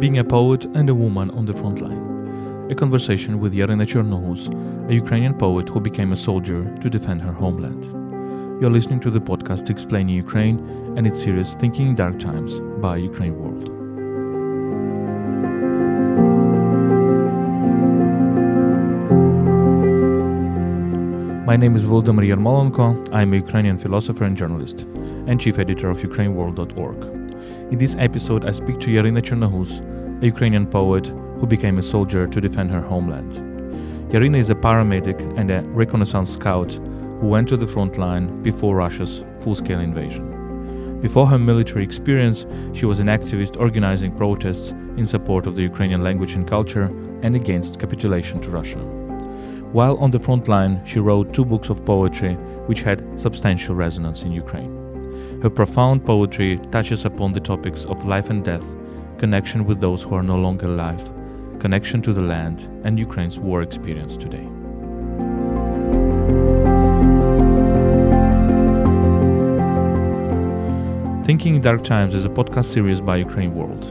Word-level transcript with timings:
Being 0.00 0.16
a 0.16 0.24
poet 0.24 0.64
and 0.64 0.88
a 0.88 0.94
woman 0.94 1.30
on 1.32 1.44
the 1.44 1.52
front 1.52 1.82
line. 1.82 2.68
A 2.70 2.74
conversation 2.74 3.38
with 3.38 3.52
Yaryna 3.52 3.84
Chornohuz, 3.86 4.48
a 4.88 4.94
Ukrainian 4.94 5.34
poet 5.34 5.68
who 5.68 5.78
became 5.78 6.12
a 6.12 6.16
soldier 6.16 6.64
to 6.76 6.88
defend 6.88 7.20
her 7.20 7.34
homeland. 7.34 7.84
You're 8.62 8.70
listening 8.70 9.00
to 9.00 9.10
the 9.10 9.20
podcast 9.20 9.68
Explaining 9.68 10.14
Ukraine 10.14 10.58
and 10.96 11.06
its 11.06 11.22
series 11.22 11.54
Thinking 11.54 11.88
in 11.88 11.94
Dark 11.96 12.18
Times 12.18 12.60
by 12.80 12.96
Ukraine 12.96 13.38
World. 13.38 13.68
My 21.46 21.56
name 21.56 21.76
is 21.76 21.84
Volodymyr 21.84 22.26
Yermolenko. 22.30 23.12
I'm 23.12 23.34
a 23.34 23.36
Ukrainian 23.36 23.76
philosopher 23.76 24.24
and 24.24 24.34
journalist, 24.34 24.80
and 25.26 25.38
chief 25.38 25.58
editor 25.58 25.90
of 25.90 25.98
UkraineWorld.org. 25.98 27.20
In 27.70 27.78
this 27.78 27.94
episode, 27.98 28.46
I 28.46 28.52
speak 28.52 28.80
to 28.80 28.88
Yaryna 28.88 29.22
Chornohuz, 29.22 29.89
a 30.20 30.26
Ukrainian 30.26 30.66
poet 30.66 31.06
who 31.06 31.46
became 31.46 31.78
a 31.78 31.82
soldier 31.82 32.26
to 32.26 32.40
defend 32.40 32.70
her 32.70 32.82
homeland. 32.82 33.32
Yaryna 34.12 34.38
is 34.38 34.50
a 34.50 34.54
paramedic 34.54 35.18
and 35.38 35.50
a 35.50 35.62
reconnaissance 35.62 36.32
scout 36.32 36.72
who 36.72 37.28
went 37.28 37.48
to 37.48 37.56
the 37.56 37.66
front 37.66 37.96
line 37.96 38.42
before 38.42 38.76
Russia's 38.76 39.24
full 39.40 39.54
scale 39.54 39.80
invasion. 39.80 41.00
Before 41.00 41.26
her 41.26 41.38
military 41.38 41.84
experience, 41.84 42.44
she 42.74 42.84
was 42.84 43.00
an 43.00 43.06
activist 43.06 43.58
organizing 43.58 44.14
protests 44.14 44.72
in 44.98 45.06
support 45.06 45.46
of 45.46 45.54
the 45.54 45.62
Ukrainian 45.62 46.02
language 46.02 46.34
and 46.34 46.46
culture 46.46 46.86
and 47.22 47.34
against 47.34 47.78
capitulation 47.78 48.40
to 48.40 48.50
Russia. 48.50 48.78
While 49.72 49.96
on 49.98 50.10
the 50.10 50.20
front 50.20 50.48
line, 50.48 50.84
she 50.84 50.98
wrote 50.98 51.32
two 51.32 51.46
books 51.46 51.70
of 51.70 51.84
poetry 51.86 52.34
which 52.66 52.82
had 52.82 53.18
substantial 53.18 53.74
resonance 53.74 54.22
in 54.22 54.32
Ukraine. 54.32 55.40
Her 55.40 55.48
profound 55.48 56.04
poetry 56.04 56.60
touches 56.70 57.06
upon 57.06 57.32
the 57.32 57.40
topics 57.40 57.86
of 57.86 58.04
life 58.04 58.28
and 58.28 58.44
death, 58.44 58.74
connection 59.20 59.66
with 59.66 59.80
those 59.80 60.02
who 60.02 60.14
are 60.14 60.22
no 60.22 60.36
longer 60.36 60.66
alive, 60.66 61.04
connection 61.60 62.00
to 62.02 62.12
the 62.12 62.22
land, 62.22 62.62
and 62.84 62.98
Ukraine's 62.98 63.38
war 63.38 63.60
experience 63.62 64.16
today. 64.16 64.46
Thinking 71.24 71.54
in 71.56 71.62
Dark 71.62 71.84
Times 71.84 72.14
is 72.14 72.24
a 72.24 72.30
podcast 72.30 72.64
series 72.64 73.00
by 73.00 73.16
Ukraine 73.18 73.54
World. 73.54 73.84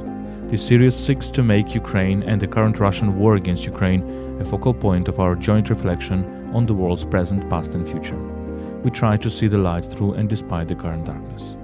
This 0.49 0.65
series 0.65 0.95
seeks 0.95 1.29
to 1.31 1.43
make 1.43 1.75
Ukraine 1.75 2.23
and 2.23 2.41
the 2.41 2.47
current 2.47 2.79
Russian 2.79 3.19
war 3.19 3.35
against 3.35 3.65
Ukraine 3.65 4.03
a 4.41 4.45
focal 4.45 4.73
point 4.73 5.07
of 5.07 5.19
our 5.19 5.35
joint 5.35 5.69
reflection 5.69 6.19
on 6.55 6.65
the 6.65 6.73
world's 6.73 7.05
present, 7.05 7.47
past, 7.51 7.75
and 7.75 7.87
future 7.87 8.21
we 8.83 8.89
try 8.89 9.17
to 9.17 9.29
see 9.29 9.47
the 9.47 9.57
light 9.57 9.85
through 9.85 10.13
and 10.13 10.29
despite 10.29 10.67
the 10.67 10.75
current 10.75 11.05
darkness. 11.05 11.55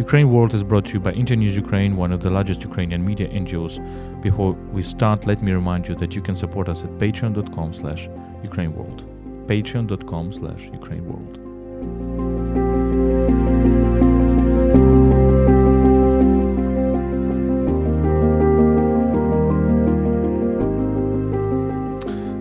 Ukraine 0.00 0.30
World 0.32 0.54
is 0.54 0.62
brought 0.62 0.86
to 0.86 0.94
you 0.94 1.00
by 1.00 1.12
Internews 1.12 1.54
Ukraine, 1.54 1.94
one 1.94 2.10
of 2.10 2.22
the 2.22 2.30
largest 2.30 2.62
Ukrainian 2.62 3.04
media 3.04 3.28
NGOs. 3.28 3.74
Before 4.22 4.52
we 4.72 4.82
start, 4.82 5.26
let 5.26 5.42
me 5.42 5.52
remind 5.52 5.88
you 5.88 5.94
that 5.96 6.14
you 6.14 6.22
can 6.22 6.34
support 6.34 6.70
us 6.70 6.82
at 6.84 6.90
patreon.com 6.98 7.74
slash 7.74 8.08
ukraineworld. 8.42 8.98
patreon.com 9.46 10.32
slash 10.32 10.62
ukraineworld. 10.80 11.32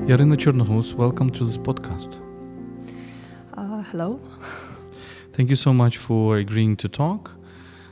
Yaryna 0.08 0.38
Chornohuz, 0.38 0.94
welcome 0.94 1.30
to 1.30 1.44
this 1.44 1.58
podcast 1.58 2.12
uh, 3.58 3.84
hello. 3.92 4.22
Thank 5.34 5.50
you 5.50 5.58
so 5.58 5.74
much 5.74 5.98
for 5.98 6.38
agreeing 6.38 6.78
to 6.78 6.88
talk. 6.88 7.39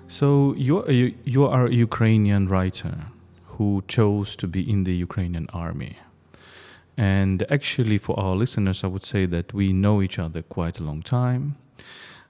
So 0.07 0.53
you 0.55 0.85
you 1.25 1.45
are 1.45 1.65
a 1.65 1.73
Ukrainian 1.73 2.47
writer 2.47 2.95
who 3.57 3.83
chose 3.87 4.37
to 4.37 4.47
be 4.47 4.61
in 4.61 4.85
the 4.85 4.95
Ukrainian 4.95 5.47
army. 5.53 5.97
And 6.97 7.43
actually, 7.49 7.97
for 7.97 8.17
our 8.19 8.35
listeners, 8.35 8.83
I 8.83 8.87
would 8.87 9.03
say 9.03 9.27
that 9.27 9.53
we 9.53 9.73
know 9.73 10.01
each 10.01 10.17
other 10.17 10.41
quite 10.41 10.79
a 10.79 10.83
long 10.83 11.01
time. 11.03 11.55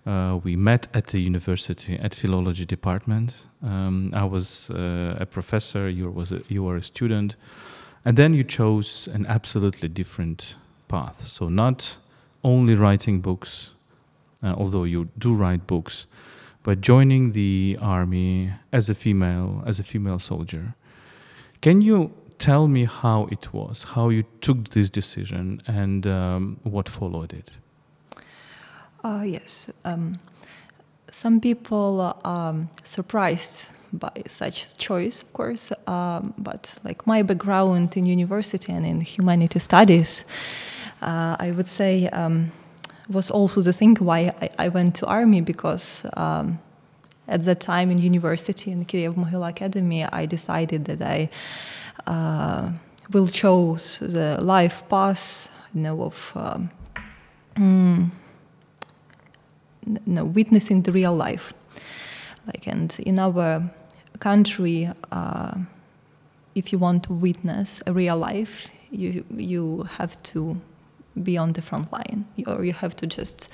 Uh, 0.06 0.40
we 0.44 0.56
met 0.56 0.88
at 0.94 1.08
the 1.08 1.20
university 1.20 2.00
at 2.00 2.16
philology 2.16 2.66
department. 2.66 3.46
Um, 3.62 4.12
I 4.14 4.24
was 4.24 4.70
uh, 4.72 5.18
a 5.20 5.26
professor. 5.26 5.88
You 5.88 6.10
was 6.10 6.32
a, 6.32 6.42
you 6.48 6.64
were 6.64 6.78
a 6.78 6.84
student, 6.84 7.36
and 8.04 8.18
then 8.18 8.34
you 8.34 8.44
chose 8.44 9.08
an 9.14 9.26
absolutely 9.28 9.90
different 9.90 10.56
path. 10.88 11.22
So 11.22 11.48
not 11.48 11.98
only 12.44 12.74
writing 12.74 13.22
books, 13.22 13.72
uh, 14.44 14.56
although 14.58 14.86
you 14.86 15.10
do 15.18 15.36
write 15.36 15.68
books, 15.68 16.08
but 16.68 16.82
joining 16.82 17.32
the 17.32 17.78
army 17.80 18.52
as 18.74 18.90
a 18.90 18.94
female, 18.94 19.64
as 19.66 19.80
a 19.80 19.84
female 19.84 20.20
soldier. 20.20 20.76
Can 21.62 21.80
you 21.80 22.12
tell 22.40 22.68
me 22.68 22.84
how 22.84 23.30
it 23.32 23.54
was, 23.54 23.84
how 23.84 24.10
you 24.10 24.26
took 24.42 24.72
this 24.72 24.90
decision, 24.90 25.62
and 25.66 26.06
um, 26.06 26.60
what 26.64 26.90
followed 26.90 27.32
it? 27.32 27.52
Uh, 29.02 29.24
yes. 29.26 29.72
Um, 29.86 30.20
some 31.10 31.40
people 31.40 32.02
are 32.02 32.50
um, 32.50 32.70
surprised 32.84 33.70
by 33.94 34.12
such 34.28 34.78
choice, 34.78 35.22
of 35.22 35.32
course, 35.32 35.72
um, 35.88 36.34
but 36.38 36.76
like 36.84 37.08
my 37.08 37.22
background 37.22 37.96
in 37.96 38.06
university 38.06 38.74
and 38.74 38.86
in 38.86 39.00
humanity 39.00 39.60
studies, 39.60 40.26
uh, 41.02 41.38
I 41.40 41.52
would 41.52 41.70
say 41.70 42.10
um, 42.10 42.52
was 43.10 43.32
also 43.32 43.62
the 43.62 43.74
thing 43.74 43.96
why 43.96 44.34
I, 44.42 44.50
I 44.66 44.68
went 44.70 44.96
to 44.96 45.06
army 45.06 45.42
because 45.42 46.06
um, 46.16 46.60
at 47.28 47.44
that 47.44 47.60
time 47.60 47.92
in 47.92 47.98
university 47.98 48.72
in 48.72 48.86
Kiev 48.86 49.16
Mohyla 49.16 49.50
Academy, 49.50 50.06
I 50.06 50.26
decided 50.26 50.86
that 50.86 51.02
I 51.02 51.30
uh, 52.06 52.72
will 53.12 53.28
choose 53.28 54.00
the 54.00 54.38
life 54.42 54.88
path, 54.90 55.50
you 55.74 55.82
know, 55.82 56.04
of 56.04 56.32
um, 56.36 56.70
mm, 57.56 58.10
no, 60.06 60.26
witnessing 60.26 60.82
the 60.82 60.92
real 60.92 61.16
life. 61.16 61.54
Like, 62.46 62.68
and 62.68 62.98
in 63.00 63.20
our 63.20 63.64
country, 64.20 64.90
uh, 65.12 65.56
if 66.56 66.72
you 66.72 66.80
want 66.80 67.04
to 67.04 67.14
witness 67.14 67.82
a 67.86 67.94
real 67.94 68.18
life, 68.18 68.68
you 68.90 69.26
you 69.30 69.86
have 69.98 70.22
to 70.24 70.58
be 71.24 71.38
on 71.38 71.54
the 71.54 71.62
front 71.62 71.92
line, 71.92 72.26
or 72.48 72.64
you 72.64 72.74
have 72.74 72.96
to 72.98 73.08
just 73.08 73.50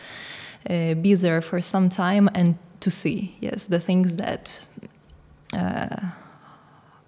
uh, 0.69 0.93
be 0.95 1.15
there 1.15 1.41
for 1.41 1.61
some 1.61 1.89
time 1.89 2.29
and 2.33 2.57
to 2.79 2.91
see, 2.91 3.37
yes, 3.39 3.65
the 3.67 3.79
things 3.79 4.17
that 4.17 4.65
uh, 5.53 5.95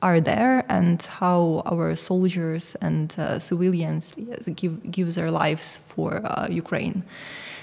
are 0.02 0.22
there 0.22 0.64
and 0.70 1.02
how 1.02 1.64
our 1.66 1.96
soldiers 1.96 2.76
and 2.82 3.16
uh, 3.18 3.40
civilians 3.40 4.14
yes, 4.18 4.48
give 4.56 4.92
give 4.92 5.14
their 5.16 5.32
lives 5.32 5.78
for 5.78 6.22
uh, 6.26 6.48
Ukraine. 6.50 7.04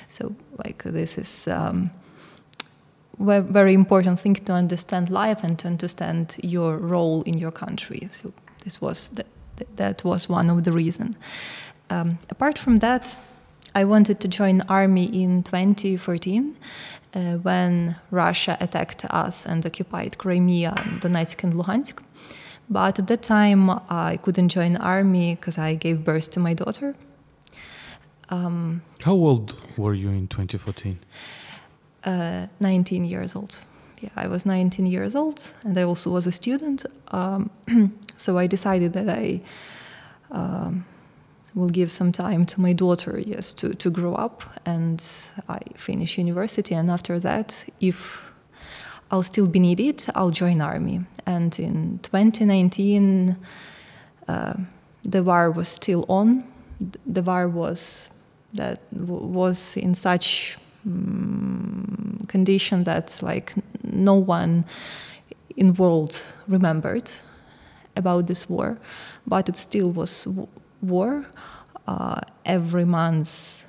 So, 0.09 0.35
like 0.65 0.83
this 0.85 1.19
is. 1.19 1.49
Um, 1.49 1.91
very 3.19 3.75
important 3.75 4.19
thing 4.19 4.35
to 4.35 4.53
understand 4.53 5.11
life 5.11 5.45
and 5.45 5.59
to 5.59 5.69
understand 5.69 6.37
your 6.43 6.79
role 6.79 7.23
in 7.23 7.39
your 7.39 7.53
country. 7.53 8.09
So 8.11 8.33
this 8.65 8.81
was 8.81 9.11
the, 9.11 9.25
that 9.77 10.05
was 10.05 10.29
one 10.29 10.51
of 10.51 10.65
the 10.65 10.73
reasons. 10.73 11.17
Um, 11.93 12.19
apart 12.31 12.59
from 12.59 12.79
that, 12.79 13.17
I 13.75 13.85
wanted 13.85 14.21
to 14.21 14.29
join 14.29 14.63
army 14.63 15.05
in 15.23 15.43
2014 15.43 16.57
uh, 17.15 17.21
when 17.43 17.97
Russia 18.11 18.57
attacked 18.61 19.05
us 19.05 19.47
and 19.47 19.65
occupied 19.67 20.17
Crimea, 20.17 20.73
Donetsk 21.01 21.45
and 21.45 21.55
Luhansk. 21.55 22.03
But 22.71 22.99
at 22.99 23.07
that 23.09 23.23
time, 23.23 23.71
I 23.91 24.19
couldn't 24.23 24.49
join 24.49 24.77
army 24.77 25.35
because 25.35 25.59
I 25.59 25.75
gave 25.75 26.05
birth 26.05 26.31
to 26.31 26.41
my 26.41 26.55
daughter. 26.55 26.95
Um, 28.31 28.83
How 29.03 29.13
old 29.13 29.57
were 29.77 29.95
you 29.95 30.09
in 30.09 30.29
2014? 30.29 30.99
Uh, 32.05 32.47
19 32.61 33.05
years 33.05 33.37
old. 33.37 33.59
Yeah, 34.01 34.11
I 34.17 34.27
was 34.29 34.47
19 34.47 34.87
years 34.87 35.15
old, 35.15 35.53
and 35.65 35.77
I 35.77 35.83
also 35.83 36.11
was 36.11 36.27
a 36.27 36.33
student. 36.33 36.87
Um, 37.09 37.51
so 38.17 38.39
I 38.39 38.47
decided 38.47 38.95
that 38.95 39.09
I 39.09 39.43
um, 40.31 40.85
will 41.55 41.69
give 41.69 41.91
some 41.91 42.13
time 42.13 42.47
to 42.47 42.61
my 42.61 42.73
daughter, 42.73 43.21
yes, 43.25 43.53
to, 43.55 43.75
to 43.75 43.91
grow 43.91 44.15
up. 44.15 44.43
And 44.65 45.05
I 45.49 45.59
finish 45.77 46.19
university. 46.19 46.75
And 46.75 46.91
after 46.91 47.19
that, 47.21 47.65
if 47.81 48.33
I'll 49.11 49.23
still 49.23 49.47
be 49.47 49.59
needed, 49.59 50.05
I'll 50.15 50.31
join 50.31 50.61
army. 50.61 51.01
And 51.27 51.59
in 51.59 52.01
2019, 52.03 53.37
uh, 54.29 54.55
the 55.05 55.23
war 55.23 55.51
was 55.51 55.69
still 55.69 56.07
on. 56.09 56.45
The 57.07 57.23
war 57.23 57.49
was 57.49 58.11
that 58.55 58.79
was 58.93 59.77
in 59.77 59.95
such 59.95 60.59
um, 60.87 62.21
condition 62.29 62.85
that 62.85 63.19
like 63.23 63.55
no 63.83 64.15
one 64.15 64.65
in 65.57 65.75
world 65.75 66.35
remembered 66.49 67.11
about 67.97 68.27
this 68.27 68.49
war, 68.49 68.79
but 69.27 69.49
it 69.49 69.57
still 69.57 69.91
was 69.91 70.27
war, 70.83 71.27
uh, 71.87 72.21
every 72.45 72.85
month, 72.85 73.63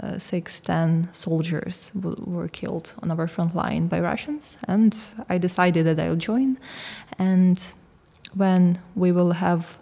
uh, 0.00 0.18
six, 0.18 0.60
ten 0.60 1.08
soldiers 1.12 1.92
were 1.94 2.48
killed 2.48 2.94
on 3.02 3.10
our 3.10 3.28
front 3.28 3.54
line 3.54 3.88
by 3.88 4.00
Russians, 4.00 4.56
and 4.66 4.96
I 5.28 5.38
decided 5.38 5.84
that 5.86 6.00
I'll 6.00 6.16
join. 6.16 6.58
And 7.18 7.62
when 8.34 8.78
we 8.94 9.12
will 9.12 9.32
have 9.32 9.78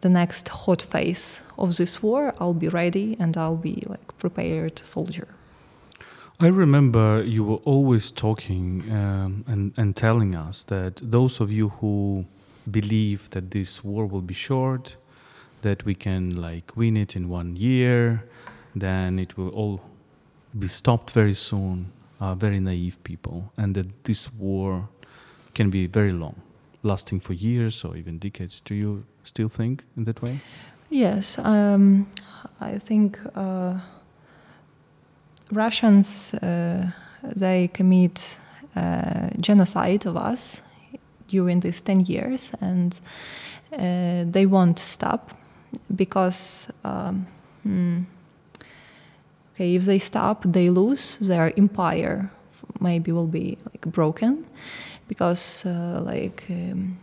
the 0.00 0.08
next 0.08 0.48
hot 0.48 0.82
phase 0.82 1.40
of 1.56 1.76
this 1.76 2.02
war, 2.02 2.34
I'll 2.40 2.54
be 2.54 2.68
ready 2.68 3.16
and 3.20 3.36
I'll 3.36 3.56
be 3.56 3.82
like 3.86 4.18
prepared 4.18 4.78
soldier. 4.84 5.28
I 6.40 6.48
remember 6.48 7.22
you 7.22 7.44
were 7.44 7.62
always 7.64 8.10
talking 8.10 8.82
um, 8.90 9.44
and, 9.46 9.72
and 9.76 9.94
telling 9.94 10.34
us 10.34 10.64
that 10.64 10.96
those 10.96 11.40
of 11.40 11.52
you 11.52 11.68
who 11.68 12.26
believe 12.68 13.30
that 13.30 13.52
this 13.52 13.84
war 13.84 14.04
will 14.06 14.20
be 14.20 14.34
short, 14.34 14.96
that 15.64 15.84
we 15.84 15.94
can 15.94 16.36
like 16.36 16.76
win 16.76 16.96
it 16.96 17.16
in 17.16 17.28
one 17.28 17.56
year, 17.56 18.22
then 18.76 19.18
it 19.18 19.36
will 19.36 19.50
all 19.50 19.80
be 20.58 20.68
stopped 20.68 21.10
very 21.10 21.34
soon, 21.34 21.90
are 22.20 22.36
very 22.36 22.60
naive 22.60 22.96
people, 23.02 23.52
and 23.56 23.74
that 23.74 24.04
this 24.04 24.32
war 24.32 24.88
can 25.54 25.70
be 25.70 25.86
very 25.86 26.12
long, 26.12 26.36
lasting 26.82 27.20
for 27.20 27.32
years 27.32 27.84
or 27.84 27.96
even 27.96 28.18
decades. 28.18 28.60
Do 28.60 28.74
you 28.74 29.04
still 29.24 29.48
think 29.48 29.82
in 29.96 30.04
that 30.04 30.22
way? 30.22 30.40
Yes, 30.90 31.38
um, 31.38 32.06
I 32.60 32.78
think. 32.78 33.18
Uh, 33.34 33.78
Russians 35.52 36.34
uh, 36.34 36.90
they 37.22 37.68
commit 37.68 38.36
uh, 38.76 39.28
genocide 39.40 40.06
of 40.06 40.16
us 40.16 40.62
during 41.28 41.60
these 41.60 41.80
10 41.80 42.00
years 42.00 42.52
and 42.60 42.94
uh, 43.72 44.24
they 44.30 44.46
won't 44.46 44.78
stop 44.78 45.30
because 45.94 46.68
um, 46.84 47.26
hmm, 47.62 48.02
okay 49.54 49.74
if 49.74 49.84
they 49.84 49.98
stop 49.98 50.42
they 50.44 50.70
lose 50.70 51.18
their 51.18 51.52
empire 51.56 52.30
maybe 52.80 53.12
will 53.12 53.26
be 53.26 53.58
like 53.66 53.92
broken 53.92 54.44
because 55.08 55.66
uh, 55.66 56.00
like 56.04 56.44
um, 56.50 56.96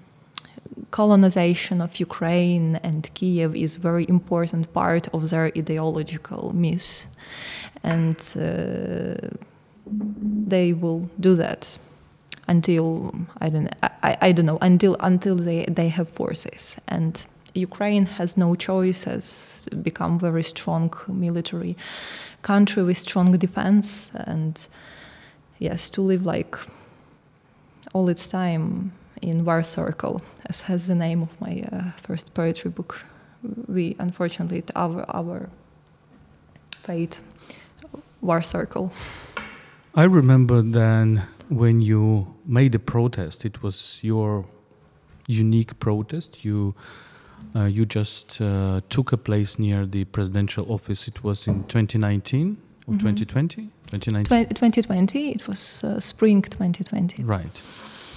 colonization 0.91 1.81
of 1.81 1.99
Ukraine 1.99 2.77
and 2.83 3.09
Kiev 3.13 3.55
is 3.55 3.77
very 3.77 4.05
important 4.09 4.73
part 4.73 5.07
of 5.13 5.29
their 5.29 5.45
ideological 5.57 6.53
myth 6.53 7.05
and 7.83 8.17
uh, 8.35 9.15
they 10.47 10.73
will 10.73 11.09
do 11.19 11.35
that 11.35 11.77
until 12.47 13.13
I 13.39 13.49
don't 13.49 13.69
I, 14.03 14.17
I 14.21 14.31
don't 14.31 14.45
know 14.45 14.59
until 14.61 14.95
until 14.99 15.35
they, 15.35 15.65
they 15.65 15.89
have 15.89 16.09
forces. 16.09 16.77
And 16.87 17.25
Ukraine 17.53 18.05
has 18.05 18.37
no 18.37 18.55
choice 18.55 19.03
has 19.03 19.67
become 19.81 20.15
a 20.15 20.19
very 20.19 20.43
strong 20.43 20.93
military 21.07 21.75
country 22.41 22.83
with 22.83 22.97
strong 22.97 23.37
defense 23.37 24.09
and 24.13 24.67
yes 25.59 25.89
to 25.91 26.01
live 26.01 26.25
like 26.25 26.57
all 27.93 28.09
its 28.09 28.27
time 28.27 28.91
in 29.21 29.45
war 29.45 29.63
circle 29.63 30.21
as 30.45 30.61
has 30.61 30.87
the 30.87 30.95
name 30.95 31.21
of 31.21 31.41
my 31.41 31.63
uh, 31.71 31.91
first 32.01 32.33
poetry 32.33 32.71
book 32.71 33.03
we 33.67 33.95
unfortunately 33.99 34.63
our 34.75 35.05
our 35.13 35.49
fate 36.83 37.21
war 38.21 38.41
circle. 38.41 38.91
I 39.95 40.03
remember 40.03 40.61
then 40.61 41.23
when 41.49 41.81
you 41.81 42.35
made 42.45 42.75
a 42.75 42.79
protest, 42.79 43.45
it 43.45 43.61
was 43.61 43.99
your 44.01 44.45
unique 45.27 45.79
protest. 45.79 46.45
You 46.45 46.75
uh, 47.55 47.65
you 47.65 47.85
just 47.85 48.41
uh, 48.41 48.81
took 48.89 49.11
a 49.11 49.17
place 49.17 49.59
near 49.59 49.85
the 49.85 50.05
presidential 50.05 50.71
office. 50.71 51.07
It 51.07 51.23
was 51.23 51.47
in 51.47 51.63
2019 51.65 52.57
or 52.87 52.93
mm-hmm. 52.93 52.97
2020? 52.97 53.69
2019. 53.91 54.47
2020. 54.49 55.31
It 55.31 55.47
was 55.47 55.83
uh, 55.83 55.99
spring 55.99 56.41
2020. 56.41 57.23
Right. 57.23 57.61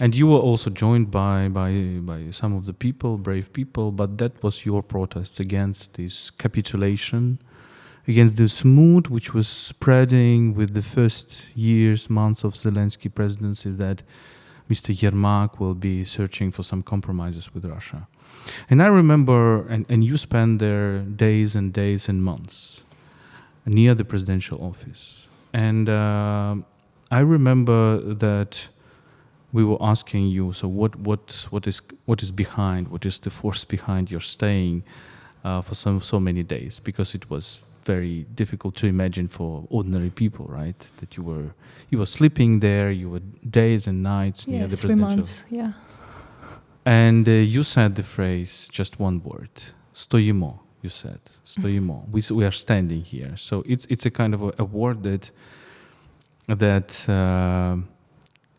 And 0.00 0.14
you 0.14 0.26
were 0.26 0.38
also 0.38 0.70
joined 0.70 1.10
by, 1.10 1.48
by, 1.48 1.72
by 2.00 2.30
some 2.30 2.54
of 2.54 2.64
the 2.64 2.72
people, 2.72 3.16
brave 3.16 3.52
people, 3.52 3.92
but 3.92 4.18
that 4.18 4.42
was 4.42 4.66
your 4.66 4.82
protest 4.82 5.38
against 5.38 5.94
this 5.94 6.30
capitulation 6.30 7.38
against 8.06 8.36
this 8.36 8.64
mood 8.64 9.08
which 9.08 9.32
was 9.32 9.48
spreading 9.48 10.54
with 10.54 10.74
the 10.74 10.82
first 10.82 11.46
years, 11.54 12.10
months 12.10 12.44
of 12.44 12.54
Zelensky 12.54 13.12
presidency 13.12 13.70
that 13.70 14.02
Mr. 14.70 14.94
Yermak 14.94 15.58
will 15.58 15.74
be 15.74 16.04
searching 16.04 16.50
for 16.50 16.62
some 16.62 16.82
compromises 16.82 17.54
with 17.54 17.64
Russia. 17.64 18.06
And 18.68 18.82
I 18.82 18.86
remember, 18.86 19.66
and, 19.68 19.86
and 19.88 20.04
you 20.04 20.16
spent 20.16 20.58
there 20.58 20.98
days 20.98 21.54
and 21.54 21.72
days 21.72 22.08
and 22.08 22.22
months 22.22 22.84
near 23.66 23.94
the 23.94 24.04
presidential 24.04 24.62
office. 24.62 25.28
And 25.52 25.88
uh, 25.88 26.56
I 27.10 27.20
remember 27.20 28.14
that 28.14 28.68
we 29.52 29.64
were 29.64 29.78
asking 29.80 30.28
you, 30.28 30.52
so 30.52 30.68
what, 30.68 30.96
what, 30.96 31.46
what, 31.50 31.66
is, 31.66 31.80
what 32.06 32.22
is 32.22 32.32
behind, 32.32 32.88
what 32.88 33.06
is 33.06 33.20
the 33.20 33.30
force 33.30 33.64
behind 33.64 34.10
your 34.10 34.20
staying 34.20 34.82
uh, 35.44 35.62
for 35.62 35.74
so, 35.74 36.00
so 36.00 36.18
many 36.18 36.42
days? 36.42 36.80
Because 36.80 37.14
it 37.14 37.30
was 37.30 37.60
very 37.84 38.26
difficult 38.34 38.74
to 38.76 38.86
imagine 38.86 39.28
for 39.28 39.64
ordinary 39.70 40.10
people, 40.10 40.46
right? 40.48 40.86
That 40.96 41.16
you 41.16 41.22
were 41.22 41.54
you 41.90 41.98
were 41.98 42.06
sleeping 42.06 42.60
there, 42.60 42.90
you 42.90 43.10
were 43.10 43.20
days 43.50 43.86
and 43.86 44.02
nights 44.02 44.48
near 44.48 44.66
the 44.66 44.76
presidential. 44.76 45.06
Three 45.06 45.16
months, 45.16 45.44
yeah. 45.50 45.72
And 46.86 47.28
uh, 47.28 47.32
you 47.32 47.62
said 47.62 47.94
the 47.96 48.02
phrase, 48.02 48.68
just 48.70 49.00
one 49.00 49.22
word, 49.22 49.50
stoimo. 49.92 50.60
You 50.82 50.90
said 50.90 51.20
stoimo. 51.44 52.08
we 52.10 52.22
we 52.34 52.44
are 52.44 52.50
standing 52.50 53.02
here. 53.02 53.36
So 53.36 53.62
it's 53.66 53.86
it's 53.86 54.06
a 54.06 54.10
kind 54.10 54.34
of 54.34 54.42
a, 54.42 54.52
a 54.58 54.64
word 54.64 55.02
that 55.02 55.30
that. 56.48 57.08
Uh, 57.08 57.76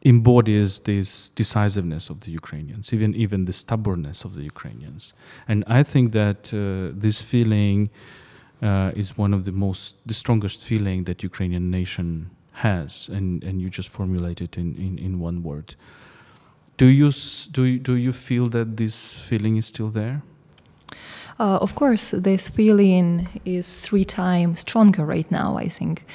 embodies 0.08 0.82
this 0.82 1.30
decisiveness 1.30 2.12
of 2.12 2.20
the 2.20 2.30
Ukrainians, 2.30 2.94
even 2.94 3.16
even 3.16 3.46
the 3.46 3.54
stubbornness 3.54 4.24
of 4.24 4.36
the 4.36 4.44
Ukrainians, 4.44 5.16
and 5.48 5.64
I 5.66 5.82
think 5.82 6.12
that 6.12 6.54
uh, 6.54 6.94
this 6.94 7.24
feeling 7.24 7.90
uh, 8.62 8.92
is 8.96 9.18
one 9.18 9.34
of 9.34 9.46
the 9.46 9.52
most, 9.52 9.96
the 10.06 10.14
strongest 10.14 10.64
feeling 10.64 11.04
that 11.06 11.24
Ukrainian 11.24 11.70
nation 11.70 12.30
has, 12.54 13.10
and, 13.10 13.44
and 13.44 13.62
you 13.62 13.70
just 13.70 13.90
formulate 13.90 14.42
it 14.42 14.58
in, 14.58 14.76
in, 14.78 14.98
in 14.98 15.20
one 15.20 15.44
word. 15.44 15.76
Do 16.78 16.88
you, 16.88 17.12
do, 17.52 17.64
you, 17.64 17.80
do 17.80 17.96
you 17.96 18.12
feel 18.12 18.48
that 18.48 18.76
this 18.78 19.24
feeling 19.24 19.58
is 19.58 19.66
still 19.66 19.88
there? 19.90 20.22
Uh, 21.40 21.58
of 21.62 21.76
course, 21.76 22.12
this 22.12 22.50
feeling 22.50 23.28
is 23.46 23.82
three 23.82 24.06
times 24.06 24.62
stronger 24.62 25.06
right 25.06 25.30
now, 25.32 25.58
I 25.58 25.68
think. 25.70 26.06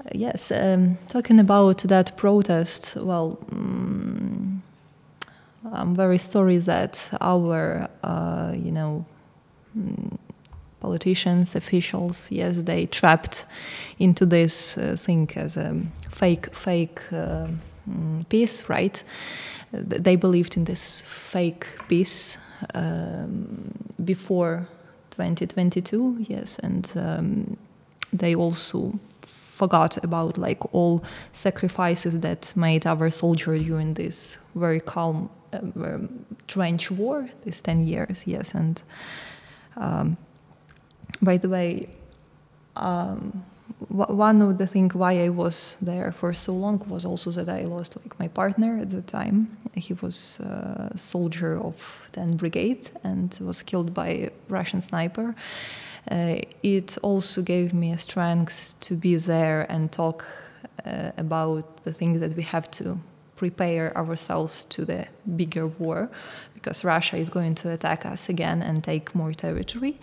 Uh, 0.00 0.10
yes, 0.14 0.50
um, 0.50 0.98
talking 1.08 1.40
about 1.40 1.78
that 1.78 2.16
protest, 2.16 2.96
well, 2.96 3.38
um, 3.52 4.62
I'm 5.72 5.94
very 5.94 6.18
sorry 6.18 6.58
that 6.58 7.10
our, 7.20 7.88
uh, 8.02 8.52
you 8.54 8.72
know, 8.72 9.04
mm, 9.76 10.18
politicians, 10.80 11.56
officials, 11.56 12.30
yes, 12.30 12.62
they 12.62 12.86
trapped 12.86 13.46
into 13.98 14.26
this 14.26 14.76
uh, 14.76 14.96
thing 14.98 15.30
as 15.36 15.56
a 15.56 15.74
fake, 16.10 16.54
fake 16.54 17.00
uh, 17.10 17.48
mm, 17.88 18.28
peace, 18.28 18.68
right? 18.68 19.02
They 19.74 20.16
believed 20.16 20.56
in 20.56 20.64
this 20.64 21.02
fake 21.02 21.66
peace 21.88 22.38
um, 22.74 23.72
before 24.04 24.66
2022, 25.10 26.16
yes, 26.20 26.58
and 26.60 26.92
um, 26.96 27.56
they 28.12 28.34
also 28.34 28.98
forgot 29.20 30.02
about 30.04 30.36
like 30.36 30.74
all 30.74 31.02
sacrifices 31.32 32.20
that 32.20 32.52
made 32.56 32.86
our 32.86 33.10
soldier 33.10 33.56
during 33.58 33.94
this 33.94 34.38
very 34.54 34.80
calm 34.80 35.30
uh, 35.52 35.98
trench 36.48 36.90
war, 36.90 37.28
these 37.44 37.62
10 37.62 37.86
years, 37.86 38.26
yes, 38.26 38.54
and 38.54 38.82
um, 39.76 40.16
by 41.22 41.36
the 41.36 41.48
way, 41.48 41.88
um, 42.76 43.44
one 43.94 44.42
of 44.42 44.58
the 44.58 44.66
things 44.66 44.94
why 44.94 45.24
I 45.24 45.28
was 45.28 45.76
there 45.80 46.10
for 46.10 46.32
so 46.34 46.52
long 46.52 46.82
was 46.88 47.04
also 47.04 47.30
that 47.30 47.48
I 47.48 47.62
lost 47.62 47.96
like 47.96 48.18
my 48.18 48.26
partner 48.26 48.78
at 48.80 48.90
the 48.90 49.02
time. 49.02 49.56
He 49.74 49.92
was 49.94 50.40
a 50.40 50.92
soldier 50.96 51.60
of 51.60 52.08
10 52.12 52.36
Brigade 52.36 52.90
and 53.04 53.38
was 53.40 53.62
killed 53.62 53.94
by 53.94 54.08
a 54.08 54.30
Russian 54.48 54.80
sniper. 54.80 55.36
Uh, 56.10 56.36
it 56.62 56.98
also 57.02 57.40
gave 57.40 57.72
me 57.72 57.92
a 57.92 57.98
strength 57.98 58.74
to 58.80 58.94
be 58.94 59.14
there 59.14 59.62
and 59.70 59.92
talk 59.92 60.24
uh, 60.84 61.12
about 61.16 61.84
the 61.84 61.92
things 61.92 62.18
that 62.18 62.34
we 62.36 62.42
have 62.42 62.68
to 62.72 62.98
prepare 63.36 63.96
ourselves 63.96 64.64
to 64.64 64.84
the 64.84 65.06
bigger 65.36 65.66
war 65.66 66.10
because 66.54 66.84
Russia 66.84 67.16
is 67.16 67.30
going 67.30 67.54
to 67.54 67.70
attack 67.70 68.04
us 68.06 68.28
again 68.28 68.62
and 68.62 68.82
take 68.82 69.14
more 69.14 69.32
territory 69.32 69.98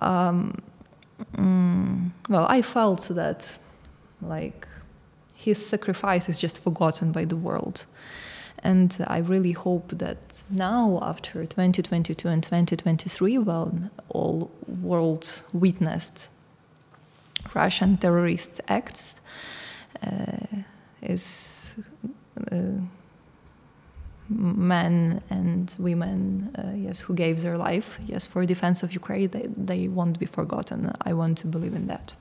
um, 0.00 0.54
mm, 1.36 2.10
well, 2.28 2.46
I 2.48 2.62
felt 2.62 3.08
that 3.08 3.58
like 4.22 4.66
his 5.34 5.64
sacrifice 5.64 6.28
is 6.28 6.38
just 6.38 6.58
forgotten 6.62 7.12
by 7.12 7.24
the 7.24 7.36
world. 7.36 7.86
And 8.62 8.96
I 9.08 9.18
really 9.18 9.52
hope 9.52 9.88
that 9.98 10.42
now, 10.48 10.98
after 11.02 11.44
2022 11.44 12.28
and 12.28 12.42
2023, 12.42 13.38
when 13.38 13.90
all 14.08 14.50
world 14.66 15.42
witnessed 15.52 16.30
Russian 17.52 17.98
terrorist 17.98 18.62
acts, 18.68 19.20
uh, 20.02 20.62
is 21.02 21.74
uh, 22.50 22.56
men 24.28 25.22
and 25.30 25.74
women, 25.78 26.50
uh, 26.58 26.72
yes, 26.74 27.00
who 27.00 27.14
gave 27.14 27.42
their 27.42 27.58
life, 27.58 27.98
yes, 28.06 28.26
for 28.26 28.44
defense 28.46 28.82
of 28.82 28.92
Ukraine, 28.92 29.28
they, 29.28 29.46
they 29.56 29.88
won't 29.88 30.18
be 30.18 30.26
forgotten. 30.26 30.92
I 31.02 31.12
want 31.12 31.38
to 31.38 31.46
believe 31.46 31.74
in 31.74 31.86
that. 31.88 32.16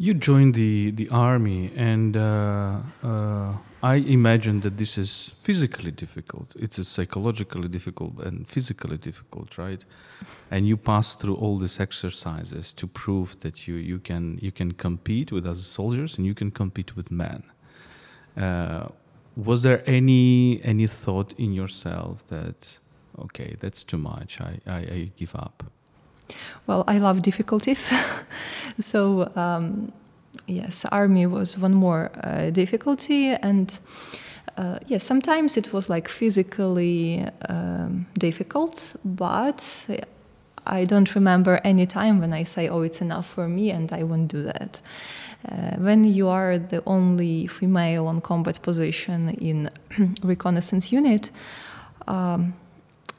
You 0.00 0.14
joined 0.14 0.54
the, 0.54 0.92
the 0.92 1.08
army, 1.08 1.72
and 1.74 2.16
uh, 2.16 2.76
uh, 3.02 3.52
I 3.82 3.94
imagine 3.94 4.60
that 4.60 4.76
this 4.76 4.96
is 4.96 5.34
physically 5.42 5.90
difficult. 5.90 6.54
It's 6.56 6.86
psychologically 6.86 7.66
difficult 7.68 8.20
and 8.20 8.46
physically 8.46 8.96
difficult, 8.96 9.58
right? 9.58 9.84
And 10.52 10.68
you 10.68 10.76
pass 10.76 11.16
through 11.16 11.34
all 11.34 11.58
these 11.58 11.80
exercises 11.80 12.72
to 12.74 12.86
prove 12.86 13.40
that 13.40 13.66
you, 13.66 13.74
you, 13.74 13.98
can, 13.98 14.38
you 14.40 14.52
can 14.52 14.72
compete 14.72 15.32
with 15.32 15.46
other 15.46 15.56
soldiers 15.56 16.16
and 16.16 16.24
you 16.24 16.34
can 16.34 16.52
compete 16.52 16.94
with 16.94 17.10
men. 17.10 17.42
Uh, 18.36 18.88
was 19.44 19.62
there 19.62 19.82
any 19.86 20.60
any 20.64 20.86
thought 20.86 21.32
in 21.38 21.52
yourself 21.52 22.26
that 22.26 22.80
okay, 23.24 23.56
that's 23.60 23.84
too 23.84 23.98
much, 23.98 24.40
I, 24.40 24.60
I, 24.66 24.76
I 24.76 25.10
give 25.16 25.34
up? 25.34 25.64
Well, 26.66 26.84
I 26.86 26.98
love 26.98 27.22
difficulties. 27.22 27.90
so, 28.78 29.30
um, 29.34 29.92
yes, 30.46 30.84
army 30.86 31.26
was 31.26 31.58
one 31.58 31.74
more 31.74 32.10
uh, 32.22 32.50
difficulty. 32.50 33.28
And 33.28 33.76
uh, 34.56 34.78
yes, 34.86 35.04
sometimes 35.04 35.56
it 35.56 35.72
was 35.72 35.88
like 35.88 36.08
physically 36.08 37.26
um, 37.48 38.06
difficult, 38.18 38.96
but 39.04 39.86
I 40.68 40.84
don't 40.84 41.14
remember 41.14 41.60
any 41.64 41.86
time 41.86 42.20
when 42.20 42.32
I 42.32 42.44
say, 42.44 42.68
oh, 42.68 42.82
it's 42.82 43.00
enough 43.00 43.26
for 43.26 43.48
me 43.48 43.70
and 43.70 43.92
I 43.92 44.02
won't 44.02 44.28
do 44.28 44.42
that. 44.42 44.80
Uh, 45.50 45.76
when 45.76 46.04
you 46.04 46.28
are 46.28 46.58
the 46.58 46.82
only 46.86 47.46
female 47.46 48.06
on 48.08 48.20
combat 48.20 48.60
position 48.62 49.30
in 49.30 49.70
reconnaissance 50.22 50.92
unit, 50.92 51.30
um, 52.06 52.54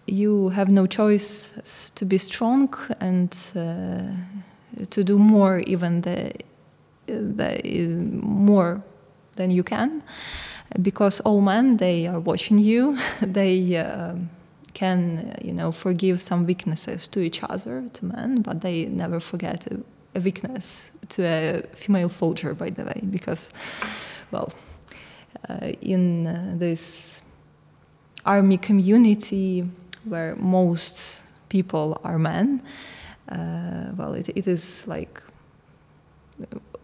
you 0.06 0.50
have 0.50 0.70
no 0.70 0.86
choice 0.86 1.92
to 1.96 2.06
be 2.06 2.18
strong 2.18 2.74
and 3.00 3.36
uh, 3.56 4.86
to 4.90 5.04
do 5.04 5.18
more, 5.18 5.60
even 5.60 6.02
the, 6.02 6.34
the 7.06 7.62
more 8.22 8.84
than 9.36 9.52
you 9.52 9.64
can, 9.64 10.04
because 10.82 11.20
all 11.22 11.42
men 11.42 11.78
they 11.78 12.08
are 12.08 12.20
watching 12.20 12.58
you. 12.58 12.98
they 13.22 13.78
uh, 13.78 14.14
can, 14.80 15.36
you 15.44 15.52
know, 15.52 15.72
forgive 15.74 16.22
some 16.22 16.46
weaknesses 16.46 17.08
to 17.10 17.20
each 17.20 17.44
other, 17.44 17.84
to 17.92 18.06
men, 18.06 18.42
but 18.42 18.62
they 18.62 18.86
never 18.86 19.20
forget 19.20 19.68
a, 19.68 19.76
a 20.16 20.22
weakness 20.22 20.92
to 21.10 21.22
a 21.24 21.62
female 21.74 22.08
soldier, 22.08 22.54
by 22.54 22.70
the 22.70 22.86
way, 22.86 23.02
because, 23.12 23.50
well, 24.32 24.54
uh, 25.50 25.72
in 25.82 26.28
uh, 26.28 26.54
this 26.58 27.22
army 28.26 28.58
community 28.58 29.66
where 30.06 30.36
most 30.38 31.24
people 31.50 32.00
are 32.06 32.18
men, 32.18 32.62
uh, 33.30 33.92
well, 33.98 34.14
it, 34.14 34.30
it 34.30 34.48
is 34.48 34.88
like 34.88 35.22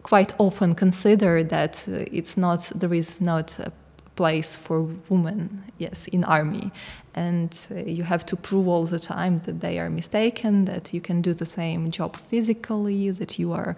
quite 0.02 0.34
often 0.38 0.74
considered 0.74 1.48
that 1.48 1.88
it's 1.88 2.36
not 2.36 2.60
there 2.74 2.94
is 2.94 3.20
not 3.20 3.58
a 3.58 3.72
place 4.16 4.56
for 4.56 4.82
women 5.08 5.62
yes 5.78 6.08
in 6.08 6.24
army 6.24 6.70
and 7.16 7.66
uh, 7.70 7.74
you 7.74 8.04
have 8.04 8.24
to 8.26 8.36
prove 8.36 8.68
all 8.68 8.84
the 8.84 9.00
time 9.00 9.38
that 9.38 9.60
they 9.60 9.78
are 9.78 9.90
mistaken 9.90 10.64
that 10.66 10.92
you 10.92 11.00
can 11.00 11.22
do 11.22 11.34
the 11.34 11.46
same 11.46 11.90
job 11.90 12.16
physically 12.16 13.10
that 13.10 13.38
you 13.38 13.52
are 13.52 13.76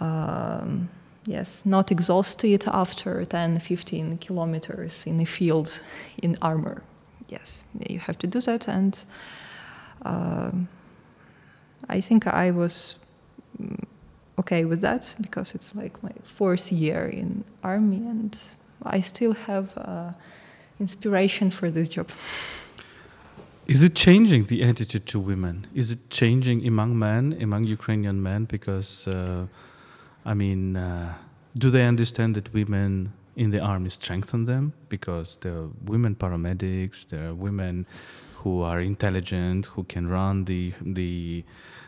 um, 0.00 0.88
yes 1.26 1.64
not 1.64 1.90
exhausted 1.90 2.64
after 2.72 3.24
10 3.24 3.58
15 3.58 4.18
kilometers 4.18 5.06
in 5.06 5.20
a 5.20 5.26
field 5.26 5.80
in 6.22 6.36
armor 6.42 6.82
yes, 7.28 7.64
you 7.88 7.98
have 7.98 8.18
to 8.18 8.26
do 8.26 8.40
that. 8.40 8.68
And 8.68 9.04
uh, 10.04 10.50
I 11.88 12.00
think 12.00 12.26
I 12.26 12.50
was 12.50 12.96
mm, 13.60 13.84
okay 14.38 14.64
with 14.64 14.80
that 14.80 15.14
because 15.20 15.54
it's 15.54 15.74
like 15.74 16.02
my 16.02 16.12
fourth 16.24 16.72
year 16.72 17.06
in 17.06 17.44
army, 17.62 17.98
and 18.08 18.38
I 18.82 19.00
still 19.00 19.34
have 19.34 19.76
uh, 19.76 20.12
inspiration 20.80 21.50
for 21.50 21.70
this 21.70 21.88
job. 21.88 22.08
Is 23.66 23.82
it 23.82 23.94
changing 23.94 24.46
the 24.46 24.62
attitude 24.62 25.06
to 25.06 25.20
women? 25.20 25.66
Is 25.74 25.90
it 25.90 26.08
changing 26.08 26.66
among 26.66 26.98
men, 26.98 27.36
among 27.40 27.64
Ukrainian 27.64 28.22
men? 28.22 28.44
Because, 28.44 29.06
uh, 29.06 29.46
I 30.24 30.32
mean, 30.32 30.76
uh, 30.76 31.14
do 31.56 31.68
they 31.68 31.84
understand 31.84 32.34
that 32.36 32.54
women 32.54 33.12
in 33.36 33.50
the 33.50 33.60
army 33.60 33.90
strengthen 33.90 34.46
them 34.46 34.72
because 34.88 35.38
there 35.42 35.52
are 35.52 35.68
women 35.84 36.14
paramedics, 36.14 37.08
there 37.08 37.28
are 37.28 37.34
women 37.34 37.86
who 38.36 38.62
are 38.62 38.80
intelligent, 38.80 39.66
who 39.66 39.84
can 39.84 40.08
run 40.08 40.44
the 40.44 40.72
the 40.80 41.44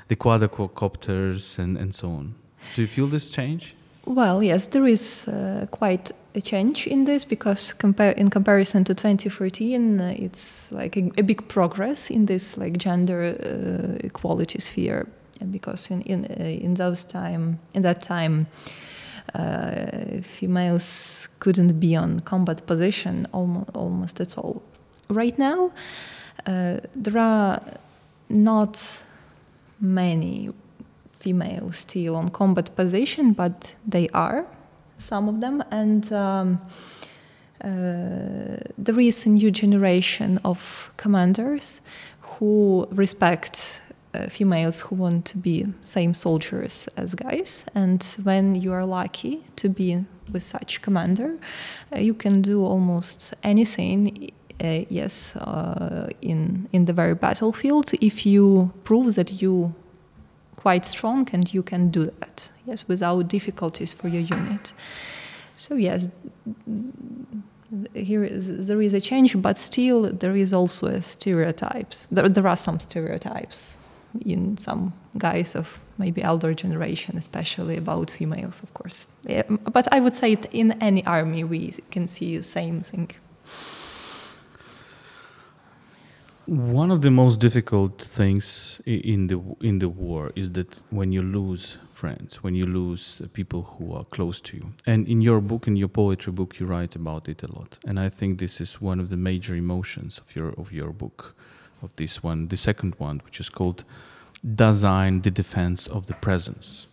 the 0.09 0.16
quadrocopters 0.16 1.59
and, 1.59 1.76
and 1.76 1.94
so 1.94 2.09
on. 2.11 2.35
Do 2.75 2.82
you 2.82 2.88
feel 2.88 3.06
this 3.06 3.30
change? 3.30 3.75
Well, 4.07 4.42
yes, 4.42 4.66
there 4.66 4.87
is 4.87 5.28
uh, 5.28 5.66
quite 5.71 6.11
a 6.35 6.40
change 6.40 6.87
in 6.87 7.04
this 7.04 7.25
because 7.25 7.75
in 8.16 8.30
comparison 8.30 8.85
to 8.85 8.95
2014, 8.95 10.00
uh, 10.00 10.14
it's 10.16 10.73
like 10.73 10.97
a, 10.97 11.11
a, 11.19 11.23
big 11.23 11.47
progress 11.49 12.11
in 12.11 12.26
this 12.26 12.57
like 12.57 12.78
gender 12.78 13.35
uh, 13.38 14.07
equality 14.07 14.59
sphere. 14.61 15.07
And 15.40 15.52
because 15.52 15.90
in 15.90 16.02
in 16.02 16.25
uh, 16.25 16.45
in 16.45 16.75
those 16.75 17.04
time 17.04 17.59
in 17.75 17.83
that 17.83 18.02
time 18.02 18.47
uh, 19.35 20.23
females 20.23 21.28
couldn't 21.38 21.78
be 21.80 21.97
on 21.97 22.21
combat 22.21 22.66
position 22.66 23.26
almost, 23.33 23.71
almost 23.75 24.21
at 24.21 24.38
all. 24.38 24.62
Right 25.09 25.38
now, 25.38 25.71
uh, 26.47 26.78
there 26.95 27.19
are 27.19 27.61
not 28.28 29.00
many 29.80 30.50
females 31.21 31.77
still 31.77 32.17
on 32.17 32.29
combat 32.29 32.75
position, 32.75 33.33
but 33.33 33.75
they 33.87 34.09
are, 34.09 34.45
some 34.99 35.29
of 35.29 35.41
them, 35.41 35.62
and 35.71 36.12
um, 36.12 36.61
uh, 37.62 38.57
there 38.79 39.00
is 39.00 39.27
a 39.27 39.29
new 39.29 39.50
generation 39.50 40.39
of 40.45 40.93
commanders 40.97 41.81
who 42.21 42.89
respect 42.91 43.81
uh, 44.15 44.27
females 44.29 44.81
who 44.81 44.97
want 44.97 45.25
to 45.25 45.39
be 45.39 45.67
same 45.83 46.15
soldiers 46.15 46.89
as 46.97 47.15
guys. 47.15 47.65
And 47.75 48.03
when 48.23 48.55
you 48.55 48.73
are 48.73 48.85
lucky 48.85 49.43
to 49.57 49.69
be 49.69 50.05
with 50.33 50.43
such 50.43 50.81
commander 50.81 51.37
uh, 51.93 51.99
you 51.99 52.15
can 52.15 52.41
do 52.41 52.65
almost 52.65 53.35
anything 53.43 54.31
uh, 54.62 54.85
yes 54.89 55.37
uh, 55.37 56.09
in 56.23 56.69
in 56.73 56.85
the 56.85 56.93
very 56.93 57.15
battlefield. 57.15 57.93
If 58.00 58.27
you 58.27 58.73
prove 58.85 59.15
that 59.15 59.43
you 59.43 59.75
quite 60.62 60.85
strong 60.85 61.29
and 61.33 61.55
you 61.55 61.62
can 61.62 61.90
do 61.90 62.05
that 62.21 62.50
yes 62.67 62.87
without 62.88 63.29
difficulties 63.29 63.93
for 63.95 64.09
your 64.09 64.23
unit 64.38 64.73
so 65.55 65.75
yes 65.75 66.09
here 67.95 68.25
is, 68.25 68.67
there 68.69 68.83
is 68.83 68.95
a 68.95 69.00
change 69.00 69.40
but 69.40 69.59
still 69.59 70.02
there 70.23 70.37
is 70.37 70.52
also 70.52 70.87
a 70.87 71.00
stereotypes 71.00 72.07
there, 72.11 72.29
there 72.29 72.47
are 72.47 72.57
some 72.57 72.79
stereotypes 72.81 73.76
in 74.26 74.57
some 74.57 74.93
guys 75.19 75.55
of 75.55 75.81
maybe 75.99 76.23
elder 76.23 76.55
generation, 76.55 77.17
especially 77.17 77.76
about 77.76 78.11
females, 78.11 78.62
of 78.62 78.73
course. 78.75 79.07
Yeah, 79.26 79.43
but 79.49 79.93
I 79.93 80.00
would 80.00 80.14
say 80.14 80.37
in 80.52 80.73
any 80.83 81.05
army 81.07 81.45
we 81.45 81.75
can 81.90 82.09
see 82.09 82.37
the 82.37 82.43
same 82.43 82.81
thing. 82.83 83.11
One 86.50 86.90
of 86.90 87.00
the 87.02 87.12
most 87.12 87.38
difficult 87.38 88.02
things 88.02 88.80
in 88.85 89.28
the 89.28 89.40
in 89.61 89.78
the 89.78 89.88
war 89.88 90.33
is 90.35 90.50
that 90.50 90.80
when 90.90 91.12
you 91.12 91.23
lose 91.23 91.78
friends, 91.92 92.42
when 92.42 92.57
you 92.57 92.66
lose 92.66 93.23
people 93.35 93.62
who 93.62 93.95
are 93.95 94.04
close 94.04 94.40
to 94.40 94.57
you. 94.57 94.73
And 94.85 95.07
in 95.07 95.23
your 95.23 95.40
book, 95.40 95.69
in 95.69 95.76
your 95.76 95.87
poetry 95.88 96.33
book, 96.33 96.59
you 96.59 96.66
write 96.66 96.97
about 96.97 97.28
it 97.28 97.45
a 97.45 97.52
lot. 97.52 97.78
And 97.87 98.00
I 98.00 98.09
think 98.09 98.40
this 98.40 98.61
is 98.61 98.80
one 98.80 98.99
of 98.99 99.11
the 99.11 99.16
major 99.16 99.54
emotions 99.54 100.19
of 100.19 100.35
your 100.35 100.52
of 100.59 100.73
your 100.73 100.92
book 100.92 101.37
of 101.83 101.95
this 101.95 102.21
one, 102.21 102.49
the 102.49 102.57
second 102.57 102.97
one, 102.99 103.21
which 103.25 103.38
is 103.38 103.49
called 103.49 103.85
Design 104.42 105.21
the 105.23 105.30
Defense 105.30 105.87
of 105.87 106.09
the 106.09 106.14
Presence. 106.14 106.88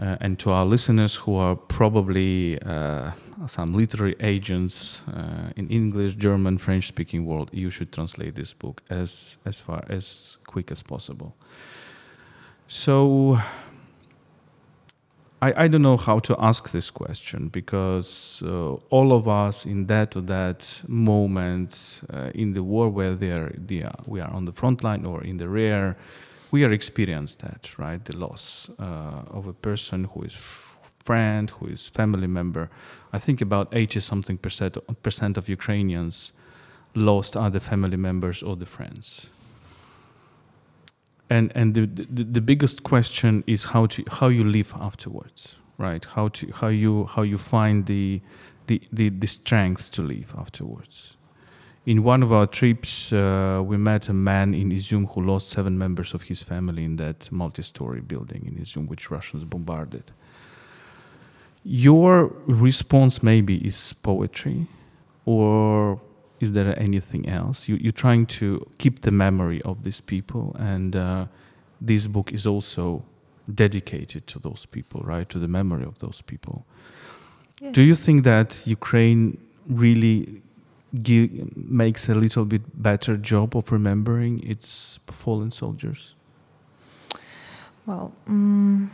Uh, 0.00 0.16
and 0.20 0.38
to 0.40 0.50
our 0.50 0.64
listeners 0.64 1.14
who 1.14 1.36
are 1.36 1.54
probably 1.54 2.60
uh, 2.62 3.12
some 3.46 3.74
literary 3.74 4.16
agents 4.20 5.02
uh, 5.08 5.50
in 5.56 5.68
English, 5.68 6.16
German, 6.16 6.58
French 6.58 6.88
speaking 6.88 7.24
world, 7.24 7.48
you 7.52 7.70
should 7.70 7.92
translate 7.92 8.34
this 8.34 8.52
book 8.52 8.82
as, 8.90 9.36
as 9.44 9.60
far 9.60 9.84
as 9.88 10.36
quick 10.46 10.72
as 10.72 10.82
possible. 10.82 11.36
So, 12.66 13.38
I, 15.44 15.64
I 15.64 15.68
don't 15.68 15.82
know 15.82 15.98
how 15.98 16.20
to 16.20 16.36
ask 16.38 16.70
this 16.70 16.90
question 16.90 17.48
because 17.48 18.42
uh, 18.46 18.72
all 18.88 19.12
of 19.12 19.28
us 19.28 19.66
in 19.66 19.86
that 19.86 20.16
or 20.16 20.22
that 20.22 20.82
moment 20.88 22.00
uh, 22.12 22.30
in 22.34 22.54
the 22.54 22.62
war 22.62 22.88
where 22.88 23.14
they 23.14 23.30
are, 23.30 23.52
they 23.56 23.82
are, 23.82 23.98
we 24.06 24.20
are 24.20 24.30
on 24.30 24.46
the 24.46 24.52
front 24.52 24.82
line 24.82 25.04
or 25.04 25.22
in 25.22 25.36
the 25.36 25.48
rear, 25.48 25.96
we 26.54 26.62
are 26.62 26.72
experienced 26.72 27.40
that, 27.40 27.76
right? 27.80 28.04
The 28.04 28.16
loss 28.16 28.70
uh, 28.78 29.38
of 29.38 29.48
a 29.48 29.52
person 29.52 30.04
who 30.04 30.22
is 30.22 30.34
friend, 31.04 31.50
who 31.50 31.66
is 31.66 31.88
family 31.88 32.28
member. 32.28 32.70
I 33.12 33.18
think 33.18 33.40
about 33.40 33.66
80 33.72 33.98
something 33.98 34.38
percent, 34.38 34.78
percent 35.02 35.36
of 35.36 35.48
Ukrainians 35.48 36.30
lost 36.94 37.36
either 37.36 37.58
family 37.58 37.96
members 37.96 38.40
or 38.40 38.54
the 38.54 38.66
friends. 38.66 39.30
And, 41.28 41.50
and 41.56 41.74
the, 41.74 41.86
the, 41.86 42.22
the 42.22 42.40
biggest 42.40 42.84
question 42.84 43.42
is 43.48 43.64
how, 43.64 43.86
to, 43.86 44.04
how 44.08 44.28
you 44.28 44.44
live 44.44 44.72
afterwards, 44.78 45.58
right? 45.76 46.04
How, 46.04 46.28
to, 46.28 46.52
how, 46.52 46.68
you, 46.68 47.06
how 47.06 47.22
you 47.22 47.36
find 47.36 47.86
the, 47.86 48.20
the, 48.68 48.80
the, 48.92 49.08
the 49.08 49.26
strength 49.26 49.90
to 49.90 50.02
live 50.02 50.32
afterwards. 50.38 51.16
In 51.86 52.02
one 52.02 52.22
of 52.22 52.32
our 52.32 52.46
trips, 52.46 53.12
uh, 53.12 53.62
we 53.62 53.76
met 53.76 54.08
a 54.08 54.14
man 54.14 54.54
in 54.54 54.70
Izum 54.70 55.06
who 55.12 55.20
lost 55.20 55.50
seven 55.50 55.76
members 55.76 56.14
of 56.14 56.22
his 56.22 56.42
family 56.42 56.84
in 56.84 56.96
that 56.96 57.30
multi 57.30 57.62
story 57.62 58.00
building 58.00 58.44
in 58.46 58.62
Izum, 58.62 58.88
which 58.88 59.10
Russians 59.10 59.44
bombarded. 59.44 60.10
Your 61.62 62.32
response 62.46 63.22
maybe 63.22 63.56
is 63.58 63.92
poetry, 64.02 64.66
or 65.26 66.00
is 66.40 66.52
there 66.52 66.78
anything 66.78 67.28
else? 67.28 67.68
You, 67.68 67.76
you're 67.76 67.92
trying 67.92 68.26
to 68.26 68.66
keep 68.78 69.02
the 69.02 69.10
memory 69.10 69.60
of 69.62 69.84
these 69.84 70.00
people, 70.00 70.56
and 70.58 70.96
uh, 70.96 71.26
this 71.82 72.06
book 72.06 72.32
is 72.32 72.46
also 72.46 73.04
dedicated 73.54 74.26
to 74.28 74.38
those 74.38 74.64
people, 74.64 75.02
right? 75.02 75.28
To 75.28 75.38
the 75.38 75.48
memory 75.48 75.84
of 75.84 75.98
those 75.98 76.22
people. 76.22 76.64
Yeah. 77.60 77.72
Do 77.72 77.82
you 77.82 77.94
think 77.94 78.24
that 78.24 78.62
Ukraine 78.66 79.38
really 79.68 80.42
give, 81.02 81.56
makes 81.56 82.08
a 82.08 82.14
little 82.14 82.44
bit 82.44 82.62
better 82.82 83.16
job 83.16 83.56
of 83.56 83.72
remembering 83.72 84.42
its 84.48 84.98
fallen 85.06 85.50
soldiers? 85.50 86.14
Well, 87.86 88.12
um, 88.26 88.90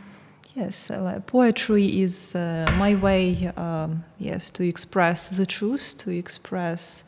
yes, 0.55 0.91
uh, 0.91 1.21
poetry 1.25 2.01
is 2.01 2.35
uh, 2.35 2.73
my 2.77 2.95
way, 2.95 3.47
um, 3.55 4.03
yes, 4.19 4.49
to 4.51 4.67
express 4.67 5.29
the 5.29 5.45
truth, 5.45 5.95
to 5.99 6.11
express 6.11 7.03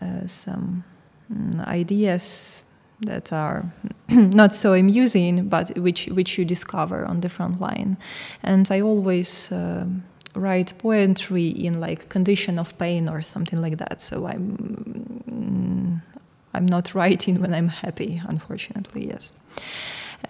uh, 0.00 0.26
some 0.26 0.84
um, 1.30 1.60
ideas 1.66 2.64
that 3.00 3.32
are 3.32 3.64
not 4.08 4.54
so 4.54 4.72
amusing, 4.72 5.48
but 5.48 5.76
which 5.78 6.06
which 6.06 6.38
you 6.38 6.44
discover 6.44 7.04
on 7.06 7.20
the 7.20 7.28
front 7.28 7.60
line. 7.60 7.96
And 8.42 8.70
I 8.70 8.80
always 8.80 9.52
um, 9.52 10.04
write 10.34 10.72
poetry 10.78 11.48
in 11.48 11.80
like 11.80 12.08
condition 12.08 12.58
of 12.58 12.76
pain 12.78 13.08
or 13.08 13.22
something 13.22 13.60
like 13.60 13.78
that. 13.78 14.00
So 14.00 14.26
I'm 14.26 14.56
mm, 15.30 16.00
I'm 16.54 16.66
not 16.66 16.94
writing 16.94 17.40
when 17.40 17.54
I'm 17.54 17.68
happy, 17.68 18.20
unfortunately. 18.28 19.06
Yes. 19.08 19.32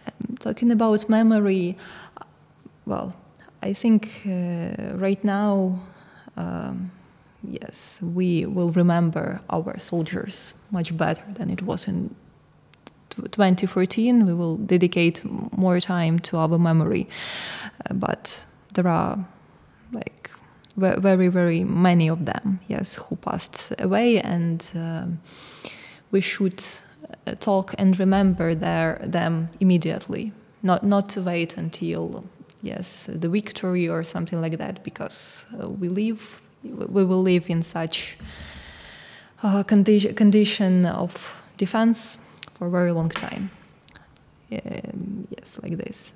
Um, 0.07 0.37
talking 0.39 0.71
about 0.71 1.09
memory, 1.09 1.77
well, 2.87 3.15
I 3.63 3.73
think 3.73 4.23
uh, 4.27 4.97
right 4.97 5.23
now. 5.25 5.79
Um, 6.37 6.91
yes, 7.49 8.01
we 8.03 8.47
will 8.47 8.71
remember 8.71 9.41
our 9.51 9.79
soldiers 9.79 10.55
much 10.71 10.97
better 10.97 11.23
than 11.35 11.51
it 11.51 11.63
was 11.63 11.87
in 11.87 12.15
2014. 13.11 14.27
We 14.27 14.35
will 14.35 14.57
dedicate 14.57 15.23
more 15.57 15.81
time 15.81 16.19
to 16.21 16.39
our 16.39 16.59
memory. 16.59 17.09
Uh, 17.89 17.95
but 17.95 18.45
there 18.73 18.89
are 18.89 19.25
very, 20.77 21.29
very 21.29 21.65
many 21.65 22.11
of 22.11 22.25
them, 22.25 22.59
yes, 22.69 22.97
who 22.97 23.17
passed 23.17 23.73
away, 23.79 24.21
and 24.21 24.71
um, 24.75 25.21
we 26.11 26.21
should 26.21 26.65
uh, 27.27 27.35
talk 27.41 27.75
and 27.79 27.99
remember 27.99 28.55
their, 28.55 28.99
them 29.03 29.49
immediately, 29.61 30.33
not 30.63 30.83
not 30.83 31.09
to 31.09 31.23
wait 31.23 31.57
until 31.59 32.25
yes 32.63 33.11
the 33.21 33.29
victory 33.29 33.89
or 33.89 34.05
something 34.05 34.43
like 34.43 34.59
that, 34.59 34.83
because 34.85 35.47
uh, 35.61 35.69
we 35.69 35.89
live 35.89 36.41
we 36.63 37.05
will 37.05 37.23
live 37.23 37.51
in 37.51 37.63
such 37.63 38.17
a 39.43 39.63
condi- 39.65 40.15
condition 40.17 40.87
of 40.87 41.43
defense 41.59 42.19
for 42.55 42.67
a 42.67 42.71
very 42.71 42.93
long 42.93 43.11
time. 43.11 43.51
Um, 44.53 45.27
yes, 45.31 45.59
like 45.63 45.77
this. 45.77 46.13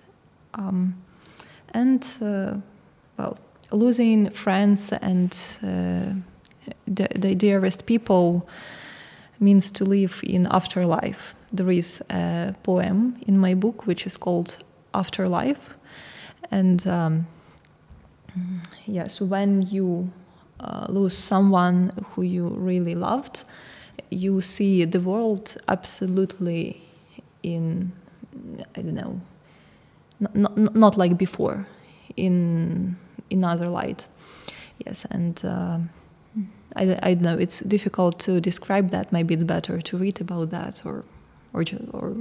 Um, 0.55 0.95
and, 1.75 2.03
uh, 2.23 2.55
well, 3.19 3.37
losing 3.71 4.31
friends 4.31 4.93
and 4.93 5.33
uh, 5.63 6.15
the, 6.87 7.09
the, 7.15 7.35
dearest 7.35 7.87
people 7.87 8.49
means 9.41 9.71
to 9.71 9.85
live 9.85 10.21
in 10.25 10.47
afterlife. 10.51 11.35
There 11.53 11.71
is 11.71 12.03
a 12.11 12.55
poem 12.63 13.17
in 13.27 13.39
my 13.39 13.55
book 13.55 13.87
which 13.87 14.07
is 14.07 14.17
called 14.17 14.59
Afterlife. 14.95 15.75
And 16.51 16.87
um, 16.87 17.27
yes, 18.87 19.21
when 19.21 19.63
you 19.63 20.11
uh, 20.61 20.87
lose 20.89 21.17
someone 21.17 21.93
who 22.11 22.23
you 22.23 22.49
really 22.49 22.95
loved, 22.95 23.45
you 24.11 24.41
see 24.41 24.85
the 24.85 25.01
world 25.01 25.57
absolutely 25.69 26.81
in, 27.43 27.93
I 28.77 28.83
don't 28.83 28.95
know, 28.95 29.21
not, 30.21 30.35
not, 30.35 30.75
not 30.75 30.97
like 30.97 31.17
before, 31.17 31.67
in 32.17 32.97
in 33.31 33.45
other 33.45 33.69
light. 33.69 34.09
Yes, 34.87 35.07
and 35.11 35.45
uh, 35.45 35.79
I, 36.77 36.99
I 37.03 37.15
don't 37.15 37.23
know. 37.23 37.39
It's 37.39 37.61
difficult 37.61 38.19
to 38.21 38.41
describe 38.41 38.91
that. 38.91 39.13
Maybe 39.13 39.35
it's 39.35 39.45
better 39.45 39.81
to 39.81 39.99
read 39.99 40.21
about 40.21 40.51
that, 40.51 40.83
or 40.85 41.05
or 41.53 41.65
or 41.93 42.17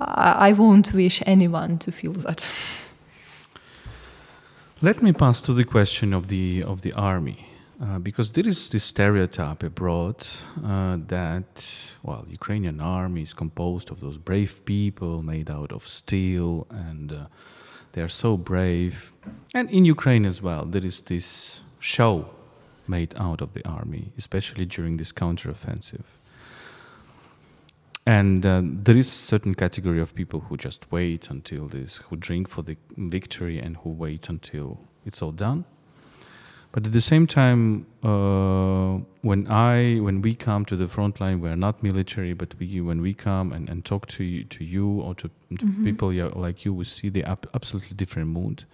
I, 0.00 0.50
I 0.50 0.52
won't 0.52 0.92
wish 0.92 1.22
anyone 1.26 1.78
to 1.78 1.92
feel 1.92 2.12
that. 2.12 2.50
Let 4.82 5.02
me 5.02 5.12
pass 5.12 5.40
to 5.42 5.54
the 5.54 5.64
question 5.64 6.12
of 6.12 6.26
the 6.26 6.62
of 6.66 6.80
the 6.80 6.92
army. 6.92 7.50
Uh, 7.80 7.98
because 7.98 8.30
there 8.32 8.48
is 8.48 8.68
this 8.68 8.84
stereotype 8.84 9.64
abroad 9.64 10.24
uh, 10.64 10.96
that, 11.08 11.66
well, 12.04 12.24
Ukrainian 12.30 12.80
army 12.80 13.22
is 13.22 13.34
composed 13.34 13.90
of 13.90 13.98
those 13.98 14.16
brave 14.16 14.64
people 14.64 15.22
made 15.22 15.50
out 15.50 15.72
of 15.72 15.82
steel, 15.82 16.68
and 16.70 17.12
uh, 17.12 17.26
they 17.94 18.02
are 18.02 18.08
so 18.08 18.36
brave. 18.36 19.12
And 19.54 19.70
in 19.70 19.84
Ukraine 19.84 20.26
as 20.26 20.42
well, 20.42 20.64
there 20.64 20.84
is 20.84 21.00
this 21.00 21.62
show 21.78 22.28
made 22.86 23.14
out 23.16 23.40
of 23.40 23.54
the 23.54 23.66
army, 23.66 24.12
especially 24.18 24.66
during 24.66 24.96
this 24.96 25.12
counteroffensive. 25.12 26.04
And 28.06 28.44
uh, 28.44 28.60
there 28.62 28.96
is 28.96 29.06
a 29.06 29.10
certain 29.32 29.54
category 29.54 30.00
of 30.00 30.14
people 30.14 30.40
who 30.40 30.56
just 30.56 30.92
wait 30.92 31.30
until 31.30 31.66
this, 31.66 31.96
who 31.96 32.16
drink 32.16 32.48
for 32.48 32.62
the 32.62 32.76
victory, 32.96 33.58
and 33.58 33.78
who 33.78 33.90
wait 33.90 34.28
until 34.28 34.80
it's 35.06 35.22
all 35.22 35.32
done 35.32 35.64
but 36.74 36.86
at 36.86 36.92
the 36.92 37.00
same 37.00 37.28
time, 37.28 37.86
uh, 38.02 38.98
when 39.22 39.46
I 39.46 40.00
when 40.00 40.22
we 40.22 40.34
come 40.34 40.64
to 40.64 40.74
the 40.74 40.88
front 40.88 41.20
line, 41.20 41.40
we 41.40 41.48
are 41.48 41.54
not 41.54 41.84
military, 41.84 42.32
but 42.32 42.52
we 42.58 42.80
when 42.80 43.00
we 43.00 43.14
come 43.14 43.52
and, 43.52 43.68
and 43.68 43.84
talk 43.84 44.08
to 44.08 44.24
you, 44.24 44.42
to 44.42 44.64
you 44.64 45.00
or 45.00 45.14
to, 45.14 45.28
to 45.28 45.66
mm-hmm. 45.66 45.84
people 45.84 46.12
like 46.34 46.64
you, 46.64 46.74
we 46.74 46.84
see 46.84 47.10
the 47.10 47.22
ap- 47.22 47.46
absolutely 47.54 47.94
different 47.94 48.30
mood, 48.30 48.64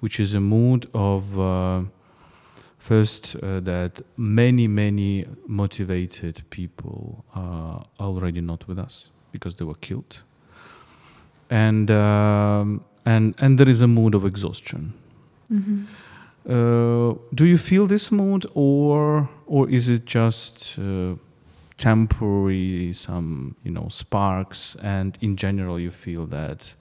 which 0.00 0.20
is 0.20 0.34
a 0.34 0.40
mood 0.40 0.90
of 0.92 1.40
uh, 1.40 1.80
first 2.76 3.34
uh, 3.36 3.60
that 3.60 4.02
many 4.18 4.68
many 4.68 5.24
motivated 5.46 6.42
people 6.50 7.24
are 7.34 7.82
already 7.98 8.42
not 8.42 8.68
with 8.68 8.78
us 8.78 9.08
because 9.30 9.56
they 9.56 9.64
were 9.64 9.80
killed, 9.80 10.22
and 11.48 11.90
um, 11.90 12.84
and 13.06 13.34
and 13.38 13.58
there 13.58 13.70
is 13.70 13.80
a 13.80 13.88
mood 13.88 14.14
of 14.14 14.26
exhaustion. 14.26 14.92
Mm-hmm 15.50 15.84
uh, 16.48 17.14
do 17.34 17.46
you 17.46 17.56
feel 17.56 17.86
this 17.86 18.10
mood, 18.10 18.46
or 18.54 19.28
or 19.46 19.70
is 19.70 19.88
it 19.88 20.04
just 20.04 20.78
uh, 20.78 21.14
temporary, 21.76 22.92
some 22.92 23.54
you 23.62 23.70
know 23.70 23.88
sparks, 23.88 24.76
and 24.82 25.16
in 25.20 25.36
general 25.36 25.78
you 25.78 25.90
feel 25.90 26.26
that 26.26 26.74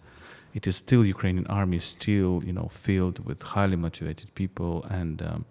it 0.54 0.68
is 0.68 0.76
still 0.76 1.06
Ukrainian 1.06 1.48
army 1.48 1.80
still 1.80 2.42
you 2.44 2.54
know 2.54 2.68
filled 2.70 3.24
with 3.26 3.42
highly 3.42 3.76
motivated 3.76 4.34
people, 4.34 4.84
and 4.90 5.22
um, 5.22 5.46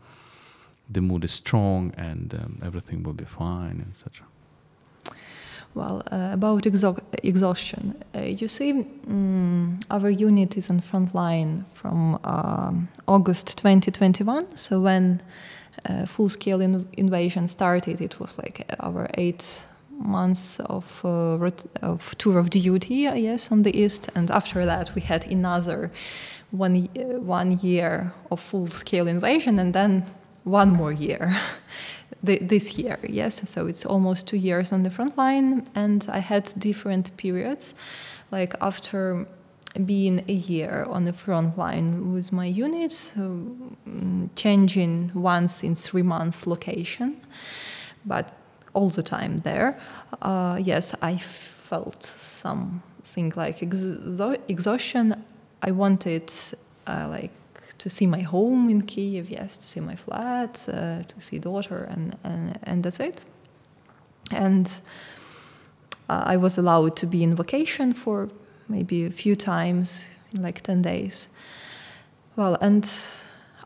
the 0.89 1.01
mood 1.01 1.25
is 1.25 1.33
strong, 1.33 1.93
and 1.97 2.35
um, 2.35 2.61
everything 2.65 3.05
will 3.05 3.13
be 3.13 3.25
fine, 3.25 3.87
etc. 3.89 4.27
Well, 5.75 6.03
uh, 6.11 6.31
about 6.33 6.65
exo 6.65 6.99
exhaustion, 7.23 7.95
uh, 8.15 8.23
you 8.23 8.49
see, 8.49 8.73
um, 9.07 9.79
our 9.89 10.11
unit 10.11 10.57
is 10.57 10.69
on 10.69 10.81
front 10.81 11.15
line 11.15 11.65
from 11.75 12.19
um, 12.25 12.89
August 13.07 13.57
2021. 13.59 14.57
So 14.57 14.81
when 14.81 15.23
uh, 15.89 16.07
full-scale 16.07 16.61
in 16.61 16.89
invasion 16.95 17.47
started, 17.47 18.01
it 18.01 18.19
was 18.19 18.37
like 18.37 18.67
our 18.81 19.09
eight 19.15 19.63
months 19.93 20.59
of 20.61 21.01
uh, 21.05 21.49
of 21.83 22.15
tour 22.19 22.39
of 22.39 22.51
duty, 22.51 23.09
yes, 23.15 23.53
on 23.53 23.63
the 23.63 23.77
east, 23.79 24.11
and 24.17 24.31
after 24.31 24.67
that 24.67 24.95
we 24.95 25.03
had 25.03 25.27
another 25.27 25.93
one 26.51 26.89
one 27.27 27.61
year 27.63 28.13
of 28.31 28.41
full-scale 28.41 29.07
invasion, 29.07 29.59
and 29.59 29.73
then 29.73 30.05
one 30.45 30.71
more 30.71 30.93
year. 30.93 31.37
This 32.23 32.79
year, 32.79 32.99
yes. 33.09 33.49
So 33.49 33.67
it's 33.67 33.87
almost 33.87 34.29
two 34.29 34.37
years 34.37 34.73
on 34.73 34.83
the 34.83 34.91
front 34.91 35.17
line, 35.17 35.67
and 35.75 36.07
I 36.11 36.19
had 36.19 36.53
different 36.59 37.17
periods. 37.17 37.75
Like 38.31 38.55
after 38.61 39.27
being 39.85 40.25
a 40.29 40.33
year 40.33 40.87
on 40.91 41.05
the 41.05 41.13
front 41.13 41.57
line 41.57 42.13
with 42.13 42.33
my 42.33 42.47
unit, 42.47 42.91
mm, 43.17 44.29
changing 44.35 45.13
once 45.15 45.63
in 45.63 45.75
three 45.75 46.03
months 46.03 46.47
location, 46.47 47.17
but 48.05 48.37
all 48.75 48.91
the 48.91 49.03
time 49.03 49.39
there. 49.39 49.79
Uh, 50.23 50.59
yes, 50.61 50.95
I 51.03 51.19
felt 51.19 52.03
something 52.03 53.33
like 53.37 53.59
exo- 53.61 54.39
exhaustion. 54.49 55.25
I 55.63 55.71
wanted 55.71 56.33
uh, 56.87 57.07
like 57.09 57.31
to 57.81 57.89
see 57.89 58.07
my 58.07 58.21
home 58.21 58.69
in 58.69 58.83
Kiev, 58.83 59.31
yes, 59.31 59.57
to 59.57 59.67
see 59.67 59.81
my 59.81 59.97
flat, 59.97 60.67
uh, 60.69 61.03
to 61.03 61.21
see 61.21 61.39
daughter, 61.39 61.89
and, 61.91 62.17
and 62.25 62.59
and 62.65 62.85
that's 62.85 63.01
it. 63.01 63.25
And 64.31 64.67
uh, 66.11 66.23
I 66.27 66.37
was 66.37 66.59
allowed 66.59 66.97
to 66.97 67.07
be 67.07 67.23
in 67.23 67.35
vacation 67.35 67.93
for 67.93 68.29
maybe 68.69 69.07
a 69.07 69.11
few 69.11 69.35
times, 69.35 70.07
like 70.39 70.61
10 70.61 70.83
days. 70.83 71.29
Well, 72.37 72.57
and 72.61 72.85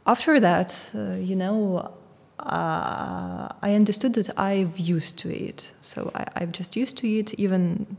after 0.06 0.40
that, 0.40 0.90
uh, 0.94 1.16
you 1.16 1.36
know, 1.36 1.92
uh, 2.38 3.48
I 3.62 3.74
understood 3.74 4.14
that 4.14 4.38
I've 4.38 4.78
used 4.78 5.18
to 5.20 5.28
it. 5.30 5.72
So 5.80 6.10
I, 6.14 6.40
have 6.40 6.52
just 6.52 6.76
used 6.76 6.98
to 6.98 7.08
it, 7.08 7.34
even, 7.34 7.96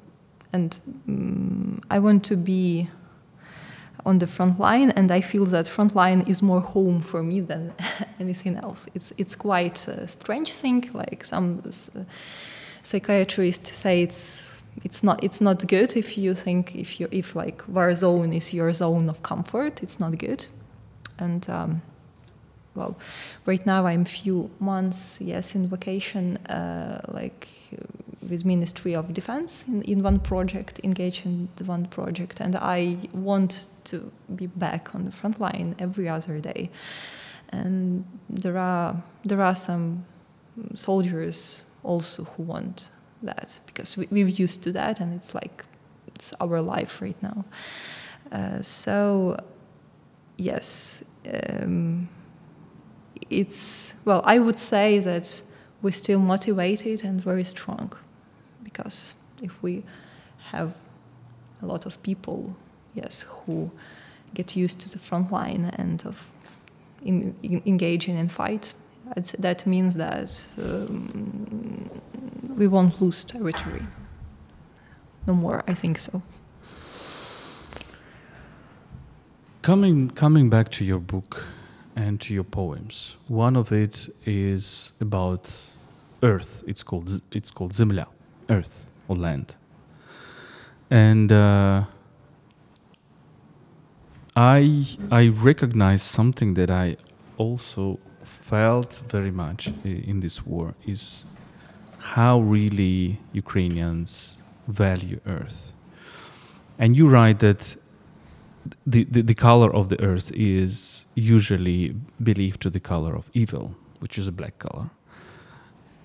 and 0.54 0.80
um, 1.08 1.82
I 1.90 2.00
want 2.00 2.24
to 2.26 2.38
be 2.38 2.88
on 4.06 4.20
the 4.20 4.28
front 4.28 4.60
line, 4.60 4.92
and 4.92 5.12
I 5.12 5.22
feel 5.22 5.46
that 5.46 5.68
front 5.68 5.96
line 5.96 6.22
is 6.28 6.42
more 6.42 6.62
home 6.62 7.02
for 7.02 7.24
me 7.24 7.42
than 7.42 7.74
anything 8.20 8.58
else. 8.58 8.88
It's 8.94 9.14
it's 9.18 9.36
quite 9.36 9.88
a 9.88 10.08
strange 10.08 10.54
thing. 10.54 10.90
Like 10.94 11.26
some 11.26 11.62
psychiatrists 12.84 13.76
say, 13.76 14.04
it's 14.04 14.56
it's 14.84 15.04
not 15.04 15.24
it's 15.24 15.40
not 15.42 15.66
good 15.68 15.96
if 15.96 16.18
you 16.18 16.34
think 16.34 16.76
if 16.76 17.00
you 17.00 17.08
if 17.12 17.36
like 17.36 17.64
war 17.68 17.94
zone 17.96 18.34
is 18.34 18.54
your 18.54 18.72
zone 18.74 19.10
of 19.10 19.22
comfort 19.24 19.82
it's 19.82 20.00
not 20.00 20.18
good 20.18 20.46
and 21.20 21.50
um, 21.50 21.82
well 22.76 22.98
right 23.46 23.66
now 23.66 23.86
i'm 23.86 24.04
few 24.04 24.50
months 24.60 25.18
yes 25.22 25.56
in 25.56 25.68
vacation 25.68 26.38
uh, 26.48 27.00
like 27.08 27.48
with 28.30 28.46
ministry 28.46 28.96
of 28.96 29.14
defense 29.14 29.64
in, 29.68 29.82
in 29.84 30.04
one 30.04 30.20
project 30.20 30.80
engaged 30.84 31.26
in 31.26 31.48
the 31.56 31.64
one 31.64 31.86
project 31.86 32.40
and 32.40 32.56
i 32.56 32.98
want 33.14 33.68
to 33.84 34.12
be 34.36 34.48
back 34.48 34.94
on 34.96 35.06
the 35.06 35.12
front 35.12 35.40
line 35.40 35.76
every 35.80 36.10
other 36.10 36.40
day 36.40 36.70
and 37.50 38.06
there 38.30 38.58
are 38.58 38.96
there 39.24 39.42
are 39.42 39.56
some 39.56 40.04
soldiers 40.76 41.66
also 41.84 42.24
who 42.24 42.44
want 42.44 42.90
that 43.22 43.60
because 43.66 43.98
we, 43.98 44.08
we're 44.12 44.28
used 44.28 44.64
to 44.64 44.72
that 44.72 45.00
and 45.00 45.14
it's 45.14 45.34
like 45.34 45.64
it's 46.16 46.34
our 46.40 46.62
life 46.62 47.02
right 47.02 47.22
now. 47.22 47.46
Uh, 48.32 48.62
so, 48.62 49.38
yes, 50.38 51.04
um, 51.62 52.10
it's 53.30 53.94
well. 54.06 54.22
I 54.26 54.40
would 54.40 54.58
say 54.58 55.00
that 55.00 55.42
we're 55.82 55.92
still 55.92 56.20
motivated 56.20 57.04
and 57.04 57.22
very 57.22 57.44
strong 57.44 57.92
because 58.76 59.16
if 59.42 59.64
we 59.64 59.84
have 60.52 60.76
a 61.62 61.66
lot 61.66 61.86
of 61.86 62.02
people, 62.04 62.56
yes, 62.94 63.26
who 63.28 63.72
get 64.34 64.56
used 64.56 64.82
to 64.82 64.90
the 64.90 65.00
front 65.00 65.32
line 65.32 65.72
and 65.78 66.06
of 66.06 66.22
in, 67.04 67.36
in 67.44 67.62
engaging 67.66 68.18
in 68.18 68.28
fight, 68.28 68.74
that 69.40 69.66
means 69.66 69.96
that 69.96 70.48
um, 70.58 71.90
we 72.58 72.68
won't 72.68 73.00
lose 73.02 73.24
territory. 73.24 73.86
No 75.28 75.34
more, 75.34 75.64
I 75.68 75.74
think 75.74 75.98
so. 75.98 76.22
Coming, 79.62 80.10
coming 80.10 80.50
back 80.50 80.70
to 80.72 80.86
your 80.86 81.00
book 81.00 81.46
and 81.96 82.20
to 82.22 82.34
your 82.34 82.44
poems, 82.44 83.16
one 83.28 83.56
of 83.56 83.72
it 83.72 84.10
is 84.26 84.92
about 85.00 85.52
earth. 86.22 86.64
It's 86.68 86.84
called, 86.84 87.22
it's 87.32 87.52
called 87.52 87.74
Zemlya, 87.74 88.08
earth 88.50 88.86
or 89.08 89.16
land. 89.16 89.56
And 90.90 91.32
uh, 91.32 91.86
I, 94.36 94.86
I 95.12 95.28
recognize 95.28 96.04
something 96.04 96.54
that 96.56 96.70
I 96.70 96.98
also 97.38 98.00
felt 98.24 99.02
very 99.08 99.32
much 99.32 99.72
in 99.84 100.20
this 100.20 100.46
war 100.46 100.74
is 100.86 101.26
how 102.00 102.40
really 102.40 103.20
Ukrainians 103.34 104.38
value 104.68 105.20
earth. 105.26 105.72
And 106.78 106.96
you 106.96 107.08
write 107.08 107.40
that 107.40 107.76
the, 108.86 109.06
the, 109.06 109.22
the, 109.22 109.34
color 109.34 109.74
of 109.74 109.90
the 109.90 110.02
earth 110.02 110.32
is 110.34 111.06
usually 111.16 111.96
believed 112.22 112.62
to 112.62 112.70
the 112.70 112.80
color 112.80 113.16
of 113.16 113.30
evil, 113.34 113.76
which 114.00 114.18
is 114.18 114.28
a 114.28 114.32
black 114.32 114.58
color, 114.60 114.90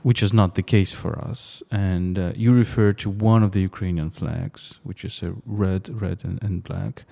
which 0.03 0.23
is 0.23 0.33
not 0.33 0.55
the 0.55 0.63
case 0.63 0.93
for 0.93 1.19
us. 1.19 1.63
And 1.71 2.19
uh, 2.19 2.33
you 2.35 2.53
refer 2.53 2.93
to 2.93 3.11
one 3.11 3.43
of 3.43 3.53
the 3.53 3.61
Ukrainian 3.61 4.11
flags, 4.11 4.81
which 4.83 5.05
is 5.05 5.23
a 5.23 5.35
red, 5.45 5.89
red, 6.03 6.25
and, 6.25 6.43
and 6.43 6.63
black 6.63 7.05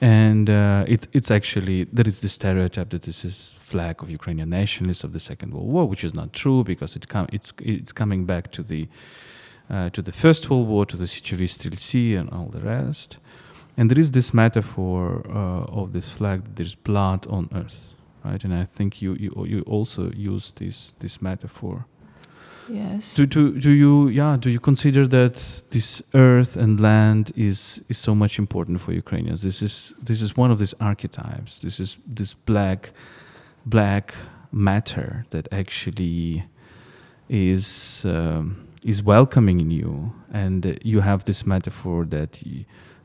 and 0.00 0.48
uh, 0.48 0.84
it, 0.86 1.08
it's 1.12 1.30
actually 1.30 1.84
there 1.84 2.06
is 2.06 2.20
the 2.20 2.28
stereotype 2.28 2.90
that 2.90 3.02
this 3.02 3.24
is 3.24 3.56
flag 3.58 4.00
of 4.00 4.10
Ukrainian 4.10 4.50
nationalists 4.50 5.02
of 5.02 5.12
the 5.12 5.18
Second 5.18 5.52
World 5.52 5.68
War, 5.68 5.86
which 5.86 6.04
is 6.04 6.14
not 6.14 6.32
true 6.32 6.62
because 6.62 6.94
it 6.94 7.08
com- 7.08 7.28
it's 7.32 7.52
it's 7.60 7.92
coming 7.92 8.24
back 8.24 8.52
to 8.52 8.62
the 8.62 8.88
uh, 9.70 9.90
to 9.90 10.00
the 10.00 10.12
First 10.12 10.48
World 10.48 10.68
War, 10.68 10.86
to 10.86 10.96
the 10.96 11.06
Sea, 11.06 12.14
and 12.14 12.30
all 12.30 12.46
the 12.46 12.60
rest. 12.60 13.18
And 13.76 13.90
there 13.90 13.98
is 13.98 14.12
this 14.12 14.32
metaphor 14.32 15.22
uh, 15.28 15.80
of 15.80 15.92
this 15.92 16.10
flag 16.10 16.44
that 16.44 16.56
there's 16.56 16.74
blood 16.74 17.26
on 17.26 17.48
earth, 17.54 17.90
right? 18.24 18.42
And 18.44 18.54
I 18.54 18.64
think 18.64 19.02
you 19.02 19.14
you 19.14 19.32
you 19.46 19.62
also 19.62 20.12
use 20.12 20.52
this 20.52 20.94
this 21.00 21.20
metaphor. 21.20 21.86
Yes. 22.68 23.14
Do, 23.14 23.26
do, 23.26 23.58
do 23.58 23.70
you 23.70 24.08
yeah 24.08 24.36
do 24.38 24.50
you 24.50 24.60
consider 24.60 25.06
that 25.06 25.62
this 25.70 26.02
earth 26.14 26.56
and 26.56 26.80
land 26.80 27.32
is 27.36 27.82
is 27.88 27.98
so 27.98 28.14
much 28.14 28.38
important 28.38 28.80
for 28.80 28.92
Ukrainians? 28.92 29.42
This 29.42 29.62
is 29.62 29.94
this 30.02 30.20
is 30.20 30.36
one 30.36 30.50
of 30.50 30.58
these 30.58 30.74
archetypes. 30.80 31.60
This 31.60 31.80
is 31.80 31.98
this 32.06 32.34
black 32.34 32.90
black 33.64 34.14
matter 34.52 35.24
that 35.30 35.48
actually 35.52 36.44
is 37.28 38.04
um, 38.04 38.68
is 38.84 39.02
welcoming 39.02 39.60
in 39.60 39.70
you, 39.70 40.12
and 40.32 40.78
you 40.84 41.00
have 41.00 41.24
this 41.24 41.46
metaphor 41.46 42.04
that 42.06 42.42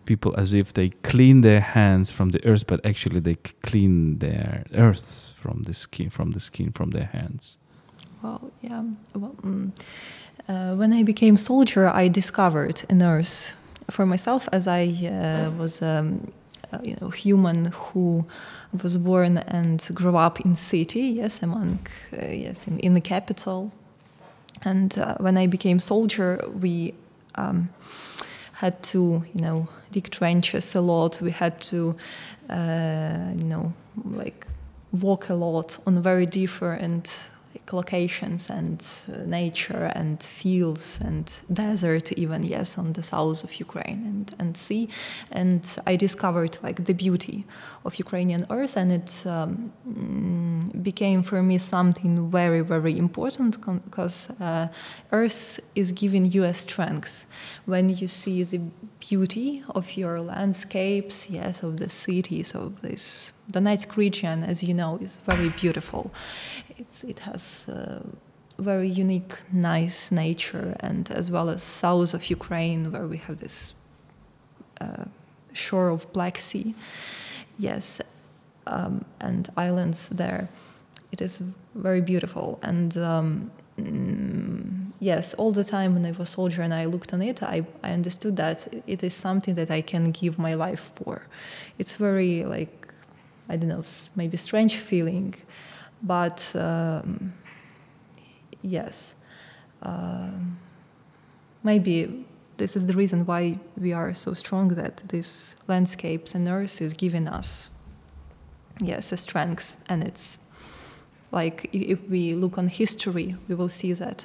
people 0.05 0.33
as 0.37 0.53
if 0.53 0.73
they 0.73 0.89
clean 0.89 1.41
their 1.41 1.61
hands 1.61 2.11
from 2.11 2.29
the 2.29 2.45
earth, 2.45 2.67
but 2.67 2.85
actually 2.85 3.21
they 3.21 3.35
clean 3.63 4.19
their 4.19 4.65
earth 4.73 5.33
from 5.37 5.63
the 5.63 5.73
skin 5.73 6.09
from 6.09 6.31
the 6.31 6.39
skin 6.39 6.71
from 6.71 6.91
their 6.91 7.05
hands. 7.05 7.57
Well, 8.23 8.51
yeah. 8.61 8.83
Well, 9.13 9.35
mm, 9.41 9.71
uh, 10.47 10.75
when 10.75 10.93
I 10.93 11.03
became 11.03 11.35
soldier, 11.35 11.89
I 11.89 12.07
discovered 12.07 12.81
a 12.89 12.93
nurse 12.93 13.53
for 13.91 14.05
myself, 14.05 14.47
as 14.53 14.65
I 14.65 14.85
uh, 14.85 15.51
was, 15.51 15.81
um, 15.81 16.31
uh, 16.71 16.77
you 16.83 16.95
know, 17.01 17.09
human 17.09 17.65
who 17.65 18.25
was 18.81 18.97
born 18.97 19.39
and 19.39 19.85
grew 19.93 20.15
up 20.15 20.39
in 20.39 20.55
city. 20.55 21.01
Yes, 21.01 21.43
among 21.43 21.79
uh, 22.13 22.27
yes, 22.27 22.65
in, 22.65 22.79
in 22.79 22.93
the 22.93 23.01
capital. 23.01 23.73
And 24.63 24.97
uh, 24.97 25.15
when 25.17 25.37
I 25.37 25.47
became 25.47 25.81
soldier, 25.81 26.39
we 26.61 26.93
um, 27.35 27.69
had 28.53 28.81
to, 28.83 29.25
you 29.33 29.41
know, 29.41 29.67
dig 29.91 30.09
trenches 30.11 30.75
a 30.75 30.81
lot. 30.81 31.19
We 31.21 31.31
had 31.31 31.59
to, 31.61 31.95
uh, 32.49 33.33
you 33.35 33.43
know, 33.43 33.73
like 34.05 34.47
walk 34.93 35.27
a 35.27 35.33
lot 35.33 35.77
on 35.85 36.01
very 36.01 36.25
different 36.25 37.31
locations 37.71 38.49
and 38.49 38.85
uh, 39.07 39.17
nature 39.25 39.91
and 39.95 40.21
fields 40.21 40.99
and 41.03 41.39
desert 41.51 42.11
even 42.13 42.43
yes 42.43 42.77
on 42.77 42.93
the 42.93 43.03
south 43.03 43.43
of 43.43 43.53
ukraine 43.55 44.01
and, 44.05 44.35
and 44.39 44.57
sea 44.57 44.89
and 45.31 45.77
i 45.85 45.95
discovered 45.95 46.57
like 46.63 46.85
the 46.85 46.93
beauty 46.93 47.45
of 47.85 47.95
ukrainian 47.95 48.45
earth 48.49 48.75
and 48.77 48.91
it 48.91 49.23
um, 49.25 49.71
mm, 49.87 50.83
became 50.83 51.23
for 51.23 51.41
me 51.43 51.57
something 51.57 52.29
very 52.31 52.61
very 52.61 52.97
important 52.97 53.59
because 53.85 54.29
uh, 54.41 54.67
earth 55.11 55.59
is 55.75 55.91
giving 55.91 56.25
you 56.25 56.43
a 56.43 56.53
strength 56.53 57.25
when 57.65 57.89
you 57.89 58.07
see 58.07 58.43
the 58.43 58.61
beauty 58.99 59.63
of 59.69 59.97
your 59.97 60.21
landscapes 60.21 61.29
yes 61.29 61.63
of 61.63 61.77
the 61.77 61.89
cities 61.89 62.55
of 62.55 62.81
this 62.81 63.33
the 63.49 63.59
Donetsk 63.59 63.97
region, 63.97 64.43
as 64.43 64.63
you 64.63 64.73
know, 64.73 64.97
is 65.01 65.17
very 65.25 65.49
beautiful. 65.49 66.11
It's, 66.77 67.03
it 67.03 67.19
has 67.19 67.65
very 68.59 68.89
unique, 68.89 69.33
nice 69.51 70.11
nature, 70.11 70.75
and 70.79 71.09
as 71.11 71.31
well 71.31 71.49
as 71.49 71.63
south 71.63 72.13
of 72.13 72.29
Ukraine, 72.29 72.91
where 72.91 73.07
we 73.07 73.17
have 73.17 73.37
this 73.37 73.73
uh, 74.81 75.05
shore 75.53 75.89
of 75.89 76.11
Black 76.13 76.37
Sea. 76.37 76.73
Yes, 77.57 78.01
um, 78.67 79.05
and 79.21 79.49
islands 79.57 80.09
there. 80.09 80.49
It 81.11 81.21
is 81.21 81.41
very 81.75 82.01
beautiful, 82.01 82.59
and 82.63 82.97
um, 82.97 83.51
mm, 83.77 84.91
yes, 84.99 85.33
all 85.35 85.51
the 85.51 85.63
time 85.63 85.93
when 85.93 86.05
I 86.05 86.11
was 86.11 86.29
soldier 86.29 86.61
and 86.63 86.73
I 86.73 86.85
looked 86.85 87.13
on 87.13 87.21
it, 87.21 87.43
I, 87.43 87.65
I 87.83 87.91
understood 87.91 88.35
that 88.37 88.67
it 88.87 89.03
is 89.03 89.13
something 89.13 89.55
that 89.55 89.69
I 89.69 89.81
can 89.81 90.11
give 90.11 90.39
my 90.39 90.53
life 90.53 90.91
for. 90.95 91.27
It's 91.77 91.95
very 91.95 92.45
like, 92.45 92.87
I 93.49 93.57
don't 93.57 93.69
know, 93.69 93.83
maybe 94.15 94.37
strange 94.37 94.77
feeling, 94.77 95.35
but 96.03 96.51
um, 96.55 97.33
yes, 98.61 99.15
uh, 99.81 100.29
maybe 101.63 102.25
this 102.57 102.75
is 102.75 102.85
the 102.85 102.93
reason 102.93 103.25
why 103.25 103.57
we 103.77 103.93
are 103.93 104.13
so 104.13 104.33
strong 104.33 104.67
that 104.69 104.97
these 105.07 105.55
landscapes 105.67 106.35
and 106.35 106.47
earth 106.47 106.81
is 106.81 106.93
giving 106.93 107.27
us, 107.27 107.69
yes, 108.81 109.11
a 109.11 109.17
strength 109.17 109.83
and 109.89 110.03
it's 110.03 110.39
like 111.31 111.67
if 111.73 111.99
we 112.09 112.33
look 112.33 112.57
on 112.57 112.67
history, 112.67 113.35
we 113.47 113.55
will 113.55 113.69
see 113.69 113.93
that 113.93 114.23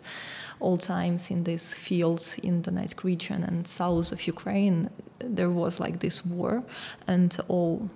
all 0.61 0.77
times 0.77 1.31
in 1.31 1.45
these 1.45 1.73
fields 1.73 2.39
in 2.39 2.63
Donetsk 2.63 3.03
region 3.03 3.43
and 3.45 3.67
south 3.67 4.13
of 4.13 4.27
Ukraine, 4.27 4.91
there 5.19 5.49
was 5.49 5.81
like 5.81 6.01
this 6.01 6.25
war, 6.25 6.63
and 7.07 7.35
all 7.49 7.89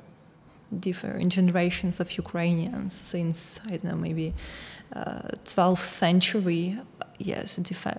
different 0.81 1.33
generations 1.33 2.01
of 2.01 2.17
Ukrainians 2.17 2.93
since 2.93 3.61
I 3.67 3.71
don't 3.71 3.85
know 3.85 3.97
maybe 3.97 4.35
uh, 4.95 5.23
12th 5.45 5.79
century, 5.79 6.79
yes, 7.19 7.57
def- 7.57 7.99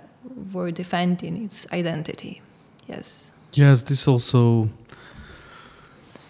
were 0.54 0.72
defending 0.72 1.44
its 1.44 1.72
identity. 1.74 2.42
Yes. 2.88 3.32
Yes, 3.54 3.84
this 3.84 4.08
also 4.08 4.70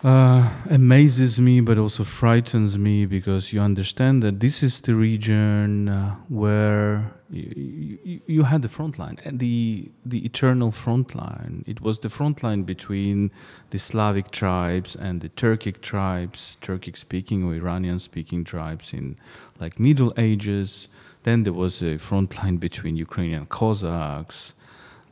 uh, 0.03 0.49
amazes 0.69 1.39
me, 1.39 1.62
but 1.62 1.77
also 1.77 2.03
frightens 2.03 2.77
me 2.77 3.06
because 3.06 3.53
you 3.53 3.62
understand 3.62 4.23
that 4.23 4.39
this 4.39 4.63
is 4.63 4.82
the 4.82 4.93
region 4.95 5.89
uh, 5.89 6.15
where 6.29 7.12
you, 7.34 8.22
you, 8.28 8.43
had 8.43 8.62
the 8.62 8.69
front 8.69 9.00
line, 9.00 9.17
and 9.26 9.39
the 9.39 9.91
the 10.06 10.26
eternal 10.26 10.72
front 10.72 11.15
line. 11.15 11.63
It 11.67 11.82
was 11.82 12.00
the 12.00 12.10
front 12.10 12.43
line 12.43 12.63
between 12.63 13.32
the 13.72 13.80
Slavic 13.80 14.32
tribes 14.32 14.96
and 14.96 15.22
the 15.22 15.30
Turkic 15.30 15.82
tribes, 15.82 16.58
Turkic-speaking 16.62 17.43
or 17.43 17.54
Iranian-speaking 17.56 18.43
tribes 18.43 18.93
in 18.93 19.17
like 19.60 19.80
Middle 19.80 20.13
Ages. 20.17 20.89
Then 21.24 21.43
there 21.43 21.54
was 21.54 21.82
a 21.82 21.98
front 21.98 22.38
line 22.38 22.58
between 22.58 22.96
Ukrainian 22.98 23.46
Cossacks 23.46 24.54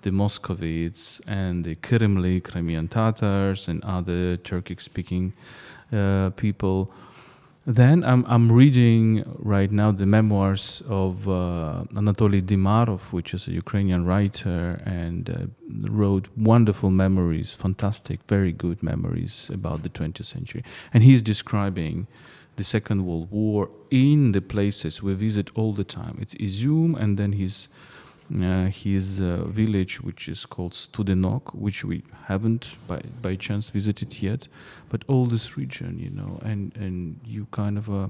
the 0.01 0.09
moscovites 0.11 1.21
and 1.27 1.63
the 1.63 1.75
Kirimli, 1.75 2.43
Crimean 2.43 2.87
Tatars, 2.87 3.67
and 3.67 3.83
other 3.83 4.37
Turkic 4.37 4.81
speaking 4.81 5.33
uh, 5.93 6.31
people. 6.35 6.91
Then 7.65 8.03
I'm, 8.03 8.25
I'm 8.27 8.51
reading 8.51 9.23
right 9.37 9.71
now 9.71 9.91
the 9.91 10.07
memoirs 10.07 10.81
of 10.89 11.27
uh, 11.27 11.83
Anatoly 11.93 12.41
Dymarov, 12.41 13.13
which 13.13 13.35
is 13.35 13.47
a 13.47 13.51
Ukrainian 13.51 14.03
writer 14.03 14.81
and 14.83 15.29
uh, 15.29 15.87
wrote 15.87 16.27
wonderful 16.35 16.89
memories, 16.89 17.53
fantastic, 17.53 18.19
very 18.27 18.51
good 18.51 18.81
memories 18.81 19.51
about 19.53 19.83
the 19.83 19.89
20th 19.89 20.25
century. 20.25 20.63
And 20.91 21.03
he's 21.03 21.21
describing 21.21 22.07
the 22.55 22.63
Second 22.63 23.05
World 23.05 23.29
War 23.29 23.69
in 23.91 24.31
the 24.31 24.41
places 24.41 25.03
we 25.03 25.13
visit 25.13 25.51
all 25.53 25.73
the 25.73 25.83
time. 25.83 26.17
It's 26.19 26.33
Izum, 26.35 26.99
and 26.99 27.17
then 27.19 27.33
he's 27.33 27.69
his 28.31 29.19
uh, 29.19 29.43
village, 29.45 30.01
which 30.01 30.29
is 30.29 30.45
called 30.45 30.73
Studenok, 30.73 31.53
which 31.53 31.83
we 31.83 32.03
haven't 32.25 32.77
by, 32.87 33.01
by 33.21 33.35
chance 33.35 33.69
visited 33.69 34.21
yet, 34.21 34.47
but 34.89 35.03
all 35.07 35.25
this 35.25 35.57
region, 35.57 35.99
you 35.99 36.09
know, 36.09 36.39
and, 36.43 36.75
and 36.77 37.19
you 37.25 37.47
kind 37.51 37.77
of 37.77 37.89
uh, 37.89 38.07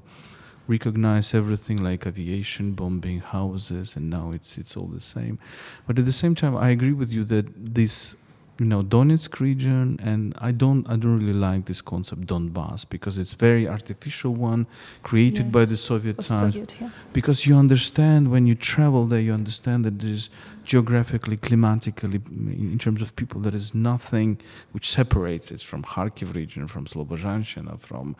recognize 0.67 1.34
everything 1.34 1.84
like 1.84 2.05
aviation, 2.05 2.73
bombing, 2.73 3.19
houses, 3.19 3.95
and 3.95 4.10
now 4.10 4.31
it's 4.34 4.57
it's 4.57 4.77
all 4.77 4.88
the 4.88 5.01
same. 5.01 5.39
But 5.88 5.99
at 5.99 6.05
the 6.05 6.12
same 6.12 6.36
time, 6.36 6.55
I 6.55 6.69
agree 6.69 6.93
with 6.93 7.12
you 7.12 7.23
that 7.25 7.45
this 7.75 8.15
you 8.60 8.66
know 8.66 8.82
Donetsk 8.82 9.40
region, 9.40 10.00
and 10.04 10.36
I 10.40 10.52
don't 10.52 10.88
I 10.88 10.96
don't 10.96 11.20
really 11.20 11.34
like 11.34 11.66
this 11.66 11.82
concept 11.82 12.28
Donbass 12.28 12.86
because 12.88 13.18
it's 13.18 13.34
very 13.34 13.68
artificial 13.68 14.34
one 14.34 14.68
created 15.04 15.46
yes. 15.46 15.54
by 15.54 15.66
the 15.66 15.78
Soviet 15.78 16.20
or 16.20 16.24
times. 16.24 16.54
Soviet, 16.54 16.78
yeah. 16.80 16.90
Because 17.14 17.46
you 17.48 17.56
understand 17.58 18.30
when 18.30 18.46
you 18.46 18.56
travel 18.56 19.06
there, 19.06 19.20
you 19.20 19.34
understand 19.34 19.86
that 19.86 20.00
there's 20.00 20.30
geographically, 20.64 21.38
climatically, 21.38 22.22
in, 22.30 22.78
terms 22.78 23.02
of 23.02 23.16
people, 23.16 23.42
there 23.42 23.56
is 23.56 23.74
nothing 23.74 24.40
which 24.74 24.90
separates 24.90 25.52
it 25.52 25.62
from 25.62 25.84
Kharkiv 25.84 26.36
region, 26.36 26.68
from 26.68 26.86
Slobozhanshchina, 26.86 27.80
from 27.80 28.16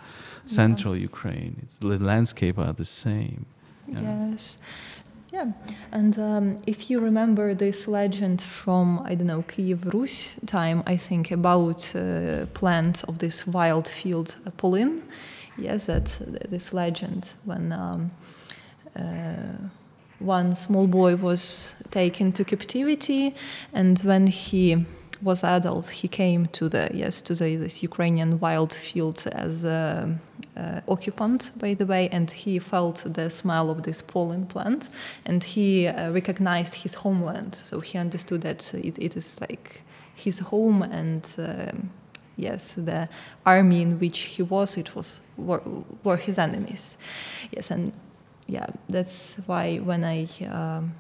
central 0.46 0.96
yeah. 0.96 1.04
Ukraine. 1.04 1.56
It's, 1.64 1.78
the 1.78 2.00
landscape 2.00 2.58
are 2.58 2.74
the 2.74 2.86
same. 2.86 3.46
Yeah. 3.88 4.30
Yes. 4.32 4.58
Yeah, 5.32 5.54
and 5.94 6.20
um, 6.20 6.58
if 6.68 6.90
you 6.90 7.00
remember 7.00 7.54
this 7.54 7.88
legend 7.88 8.42
from 8.42 9.00
I 9.06 9.16
don't 9.16 9.28
know 9.28 9.44
Kiev 9.44 9.86
Rus 9.94 10.36
time, 10.46 10.84
I 10.86 10.98
think 10.98 11.32
about 11.32 11.96
uh, 11.96 12.48
plants 12.54 13.04
of 13.04 13.20
this 13.20 13.48
wild 13.48 13.88
field 13.88 14.36
uh. 14.46 15.06
Yes, 15.58 15.86
that 15.86 16.06
this 16.50 16.74
legend 16.74 17.30
when 17.46 17.72
um, 17.72 18.12
uh, 19.00 19.70
one 20.20 20.54
small 20.54 20.86
boy 20.86 21.16
was 21.16 21.82
taken 21.92 22.34
to 22.34 22.44
captivity, 22.44 23.34
and 23.74 24.00
when 24.00 24.28
he 24.28 24.86
was 25.22 25.44
adult, 25.44 25.90
he 25.90 26.08
came 26.08 26.48
to 26.48 26.70
the 26.70 26.90
yes 26.94 27.22
to 27.22 27.36
the, 27.36 27.56
this 27.56 27.84
Ukrainian 27.84 28.40
wild 28.40 28.74
field 28.74 29.28
as 29.32 29.64
a, 29.64 30.10
occupant, 30.88 31.52
by 31.58 31.74
the 31.74 31.86
way, 31.86 32.10
and 32.10 32.30
he 32.30 32.60
felt 32.60 33.04
the 33.06 33.30
smell 33.30 33.70
of 33.70 33.84
this 33.84 34.02
pollen 34.02 34.46
plant, 34.46 34.90
and 35.26 35.44
he 35.44 35.88
uh, 35.88 36.12
recognized 36.12 36.76
his 36.76 36.94
homeland. 36.94 37.56
So 37.56 37.80
he 37.80 37.98
understood 37.98 38.42
that 38.42 38.74
it, 38.74 38.98
it 39.00 39.16
is 39.16 39.40
like 39.40 39.82
his 40.16 40.40
home, 40.40 40.84
and 40.84 41.26
um, 41.38 41.90
yes, 42.36 42.74
the 42.74 43.08
army 43.46 43.82
in 43.82 44.00
which 44.00 44.20
he 44.20 44.44
was, 44.44 44.78
it 44.78 44.96
was 44.96 45.22
were, 45.38 45.64
were 46.04 46.18
his 46.18 46.38
enemies. 46.38 46.98
Yes, 47.52 47.72
and 47.72 47.94
yeah, 48.48 48.68
that's 48.90 49.36
why 49.46 49.78
when 49.78 50.04
I. 50.04 50.28
Um, 50.46 50.96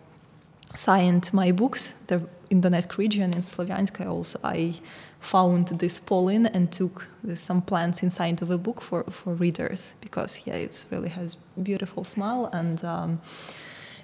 signed 0.73 1.29
my 1.34 1.51
books 1.51 1.93
the, 2.07 2.21
in 2.49 2.62
Donetsk 2.62 2.97
region 2.97 3.34
in 3.34 3.41
Slavyansk. 3.41 4.05
Also, 4.07 4.39
I 4.43 4.75
found 5.19 5.67
this 5.67 5.99
pollen 5.99 6.47
and 6.47 6.71
took 6.71 7.07
some 7.36 7.62
plants 7.62 8.03
inside 8.03 8.41
of 8.41 8.49
a 8.49 8.57
book 8.57 8.81
for, 8.81 9.03
for 9.03 9.34
readers 9.34 9.93
because 10.01 10.41
yeah, 10.45 10.55
it 10.55 10.86
really 10.91 11.10
has 11.10 11.36
beautiful 11.63 12.03
smell 12.03 12.49
and. 12.53 12.84
Um, 12.84 13.21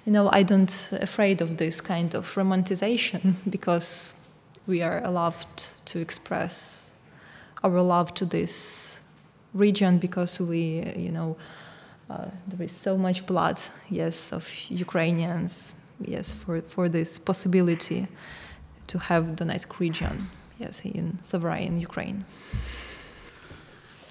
you 0.08 0.12
know, 0.12 0.30
I 0.32 0.42
don't 0.42 0.90
afraid 1.02 1.42
of 1.42 1.58
this 1.58 1.82
kind 1.82 2.14
of 2.14 2.34
romanticization 2.34 3.34
because 3.50 4.14
we 4.66 4.80
are 4.80 5.04
allowed 5.04 5.34
to 5.84 5.98
express 5.98 6.94
our 7.62 7.82
love 7.82 8.14
to 8.14 8.24
this 8.24 9.00
region 9.52 9.98
because 9.98 10.40
we, 10.40 10.82
you 10.96 11.10
know, 11.10 11.36
uh, 12.08 12.24
there 12.46 12.64
is 12.64 12.72
so 12.72 12.96
much 12.96 13.26
blood, 13.26 13.60
yes, 13.90 14.32
of 14.32 14.48
Ukrainians, 14.70 15.74
yes, 16.00 16.32
for, 16.32 16.60
for 16.60 16.88
this 16.88 17.18
possibility 17.18 18.06
to 18.86 18.98
have 18.98 19.24
Donetsk 19.36 19.78
region, 19.78 20.30
yes, 20.58 20.84
in 20.84 21.20
sovereign 21.22 21.78
Ukraine. 21.78 22.24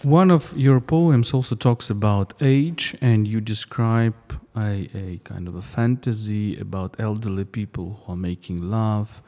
One 0.03 0.29
of 0.29 0.55
your 0.55 0.79
poems 0.79 1.33
also 1.33 1.55
talks 1.55 1.89
about 1.89 2.33
age, 2.39 2.95
and 3.01 3.27
you 3.27 3.41
describe 3.41 4.13
a, 4.55 4.89
a 4.93 5.19
kind 5.23 5.47
of 5.47 5.55
a 5.55 5.61
fantasy 5.61 6.57
about 6.59 6.95
elderly 6.99 7.45
people 7.45 8.01
who 8.05 8.13
are 8.13 8.17
making 8.17 8.69
love 8.69 9.23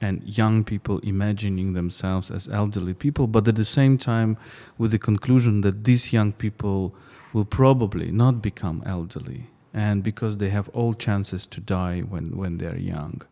and 0.00 0.22
young 0.24 0.64
people 0.64 0.98
imagining 1.00 1.74
themselves 1.74 2.30
as 2.30 2.48
elderly 2.48 2.94
people, 2.94 3.26
but 3.26 3.46
at 3.48 3.56
the 3.56 3.64
same 3.64 3.96
time, 3.96 4.36
with 4.78 4.90
the 4.90 4.98
conclusion 4.98 5.60
that 5.60 5.84
these 5.84 6.12
young 6.12 6.32
people 6.32 6.94
will 7.32 7.44
probably 7.44 8.10
not 8.10 8.40
become 8.42 8.82
elderly 8.86 9.48
and 9.74 10.02
because 10.02 10.36
they 10.38 10.48
have 10.48 10.68
all 10.70 10.94
chances 10.94 11.46
to 11.48 11.60
die 11.60 12.00
when, 12.00 12.36
when 12.36 12.58
they're 12.58 12.78
young. 12.78 13.22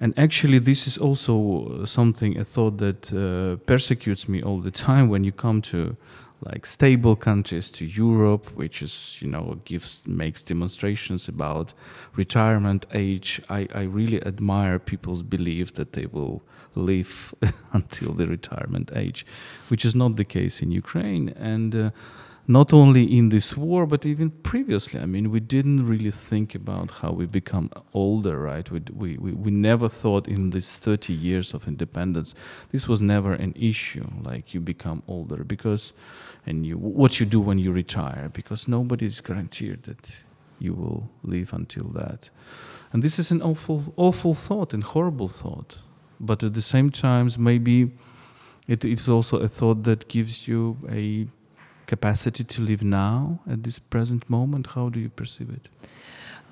And 0.00 0.18
actually, 0.18 0.58
this 0.60 0.86
is 0.86 0.96
also 0.96 1.84
something, 1.84 2.38
a 2.38 2.44
thought 2.44 2.78
that 2.78 3.12
uh, 3.12 3.62
persecutes 3.66 4.28
me 4.28 4.42
all 4.42 4.60
the 4.60 4.70
time 4.70 5.10
when 5.10 5.24
you 5.24 5.32
come 5.32 5.60
to 5.62 5.94
like 6.42 6.64
stable 6.64 7.16
countries 7.16 7.70
to 7.70 7.84
Europe, 7.84 8.46
which 8.54 8.80
is, 8.80 9.18
you 9.20 9.28
know, 9.28 9.60
gives, 9.66 10.02
makes 10.06 10.42
demonstrations 10.42 11.28
about 11.28 11.74
retirement 12.16 12.86
age. 12.94 13.42
I, 13.50 13.68
I 13.74 13.82
really 13.82 14.24
admire 14.24 14.78
people's 14.78 15.22
belief 15.22 15.74
that 15.74 15.92
they 15.92 16.06
will 16.06 16.42
live 16.74 17.34
until 17.72 18.14
the 18.14 18.26
retirement 18.26 18.90
age, 18.94 19.26
which 19.68 19.84
is 19.84 19.94
not 19.94 20.16
the 20.16 20.24
case 20.24 20.62
in 20.62 20.70
Ukraine. 20.70 21.28
And 21.30 21.74
uh, 21.74 21.90
not 22.46 22.72
only 22.72 23.04
in 23.04 23.28
this 23.28 23.56
war, 23.56 23.86
but 23.86 24.04
even 24.04 24.30
previously. 24.30 24.98
I 24.98 25.06
mean, 25.06 25.30
we 25.30 25.40
didn't 25.40 25.86
really 25.86 26.10
think 26.10 26.54
about 26.54 26.90
how 26.90 27.12
we 27.12 27.26
become 27.26 27.70
older, 27.94 28.38
right? 28.38 28.68
We, 28.70 28.82
we, 28.92 29.16
we, 29.18 29.32
we 29.32 29.50
never 29.50 29.88
thought 29.88 30.26
in 30.26 30.50
these 30.50 30.78
30 30.78 31.12
years 31.12 31.54
of 31.54 31.68
independence, 31.68 32.34
this 32.72 32.88
was 32.88 33.00
never 33.00 33.32
an 33.32 33.52
issue, 33.56 34.06
like 34.22 34.52
you 34.52 34.60
become 34.60 35.02
older, 35.06 35.44
because, 35.44 35.92
and 36.46 36.66
you, 36.66 36.76
what 36.76 37.20
you 37.20 37.26
do 37.26 37.40
when 37.40 37.58
you 37.58 37.72
retire, 37.72 38.30
because 38.32 38.66
nobody 38.66 39.06
is 39.06 39.20
guaranteed 39.20 39.82
that 39.84 40.24
you 40.58 40.74
will 40.74 41.08
live 41.22 41.52
until 41.52 41.88
that. 41.90 42.30
And 42.92 43.02
this 43.02 43.18
is 43.18 43.30
an 43.30 43.42
awful, 43.42 43.92
awful 43.96 44.34
thought 44.34 44.74
and 44.74 44.82
horrible 44.82 45.28
thought. 45.28 45.78
But 46.18 46.42
at 46.42 46.54
the 46.54 46.62
same 46.62 46.90
time, 46.90 47.30
maybe 47.38 47.92
it 48.66 48.84
is 48.84 49.08
also 49.08 49.38
a 49.38 49.48
thought 49.48 49.84
that 49.84 50.08
gives 50.08 50.46
you 50.46 50.76
a 50.90 51.26
capacity 51.90 52.44
to 52.44 52.62
live 52.62 52.84
now 52.84 53.40
at 53.52 53.62
this 53.62 53.78
present 53.78 54.22
moment. 54.28 54.66
How 54.74 54.90
do 54.90 55.00
you 55.00 55.10
perceive 55.10 55.50
it? 55.58 55.68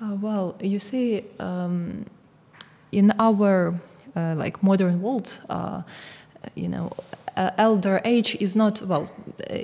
Uh, 0.01 0.15
well, 0.25 0.55
you 0.59 0.79
see, 0.79 1.23
um, 1.39 2.05
in 2.91 3.11
our 3.19 3.73
uh, 4.15 4.35
like 4.43 4.61
modern 4.61 5.01
world, 5.01 5.39
uh, 5.49 5.81
you 6.55 6.67
know, 6.67 6.91
elder 7.57 8.01
age 8.03 8.35
is 8.39 8.55
not 8.55 8.81
well 8.81 9.09
uh, 9.49 9.57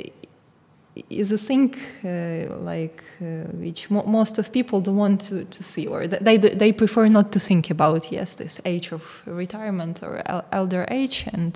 is 1.10 1.32
a 1.32 1.38
thing 1.38 1.76
uh, 2.06 2.56
like 2.72 3.04
uh, 3.22 3.26
which 3.64 3.90
mo 3.90 4.04
most 4.06 4.38
of 4.40 4.50
people 4.52 4.80
don't 4.82 4.98
want 4.98 5.20
to, 5.22 5.44
to 5.46 5.62
see 5.62 5.88
or 5.88 6.08
they, 6.08 6.38
they 6.38 6.72
prefer 6.72 7.10
not 7.10 7.32
to 7.32 7.40
think 7.40 7.70
about 7.70 8.12
yes 8.12 8.36
this 8.36 8.62
age 8.64 8.94
of 8.94 9.04
retirement 9.26 10.02
or 10.04 10.22
elder 10.52 10.86
age 10.90 11.28
and 11.34 11.54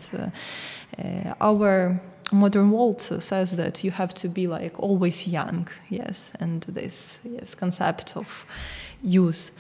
our 1.39 2.01
modern 2.31 2.71
world 2.71 3.01
says 3.01 3.55
that 3.57 3.83
you 3.83 3.91
have 3.91 4.13
to 4.13 4.27
be 4.27 4.47
like 4.47 4.79
always 4.79 5.27
young 5.27 5.67
yes 5.89 6.31
and 6.39 6.61
this 6.63 7.19
yes 7.23 7.55
concept 7.55 8.15
of 8.15 8.45
youth. 9.03 9.51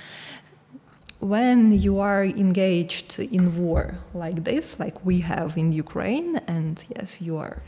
When 1.19 1.71
you 1.71 1.99
are 1.99 2.23
engaged 2.23 3.19
in 3.19 3.57
war 3.57 3.95
like 4.13 4.43
this 4.43 4.79
like 4.79 5.03
we 5.05 5.19
have 5.21 5.57
in 5.57 5.71
ukraine 5.71 6.37
and 6.47 6.83
yes 6.95 7.21
you 7.21 7.37
are 7.37 7.61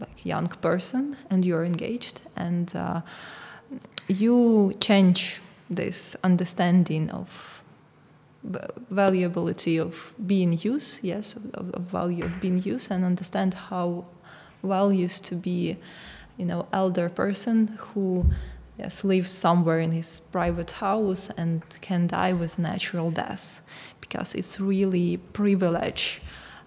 like 0.00 0.24
young 0.24 0.46
person 0.46 1.16
and 1.30 1.44
you're 1.44 1.64
engaged 1.64 2.22
and 2.36 2.74
uh, 2.74 3.00
you 4.08 4.72
change 4.80 5.40
this 5.68 6.16
understanding 6.22 7.10
of 7.10 7.62
valuability 8.92 9.80
of 9.80 10.14
being 10.26 10.52
used 10.52 11.02
yes 11.02 11.34
of, 11.34 11.70
of, 11.74 11.82
value 11.82 12.24
of 12.24 12.40
being 12.40 12.62
used 12.62 12.92
and 12.92 13.04
understand 13.04 13.52
how 13.54 14.04
well 14.66 14.92
used 14.92 15.24
to 15.24 15.34
be 15.34 15.76
you 16.36 16.44
know 16.44 16.66
elder 16.72 17.08
person 17.08 17.68
who 17.78 18.26
yes 18.78 19.04
lives 19.04 19.30
somewhere 19.30 19.80
in 19.80 19.92
his 19.92 20.20
private 20.32 20.70
house 20.70 21.30
and 21.30 21.62
can 21.80 22.06
die 22.06 22.32
with 22.32 22.58
natural 22.58 23.10
death 23.10 23.64
because 24.00 24.34
it's 24.34 24.60
really 24.60 25.16
privilege 25.16 26.20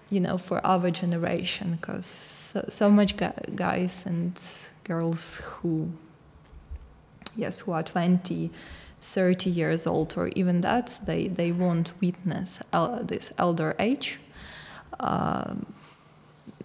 you 0.09 0.19
know 0.19 0.37
for 0.37 0.65
our 0.65 0.89
generation 0.89 1.77
because 1.79 2.05
so, 2.05 2.65
so 2.69 2.89
much 2.89 3.15
guys 3.55 4.05
and 4.05 4.41
girls 4.83 5.37
who 5.37 5.91
yes 7.35 7.59
who 7.59 7.71
are 7.71 7.83
20 7.83 8.51
30 9.01 9.49
years 9.49 9.87
old 9.87 10.13
or 10.17 10.27
even 10.29 10.61
that 10.61 10.99
they 11.05 11.27
they 11.27 11.51
won't 11.51 11.93
witness 12.01 12.61
el- 12.73 13.03
this 13.03 13.31
elder 13.37 13.75
age. 13.79 14.19
Um, 14.99 15.65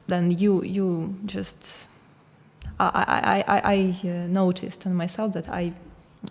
then 0.06 0.30
you 0.30 0.62
you 0.62 1.16
just 1.26 1.88
I, 2.78 3.44
I, 3.46 3.56
I, 3.56 3.74
I 3.74 4.08
uh, 4.08 4.26
noticed 4.26 4.86
in 4.86 4.94
myself 4.94 5.32
that 5.34 5.48
I 5.48 5.72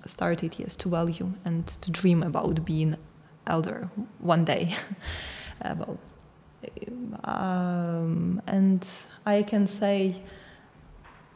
started 0.05 0.55
yes 0.57 0.75
to 0.77 0.89
value 0.89 1.31
and 1.45 1.65
to 1.67 1.91
dream 1.91 2.23
about 2.23 2.65
being 2.65 2.97
elder 3.47 3.89
one 4.19 4.45
day 4.45 4.75
about 5.61 5.99
um, 7.23 8.41
and 8.47 8.85
I 9.25 9.43
can 9.43 9.67
say 9.67 10.15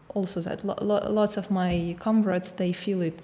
also 0.10 0.42
that 0.42 0.66
lo- 0.66 0.78
lo- 0.82 1.10
lots 1.10 1.38
of 1.38 1.52
my 1.52 1.96
comrades 2.00 2.52
they 2.54 2.74
feel 2.74 3.02
it 3.02 3.20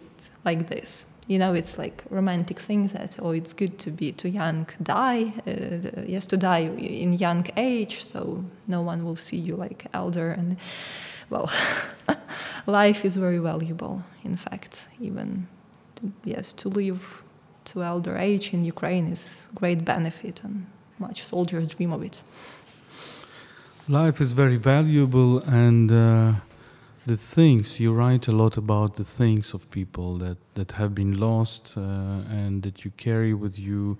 like 0.46 0.68
this. 0.68 1.13
You 1.28 1.40
know, 1.40 1.54
it's 1.54 1.78
like 1.78 2.04
romantic 2.10 2.60
thing 2.60 2.88
that 2.88 3.18
oh, 3.22 3.32
it's 3.32 3.54
good 3.54 3.80
to 3.80 3.92
be 3.92 4.12
too 4.12 4.30
young, 4.30 4.68
die, 4.82 5.34
uh, 5.48 6.02
yes, 6.06 6.26
to 6.28 6.38
die 6.38 6.66
in 6.78 7.14
young 7.14 7.48
age, 7.56 8.04
so 8.04 8.44
no 8.68 8.82
one 8.82 9.06
will 9.06 9.16
see 9.16 9.38
you 9.38 9.56
like 9.56 9.86
elder 9.94 10.32
and 10.32 10.58
well, 11.30 11.50
life 12.68 13.06
is 13.06 13.18
very 13.18 13.40
valuable. 13.40 14.04
In 14.24 14.36
fact, 14.36 14.88
even 15.00 15.48
to, 15.96 16.12
yes, 16.26 16.52
to 16.54 16.70
live 16.70 17.24
to 17.66 17.84
elder 17.84 18.18
age 18.18 18.54
in 18.54 18.66
Ukraine 18.66 19.08
is 19.08 19.48
great 19.56 19.86
benefit, 19.86 20.44
and 20.44 20.66
much 21.00 21.24
soldiers 21.24 21.70
dream 21.70 21.92
of 21.94 22.04
it. 22.04 22.22
Life 23.88 24.22
is 24.22 24.34
very 24.34 24.58
valuable, 24.58 25.40
and 25.40 25.92
uh, 25.92 26.34
the 27.06 27.18
things 27.18 27.80
you 27.80 27.94
write 27.94 28.28
a 28.28 28.32
lot 28.32 28.58
about 28.58 28.96
the 28.96 29.04
things 29.04 29.54
of 29.54 29.70
people 29.72 30.18
that, 30.18 30.38
that 30.56 30.72
have 30.74 30.96
been 30.96 31.20
lost 31.20 31.74
uh, 31.76 31.82
and 31.82 32.64
that 32.64 32.86
you 32.86 32.92
carry 32.92 33.34
with 33.34 33.60
you. 33.60 33.98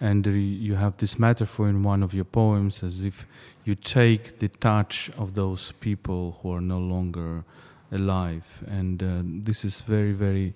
And 0.00 0.26
you 0.26 0.74
have 0.74 0.98
this 0.98 1.18
metaphor 1.18 1.68
in 1.68 1.82
one 1.82 2.02
of 2.02 2.12
your 2.12 2.26
poems 2.26 2.82
as 2.82 3.02
if 3.02 3.26
you 3.64 3.74
take 3.74 4.38
the 4.38 4.48
touch 4.48 5.10
of 5.16 5.34
those 5.34 5.72
people 5.72 6.38
who 6.42 6.52
are 6.52 6.60
no 6.60 6.78
longer 6.78 7.44
alive. 7.90 8.62
And 8.66 9.02
uh, 9.02 9.22
this 9.24 9.64
is 9.64 9.80
very, 9.80 10.12
very 10.12 10.52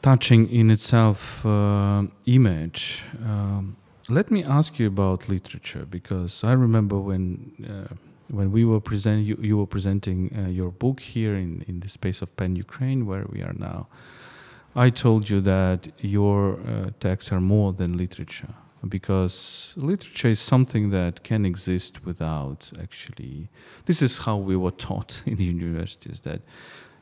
touching 0.00 0.48
in 0.48 0.70
itself 0.70 1.44
uh, 1.44 2.04
image. 2.26 3.02
Um, 3.24 3.76
let 4.08 4.30
me 4.30 4.44
ask 4.44 4.78
you 4.78 4.86
about 4.86 5.28
literature 5.28 5.86
because 5.90 6.44
I 6.44 6.52
remember 6.52 6.98
when 6.98 7.52
uh, 7.68 7.94
when 8.30 8.52
we 8.52 8.64
were 8.64 8.80
present 8.80 9.24
you, 9.24 9.36
you 9.40 9.56
were 9.58 9.66
presenting 9.66 10.34
uh, 10.36 10.48
your 10.48 10.70
book 10.70 11.00
here 11.00 11.34
in, 11.34 11.62
in 11.66 11.80
the 11.80 11.88
space 11.88 12.22
of 12.22 12.34
Pen 12.36 12.56
Ukraine 12.56 13.06
where 13.06 13.26
we 13.28 13.42
are 13.42 13.54
now. 13.54 13.88
I 14.76 14.90
told 14.90 15.28
you 15.28 15.40
that 15.40 15.88
your 15.98 16.60
uh, 16.60 16.90
texts 17.00 17.32
are 17.32 17.40
more 17.40 17.72
than 17.72 17.96
literature 17.96 18.54
because 18.88 19.74
literature 19.76 20.28
is 20.28 20.40
something 20.40 20.90
that 20.90 21.24
can 21.24 21.44
exist 21.44 22.04
without 22.04 22.70
actually. 22.80 23.48
This 23.86 24.00
is 24.00 24.18
how 24.18 24.36
we 24.36 24.56
were 24.56 24.70
taught 24.70 25.22
in 25.26 25.36
the 25.36 25.44
universities 25.44 26.20
that 26.20 26.42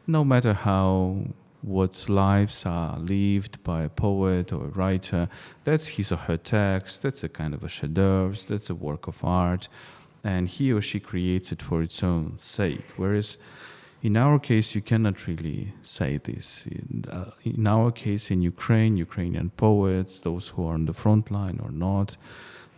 no 0.07 0.25
matter 0.25 0.55
how 0.55 1.25
what 1.61 2.09
lives 2.09 2.65
are 2.67 2.99
lived 2.99 3.63
by 3.65 3.83
a 3.83 3.89
poet 3.89 4.53
or 4.53 4.67
a 4.67 4.69
writer. 4.69 5.29
That's 5.65 5.89
his 5.89 6.13
or 6.13 6.17
her 6.17 6.37
text, 6.37 7.03
that's 7.03 7.25
a 7.25 7.29
kind 7.29 7.53
of 7.53 7.65
a 7.65 7.69
chef 7.69 7.93
d'oeuvre, 7.93 8.47
that's 8.49 8.71
a 8.71 8.75
work 8.75 9.09
of 9.09 9.25
art, 9.25 9.69
and 10.25 10.49
he 10.49 10.73
or 10.73 10.81
she 10.81 11.01
creates 11.01 11.53
it 11.53 11.63
for 11.63 11.83
its 11.83 12.03
own 12.03 12.37
sake. 12.37 12.85
Whereas 12.97 13.39
in 14.03 14.17
our 14.17 14.39
case, 14.39 14.75
you 14.75 14.81
cannot 14.81 15.27
really 15.27 15.73
say 15.83 16.19
this. 16.19 16.67
In, 16.67 17.05
uh, 17.11 17.31
in 17.45 17.67
our 17.67 17.91
case, 17.91 18.31
in 18.31 18.43
Ukraine, 18.43 18.97
Ukrainian 18.97 19.51
poets, 19.51 20.21
those 20.21 20.49
who 20.51 20.69
are 20.69 20.75
on 20.75 20.85
the 20.87 20.93
front 20.93 21.31
line 21.31 21.59
or 21.63 21.73
not, 21.73 22.17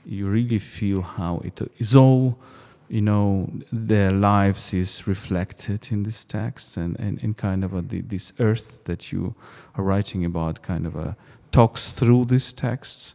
you 0.06 0.26
really 0.28 0.58
feel 0.58 1.02
how 1.02 1.42
it 1.44 1.60
is 1.78 1.94
all 1.94 2.38
you 2.88 3.00
know 3.00 3.48
their 3.70 4.10
lives 4.10 4.74
is 4.74 5.06
reflected 5.06 5.92
in 5.92 6.02
this 6.02 6.24
text 6.24 6.76
and, 6.76 6.98
and, 6.98 7.22
and 7.22 7.36
kind 7.36 7.62
of 7.62 7.72
a, 7.72 7.82
this 7.82 8.32
earth 8.40 8.82
that 8.84 9.12
you 9.12 9.32
are 9.76 9.84
writing 9.84 10.24
about 10.24 10.60
kind 10.62 10.86
of 10.86 10.96
a 10.96 11.16
talks 11.52 11.92
through 11.92 12.24
these 12.24 12.52
texts 12.52 13.14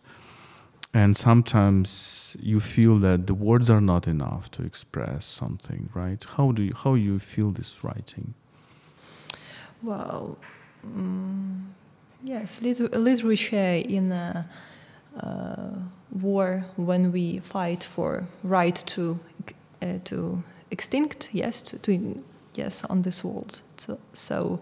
and 0.93 1.17
sometimes 1.17 2.24
you 2.39 2.59
feel 2.59 2.97
that 2.99 3.27
the 3.27 3.33
words 3.33 3.69
are 3.69 3.81
not 3.81 4.07
enough 4.07 4.49
to 4.51 4.63
express 4.63 5.25
something 5.25 5.89
right 5.93 6.25
how 6.37 6.51
do 6.51 6.63
you 6.63 6.73
how 6.83 6.93
you 6.93 7.19
feel 7.19 7.51
this 7.51 7.83
writing 7.83 8.33
well 9.83 10.37
um, 10.83 11.73
yes 12.23 12.61
liter- 12.61 12.89
literature 12.89 13.81
in 13.87 14.11
a 14.11 14.47
uh, 15.19 15.71
war 16.11 16.63
when 16.75 17.11
we 17.11 17.39
fight 17.39 17.83
for 17.83 18.27
right 18.43 18.75
to 18.85 19.19
uh, 19.81 19.99
to 20.03 20.43
extinct, 20.71 21.29
yes, 21.31 21.61
to, 21.61 21.77
to, 21.79 22.23
yes, 22.53 22.83
on 22.85 23.01
this 23.01 23.23
world. 23.23 23.61
So, 23.77 23.97
so 24.13 24.59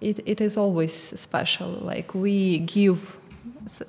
it, 0.00 0.20
it 0.26 0.40
is 0.40 0.56
always 0.56 0.92
special. 0.92 1.70
Like 1.70 2.14
we 2.14 2.58
give, 2.60 3.16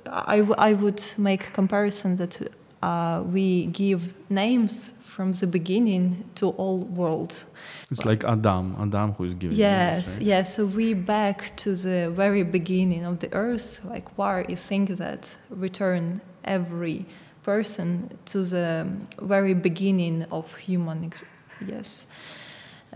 I, 0.06 0.38
I 0.58 0.72
would 0.72 1.02
make 1.18 1.48
a 1.48 1.50
comparison 1.50 2.16
that 2.16 2.52
uh, 2.82 3.22
we 3.26 3.66
give 3.66 4.14
names 4.30 4.92
from 5.02 5.32
the 5.32 5.46
beginning 5.46 6.28
to 6.36 6.50
all 6.50 6.78
worlds. 6.78 7.46
It's 7.90 8.04
like 8.04 8.24
Adam, 8.24 8.76
Adam 8.78 9.12
who 9.12 9.24
is 9.24 9.34
giving. 9.34 9.56
Yes, 9.56 10.06
names, 10.06 10.18
right? 10.18 10.26
yes. 10.26 10.56
So 10.56 10.66
we 10.66 10.94
back 10.94 11.56
to 11.56 11.74
the 11.74 12.10
very 12.10 12.42
beginning 12.42 13.04
of 13.04 13.20
the 13.20 13.32
earth. 13.32 13.84
Like 13.84 14.18
war 14.18 14.44
is 14.48 14.66
thing 14.66 14.86
that 14.86 15.36
return 15.50 16.20
every 16.44 17.06
person 17.46 18.18
to 18.26 18.42
the 18.42 18.86
very 19.22 19.54
beginning 19.54 20.24
of 20.32 20.52
human 20.56 21.04
ex- 21.04 21.24
yes 21.64 22.06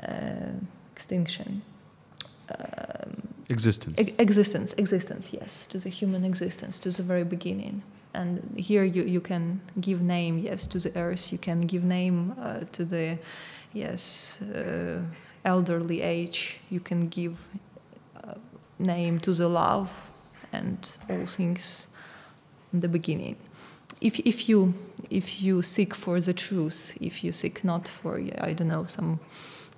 uh, 0.02 0.52
extinction 0.94 1.62
um, 2.50 3.29
existence 3.50 3.98
e- 3.98 4.14
existence 4.18 4.74
existence 4.78 5.32
yes 5.32 5.66
to 5.66 5.78
the 5.78 5.88
human 5.88 6.24
existence 6.24 6.78
to 6.78 6.90
the 6.90 7.02
very 7.02 7.24
beginning 7.24 7.82
and 8.14 8.40
here 8.56 8.84
you, 8.84 9.02
you 9.04 9.20
can 9.20 9.60
give 9.80 10.00
name 10.00 10.38
yes 10.38 10.66
to 10.66 10.78
the 10.78 10.96
earth 10.96 11.32
you 11.32 11.38
can 11.38 11.60
give 11.62 11.84
name 11.84 12.34
uh, 12.40 12.60
to 12.72 12.84
the 12.84 13.18
yes 13.72 14.42
uh, 14.42 15.00
elderly 15.44 16.02
age 16.02 16.60
you 16.70 16.80
can 16.80 17.08
give 17.08 17.34
uh, 18.24 18.34
name 18.78 19.18
to 19.20 19.32
the 19.32 19.48
love 19.48 19.90
and 20.52 20.96
all 21.08 21.24
things 21.24 21.88
in 22.72 22.80
the 22.80 22.88
beginning. 22.88 23.36
If, 24.00 24.18
if 24.20 24.48
you 24.48 24.74
if 25.10 25.42
you 25.42 25.62
seek 25.62 25.94
for 25.94 26.20
the 26.20 26.32
truth, 26.32 26.96
if 27.00 27.24
you 27.24 27.32
seek 27.32 27.64
not 27.64 27.88
for 27.88 28.20
I 28.40 28.52
don't 28.52 28.68
know 28.68 28.84
some 28.84 29.18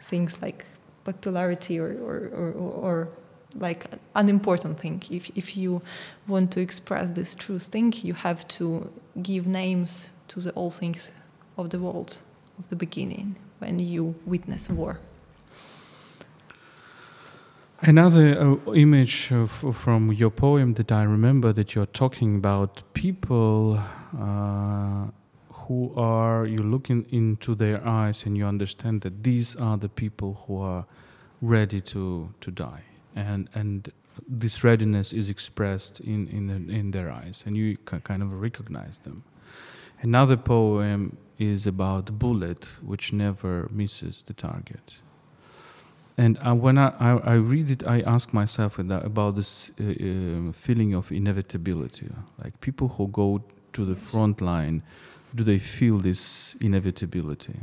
things 0.01 0.41
like 0.43 0.65
popularity 1.05 1.79
or 1.79 1.93
or, 2.09 2.19
or, 2.35 2.53
or 2.53 3.09
like 3.57 3.87
an 4.15 4.29
important 4.29 4.81
thing. 4.81 5.03
If 5.11 5.31
if 5.37 5.57
you 5.57 5.83
want 6.27 6.51
to 6.53 6.61
express 6.61 7.11
this 7.13 7.35
truth 7.35 7.65
thing, 7.65 7.93
you 8.03 8.15
have 8.15 8.47
to 8.59 8.91
give 9.23 9.47
names 9.47 10.11
to 10.29 10.41
the 10.41 10.51
all 10.53 10.71
things 10.71 11.13
of 11.57 11.69
the 11.71 11.79
world 11.79 12.23
of 12.59 12.69
the 12.69 12.77
beginning 12.77 13.37
when 13.59 13.79
you 13.79 14.15
witness 14.27 14.69
war. 14.71 14.99
Another 17.85 18.39
uh, 18.39 18.73
image 18.75 19.33
of, 19.33 19.51
from 19.77 20.13
your 20.13 20.31
poem 20.31 20.75
that 20.75 20.93
I 20.93 21.03
remember 21.03 21.53
that 21.53 21.75
you're 21.75 21.93
talking 21.93 22.37
about 22.37 22.83
people 22.95 23.81
uh, 24.17 25.07
who 25.53 25.93
are, 25.97 26.47
you're 26.47 26.71
looking 26.71 27.07
into 27.11 27.57
their 27.57 27.85
eyes 27.85 28.25
and 28.25 28.37
you 28.37 28.47
understand 28.47 29.01
that 29.01 29.25
these 29.25 29.57
are 29.57 29.77
the 29.77 29.89
people 29.89 30.45
who 30.47 30.61
are 30.61 30.85
ready 31.41 31.81
to, 31.81 32.33
to 32.41 32.51
die. 32.53 32.85
And, 33.15 33.49
and 33.55 33.93
this 34.29 34.65
readiness 34.65 35.13
is 35.13 35.29
expressed 35.31 36.01
in, 36.01 36.29
in, 36.29 36.71
in 36.71 36.91
their 36.91 37.11
eyes 37.11 37.45
and 37.47 37.57
you 37.57 37.77
kind 37.79 38.23
of 38.23 38.41
recognize 38.41 38.99
them. 38.99 39.25
Another 40.01 40.37
poem 40.37 41.17
is 41.39 41.67
about 41.67 42.07
the 42.07 42.13
bullet 42.13 42.65
which 42.83 43.13
never 43.13 43.69
misses 43.71 44.23
the 44.23 44.33
target. 44.33 44.95
And 46.19 46.39
uh, 46.47 46.55
when 46.55 46.77
I, 46.77 46.93
I, 47.01 47.11
I, 47.25 47.35
read 47.35 47.71
it, 47.71 47.87
I 47.87 48.01
ask 48.01 48.35
myself 48.35 48.79
about 48.79 49.37
this 49.37 49.71
uh, 49.81 49.85
uh, 49.85 50.53
feeling 50.53 50.95
of 50.95 51.11
inevitability. 51.11 52.09
Like 52.43 52.61
people 52.61 52.89
who 52.89 53.09
go 53.09 53.43
to 53.73 53.85
the 53.85 53.97
front 53.97 54.41
line, 54.41 54.83
do 55.35 55.43
they 55.43 55.59
feel 55.59 55.99
this 55.99 56.55
inevitability? 56.61 57.55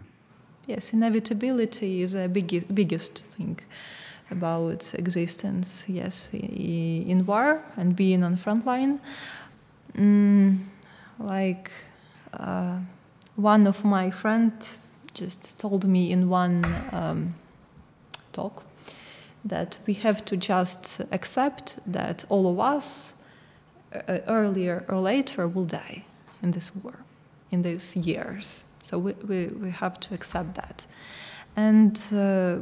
Yes, 0.65 0.93
inevitability 0.93 2.01
is 2.01 2.15
a 2.15 2.27
big, 2.27 2.73
biggest 2.73 3.19
thing 3.19 3.59
about 4.31 4.93
existence. 4.95 5.85
Yes, 5.87 6.33
in 6.33 7.25
war 7.25 7.63
and 7.77 7.95
being 7.95 8.23
on 8.23 8.35
front 8.35 8.65
line, 8.65 8.99
mm, 9.97 10.57
like 11.19 11.71
uh, 12.33 12.77
one 13.35 13.67
of 13.67 13.83
my 13.83 14.11
friends 14.11 14.79
just 15.13 15.59
told 15.59 15.85
me 15.85 16.11
in 16.11 16.29
one. 16.29 16.65
Um, 16.91 17.35
talk 18.31 18.63
that 19.45 19.77
we 19.85 19.93
have 19.93 20.23
to 20.25 20.37
just 20.37 21.01
accept 21.11 21.79
that 21.87 22.25
all 22.29 22.47
of 22.51 22.59
us 22.59 23.13
uh, 23.93 24.19
earlier 24.27 24.85
or 24.87 24.99
later 24.99 25.47
will 25.47 25.65
die 25.65 26.03
in 26.43 26.51
this 26.51 26.75
war, 26.75 26.95
in 27.51 27.61
these 27.61 27.95
years. 27.95 28.63
So 28.83 28.97
we, 28.99 29.13
we, 29.27 29.47
we 29.47 29.71
have 29.71 29.99
to 30.01 30.13
accept 30.13 30.55
that. 30.55 30.85
And 31.55 32.01
uh, 32.11 32.59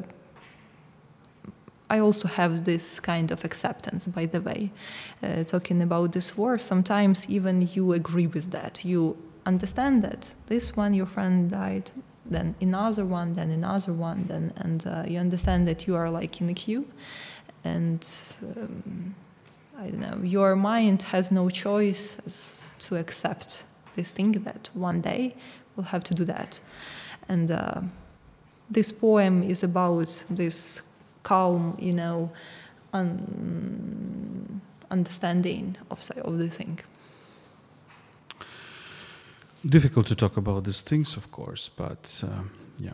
I 1.90 2.00
also 2.00 2.28
have 2.28 2.66
this 2.66 3.00
kind 3.00 3.32
of 3.32 3.46
acceptance, 3.46 4.08
by 4.08 4.26
the 4.26 4.42
way. 4.42 4.72
Uh, 5.24 5.44
talking 5.44 5.82
about 5.82 6.12
this 6.12 6.38
war, 6.38 6.58
sometimes 6.58 7.30
even 7.30 7.70
you 7.74 7.94
agree 7.94 8.28
with 8.28 8.52
that. 8.52 8.84
You 8.84 9.16
understand 9.46 10.04
that 10.04 10.34
this 10.48 10.76
one, 10.76 10.94
your 10.94 11.06
friend 11.06 11.50
died, 11.50 11.92
then 12.30 12.56
another 12.60 13.06
one, 13.06 13.34
then 13.34 13.52
another 13.52 13.94
one, 13.94 14.26
then 14.28 14.52
and 14.58 14.86
uh, 14.86 15.04
you 15.08 15.18
understand 15.20 15.68
that 15.68 15.88
you 15.88 15.96
are 15.96 16.10
like 16.10 16.42
in 16.42 16.50
a 16.50 16.54
queue, 16.54 16.86
and 17.64 18.06
um, 18.58 19.16
I 19.80 19.88
don't 19.88 20.02
know, 20.02 20.20
your 20.24 20.56
mind 20.56 21.04
has 21.04 21.32
no 21.32 21.50
choice 21.50 22.74
to 22.80 22.98
accept 22.98 23.64
this 23.96 24.12
thing 24.12 24.34
that 24.44 24.70
one 24.74 25.02
day 25.02 25.36
we'll 25.76 25.86
have 25.86 26.04
to 26.04 26.14
do 26.14 26.26
that, 26.26 26.60
and 27.30 27.50
uh, 27.50 27.82
this 28.70 28.92
poem 28.92 29.44
is 29.44 29.64
about 29.64 30.26
this 30.30 30.82
calm, 31.28 31.76
you 31.88 31.94
know, 31.94 32.30
un- 32.94 34.62
understanding 34.90 35.76
of 35.90 36.00
of 36.24 36.38
the 36.38 36.50
thing 36.50 36.80
difficult 39.66 40.08
to 40.08 40.16
talk 40.16 40.38
about 40.38 40.64
these 40.64 40.82
things, 40.82 41.18
of 41.18 41.32
course, 41.32 41.70
but 41.70 42.24
uh, 42.24 42.44
yeah. 42.80 42.94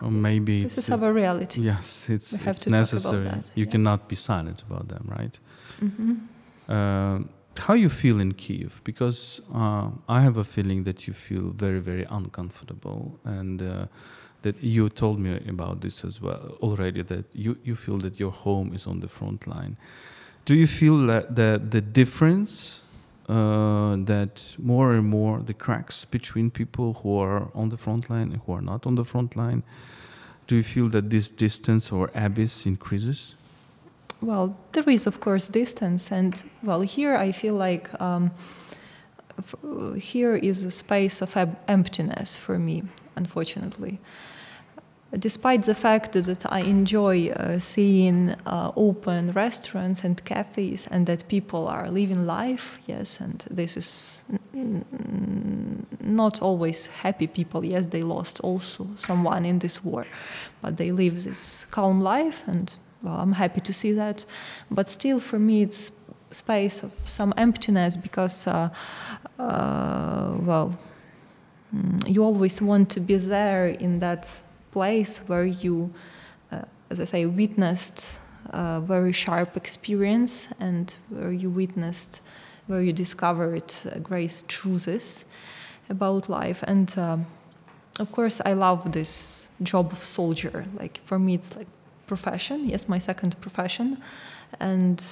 Or 0.00 0.10
maybe 0.10 0.62
this 0.62 0.78
is 0.78 0.90
our 0.90 1.12
reality. 1.12 1.60
Yes, 1.60 2.08
it's, 2.08 2.32
it's 2.32 2.66
necessary. 2.66 3.24
That, 3.24 3.52
you 3.54 3.64
yeah. 3.64 3.70
cannot 3.70 4.08
be 4.08 4.16
silent 4.16 4.62
about 4.62 4.88
them, 4.88 5.04
right? 5.18 5.38
Mm-hmm. 5.82 6.14
Uh, 6.68 7.18
how 7.58 7.74
you 7.74 7.88
feel 7.88 8.20
in 8.20 8.32
Kiev? 8.32 8.80
Because 8.84 9.42
uh, 9.54 9.90
I 10.08 10.20
have 10.20 10.38
a 10.38 10.44
feeling 10.44 10.84
that 10.84 11.06
you 11.06 11.12
feel 11.12 11.50
very, 11.50 11.80
very 11.80 12.06
uncomfortable, 12.08 13.18
and 13.24 13.60
uh, 13.60 13.86
that 14.42 14.62
you 14.62 14.88
told 14.88 15.18
me 15.18 15.40
about 15.48 15.80
this 15.80 16.04
as 16.04 16.20
well 16.20 16.56
already. 16.60 17.02
That 17.02 17.24
you, 17.34 17.56
you 17.64 17.74
feel 17.74 17.98
that 17.98 18.18
your 18.20 18.30
home 18.30 18.74
is 18.74 18.86
on 18.86 19.00
the 19.00 19.08
front 19.08 19.46
line. 19.46 19.76
Do 20.44 20.54
you 20.54 20.66
feel 20.66 21.06
that 21.06 21.34
the 21.36 21.60
the 21.70 21.80
difference 21.80 22.82
uh, 23.28 23.96
that 24.04 24.56
more 24.58 24.94
and 24.94 25.06
more 25.06 25.40
the 25.40 25.54
cracks 25.54 26.04
between 26.06 26.50
people 26.50 26.94
who 26.94 27.18
are 27.18 27.50
on 27.54 27.68
the 27.68 27.76
front 27.76 28.08
line 28.08 28.32
and 28.32 28.40
who 28.46 28.52
are 28.52 28.62
not 28.62 28.86
on 28.86 28.94
the 28.94 29.04
front 29.04 29.36
line, 29.36 29.62
do 30.46 30.56
you 30.56 30.62
feel 30.62 30.86
that 30.88 31.10
this 31.10 31.30
distance 31.30 31.92
or 31.92 32.10
abyss 32.14 32.66
increases? 32.66 33.34
Well, 34.22 34.56
there 34.72 34.88
is, 34.88 35.06
of 35.06 35.20
course, 35.20 35.46
distance. 35.46 36.10
And, 36.10 36.42
well, 36.62 36.80
here 36.80 37.16
I 37.16 37.30
feel 37.32 37.54
like 37.54 37.88
um, 38.00 38.30
here 39.96 40.34
is 40.34 40.64
a 40.64 40.70
space 40.70 41.20
of 41.22 41.36
emptiness 41.68 42.38
for 42.38 42.58
me, 42.58 42.82
unfortunately 43.16 44.00
despite 45.16 45.62
the 45.62 45.74
fact 45.74 46.12
that 46.12 46.52
I 46.52 46.60
enjoy 46.60 47.30
uh, 47.30 47.58
seeing 47.58 48.34
uh, 48.44 48.72
open 48.76 49.32
restaurants 49.32 50.04
and 50.04 50.22
cafes 50.24 50.86
and 50.90 51.06
that 51.06 51.26
people 51.28 51.66
are 51.66 51.90
living 51.90 52.26
life, 52.26 52.78
yes, 52.86 53.20
and 53.20 53.38
this 53.50 53.76
is 53.76 54.24
not 56.00 56.42
always 56.42 56.88
happy 56.88 57.26
people. 57.26 57.64
Yes, 57.64 57.86
they 57.86 58.02
lost 58.02 58.40
also 58.40 58.84
someone 58.96 59.46
in 59.46 59.60
this 59.60 59.82
war, 59.82 60.06
but 60.60 60.76
they 60.76 60.90
live 60.90 61.24
this 61.24 61.64
calm 61.70 62.02
life, 62.02 62.42
and 62.46 62.76
well, 63.02 63.16
I'm 63.16 63.32
happy 63.32 63.62
to 63.62 63.72
see 63.72 63.92
that. 63.92 64.26
But 64.70 64.90
still, 64.90 65.20
for 65.20 65.38
me, 65.38 65.62
it's 65.62 65.92
space 66.30 66.82
of 66.82 66.92
some 67.04 67.32
emptiness 67.38 67.96
because, 67.96 68.46
uh, 68.46 68.68
uh 69.38 70.34
well, 70.40 70.78
mm, 71.74 72.06
you 72.06 72.22
always 72.22 72.60
want 72.60 72.90
to 72.90 73.00
be 73.00 73.16
there 73.16 73.68
in 73.68 74.00
that 74.00 74.28
place 74.78 75.18
where 75.28 75.48
you, 75.64 75.76
uh, 76.52 76.62
as 76.90 77.00
I 77.00 77.04
say, 77.04 77.26
witnessed 77.26 78.18
a 78.50 78.80
very 78.80 79.12
sharp 79.12 79.56
experience 79.56 80.48
and 80.60 80.86
where 81.10 81.32
you 81.32 81.50
witnessed, 81.50 82.20
where 82.68 82.82
you 82.86 82.92
discovered 82.92 83.70
uh, 83.84 83.98
great 84.10 84.44
truths 84.46 85.24
about 85.88 86.28
life. 86.28 86.60
And 86.72 86.88
uh, 86.98 87.18
of 87.98 88.08
course, 88.12 88.40
I 88.50 88.52
love 88.54 88.92
this 88.92 89.48
job 89.62 89.92
of 89.92 89.98
soldier. 89.98 90.64
Like 90.80 91.00
for 91.04 91.18
me, 91.18 91.34
it's 91.34 91.56
like 91.56 91.66
profession. 92.06 92.68
Yes, 92.68 92.88
my 92.88 93.00
second 93.00 93.32
profession, 93.40 93.96
and 94.60 95.02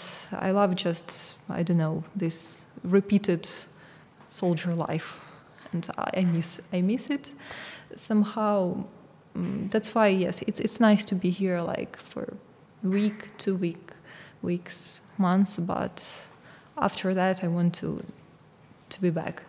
I 0.48 0.52
love 0.52 0.74
just 0.74 1.36
I 1.48 1.62
don't 1.62 1.78
know 1.78 2.04
this 2.18 2.66
repeated 2.84 3.48
soldier 4.28 4.74
life, 4.88 5.08
and 5.72 5.88
I 6.14 6.24
miss 6.24 6.60
I 6.72 6.82
miss 6.82 7.10
it 7.10 7.34
somehow 7.96 8.84
um, 9.36 9.68
that's 9.70 9.94
why 9.94 10.08
yes, 10.08 10.42
it's 10.42 10.60
it's 10.60 10.80
nice 10.80 11.04
to 11.04 11.14
be 11.14 11.30
here 11.30 11.60
like 11.60 11.96
for 11.96 12.34
week, 12.82 13.28
two 13.38 13.54
week, 13.56 13.92
weeks, 14.42 15.02
months. 15.18 15.58
But 15.58 16.28
after 16.78 17.14
that, 17.14 17.44
I 17.44 17.48
want 17.48 17.74
to 17.74 18.02
to 18.90 19.00
be 19.00 19.10
back. 19.10 19.42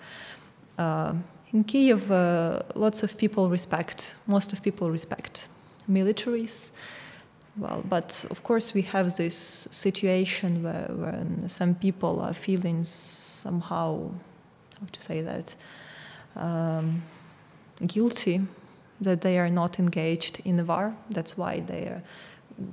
Uh, 0.78 1.14
in 1.54 1.64
Kiev, 1.64 2.12
uh, 2.12 2.62
lots 2.76 3.04
of 3.04 3.18
people 3.18 3.50
respect. 3.50 4.16
Most 4.28 4.54
of 4.54 4.62
people 4.62 4.92
respect 4.92 5.50
militaries. 5.90 6.72
Well, 7.56 7.82
but 7.90 8.26
of 8.30 8.44
course, 8.44 8.74
we 8.74 8.82
have 8.84 9.16
this 9.16 9.36
situation 9.72 10.62
where 10.64 10.90
when 10.90 11.50
some 11.50 11.74
people 11.74 12.20
are 12.20 12.34
feeling 12.34 12.84
somehow, 12.84 14.12
how 14.80 14.88
to 14.92 15.02
say 15.02 15.22
that, 15.22 15.56
um, 16.36 17.02
guilty 17.88 18.42
that 19.02 19.22
they 19.22 19.38
are 19.38 19.50
not 19.50 19.80
engaged 19.80 20.42
in 20.46 20.58
the 20.58 20.64
war. 20.64 20.96
That's 21.10 21.38
why 21.38 21.60
they 21.62 22.02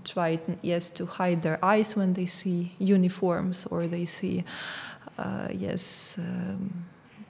try 0.04 0.38
yes 0.62 0.90
to 0.90 1.06
hide 1.06 1.42
their 1.42 1.62
eyes 1.62 1.96
when 1.96 2.14
they 2.14 2.26
see 2.26 2.72
uniforms 2.78 3.66
or 3.66 3.86
they 3.86 4.04
see 4.06 4.44
uh, 5.18 5.48
yes 5.52 6.16
um, 6.18 6.72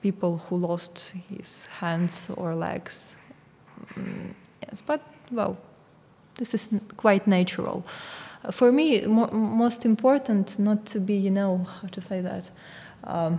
people 0.02 0.38
who 0.38 0.56
lost 0.56 1.12
his 1.28 1.66
hands 1.66 2.30
or 2.36 2.54
legs. 2.54 3.16
Mm, 3.94 4.34
yes, 4.62 4.82
but 4.82 5.00
well, 5.30 5.56
this 6.36 6.54
is 6.54 6.68
quite 6.96 7.26
natural. 7.26 7.84
for 8.50 8.70
me, 8.70 9.00
mo- 9.06 9.30
most 9.30 9.86
important 9.86 10.58
not 10.58 10.84
to 10.84 11.00
be, 11.00 11.14
you 11.14 11.30
know, 11.30 11.66
how 11.80 11.88
to 11.88 12.00
say 12.00 12.20
that. 12.20 12.50
Um, 13.04 13.38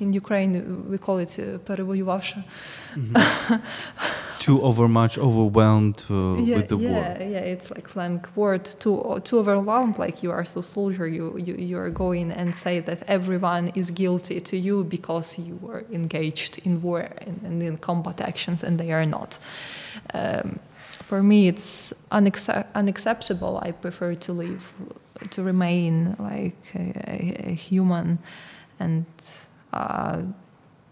in 0.00 0.12
Ukraine, 0.14 0.88
we 0.90 0.98
call 0.98 1.18
it 1.18 1.38
uh, 1.38 1.58
перевоювавши. 1.58 2.42
Too 4.38 4.62
overmuch 4.62 5.18
overwhelmed 5.18 6.02
uh, 6.10 6.36
yeah, 6.38 6.56
with 6.56 6.68
the 6.68 6.78
yeah, 6.78 6.90
war. 6.90 7.16
Yeah, 7.20 7.52
it's 7.52 7.70
like 7.70 7.86
slang 7.86 8.24
word. 8.34 8.64
Too 8.64 9.20
too 9.22 9.38
overwhelmed, 9.38 9.98
like 9.98 10.22
you 10.22 10.30
are 10.30 10.46
so 10.46 10.62
soldier. 10.62 11.06
You 11.06 11.36
you 11.36 11.54
you 11.54 11.76
are 11.78 11.90
going 11.90 12.32
and 12.32 12.56
say 12.56 12.80
that 12.80 13.02
everyone 13.06 13.70
is 13.74 13.90
guilty 13.90 14.40
to 14.40 14.56
you 14.56 14.84
because 14.84 15.38
you 15.38 15.56
were 15.60 15.84
engaged 15.92 16.58
in 16.64 16.80
war 16.80 17.10
and, 17.26 17.38
and 17.44 17.62
in 17.62 17.76
combat 17.76 18.20
actions, 18.22 18.64
and 18.64 18.80
they 18.80 18.92
are 18.92 19.04
not. 19.04 19.38
Um, 20.14 20.58
for 21.04 21.22
me, 21.22 21.48
it's 21.48 21.92
unaccept- 22.10 22.72
unacceptable. 22.74 23.60
I 23.62 23.72
prefer 23.72 24.14
to 24.14 24.32
live, 24.32 24.72
to 25.30 25.42
remain 25.42 26.16
like 26.18 26.62
a, 26.74 27.50
a 27.50 27.52
human, 27.52 28.18
and 28.78 29.04
uh, 29.75 30.21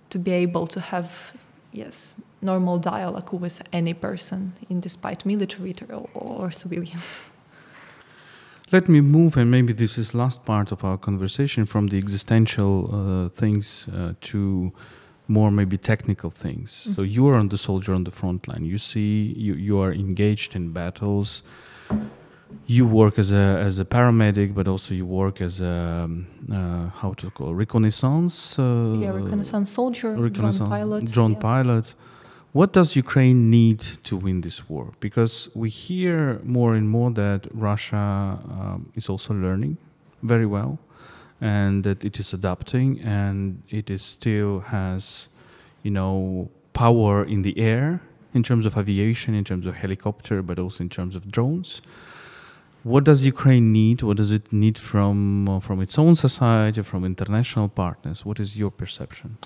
to 0.09 0.19
be 0.19 0.31
able 0.31 0.67
to 0.67 0.79
have 0.79 1.35
yes 1.71 2.21
normal 2.41 2.77
dialogue 2.77 3.33
with 3.33 3.61
any 3.71 3.93
person 3.93 4.53
in 4.69 4.79
despite 4.79 5.25
military 5.25 5.73
or, 5.89 6.09
or 6.13 6.51
civilians 6.51 7.25
Let 8.73 8.89
me 8.89 9.01
move, 9.01 9.37
and 9.37 9.51
maybe 9.51 9.71
this 9.71 9.99
is 9.99 10.15
last 10.15 10.45
part 10.45 10.71
of 10.71 10.83
our 10.83 10.97
conversation 10.97 11.65
from 11.65 11.87
the 11.87 11.97
existential 11.97 12.89
uh, 12.91 13.29
things 13.29 13.87
uh, 13.87 14.13
to 14.31 14.71
more 15.27 15.51
maybe 15.51 15.77
technical 15.77 16.31
things. 16.31 16.71
Mm-hmm. 16.71 16.93
So 16.93 17.03
you 17.03 17.27
are 17.27 17.37
on 17.37 17.49
the 17.49 17.57
soldier 17.57 17.93
on 17.93 18.03
the 18.03 18.11
front 18.11 18.47
line. 18.47 18.65
You 18.65 18.79
see, 18.79 19.33
you 19.37 19.53
you 19.53 19.79
are 19.79 19.93
engaged 19.93 20.55
in 20.55 20.73
battles. 20.73 21.43
You 22.65 22.87
work 22.87 23.19
as 23.19 23.31
a 23.31 23.61
as 23.67 23.79
a 23.79 23.85
paramedic, 23.85 24.53
but 24.53 24.67
also 24.67 24.95
you 24.95 25.05
work 25.05 25.41
as 25.41 25.61
a 25.61 25.67
um, 25.67 26.27
uh, 26.51 26.89
how 27.01 27.13
to 27.13 27.29
call 27.29 27.53
reconnaissance. 27.53 28.57
Uh, 28.57 28.97
yeah 28.99 29.09
reconnaissance 29.09 29.69
soldier 29.69 30.11
reconnaissance 30.15 30.69
drone 30.69 30.79
pilot 30.79 31.11
drone 31.11 31.33
yeah. 31.33 31.39
pilot. 31.39 31.95
What 32.53 32.71
does 32.71 32.95
Ukraine 32.95 33.49
need 33.49 33.79
to 34.03 34.15
win 34.15 34.41
this 34.41 34.69
war? 34.69 34.91
Because 34.99 35.49
we 35.55 35.69
hear 35.69 36.39
more 36.43 36.75
and 36.75 36.87
more 36.87 37.09
that 37.11 37.47
Russia 37.51 38.37
um, 38.57 38.91
is 38.93 39.09
also 39.09 39.33
learning 39.33 39.77
very 40.21 40.45
well, 40.45 40.77
and 41.41 41.83
that 41.83 42.05
it 42.05 42.19
is 42.19 42.31
adapting, 42.31 43.01
and 43.01 43.63
it 43.69 43.89
is 43.89 44.03
still 44.03 44.59
has, 44.59 45.29
you 45.81 45.89
know, 45.89 46.47
power 46.73 47.25
in 47.25 47.41
the 47.41 47.57
air 47.57 48.01
in 48.33 48.43
terms 48.43 48.65
of 48.65 48.77
aviation, 48.77 49.33
in 49.33 49.43
terms 49.43 49.65
of 49.65 49.73
helicopter, 49.75 50.43
but 50.43 50.59
also 50.59 50.83
in 50.83 50.89
terms 50.89 51.15
of 51.15 51.31
drones. 51.31 51.81
What 52.83 53.05
does 53.05 53.25
Ukraine 53.25 53.71
need? 53.71 54.01
What 54.01 54.17
does 54.17 54.31
it 54.31 54.51
need 54.51 54.77
from 54.77 55.47
uh, 55.47 55.59
from 55.59 55.81
its 55.81 55.97
own 55.97 56.15
society, 56.15 56.81
from 56.81 57.05
international 57.05 57.69
partners? 57.69 58.25
What 58.25 58.39
is 58.39 58.57
your 58.57 58.71
perception? 58.71 59.37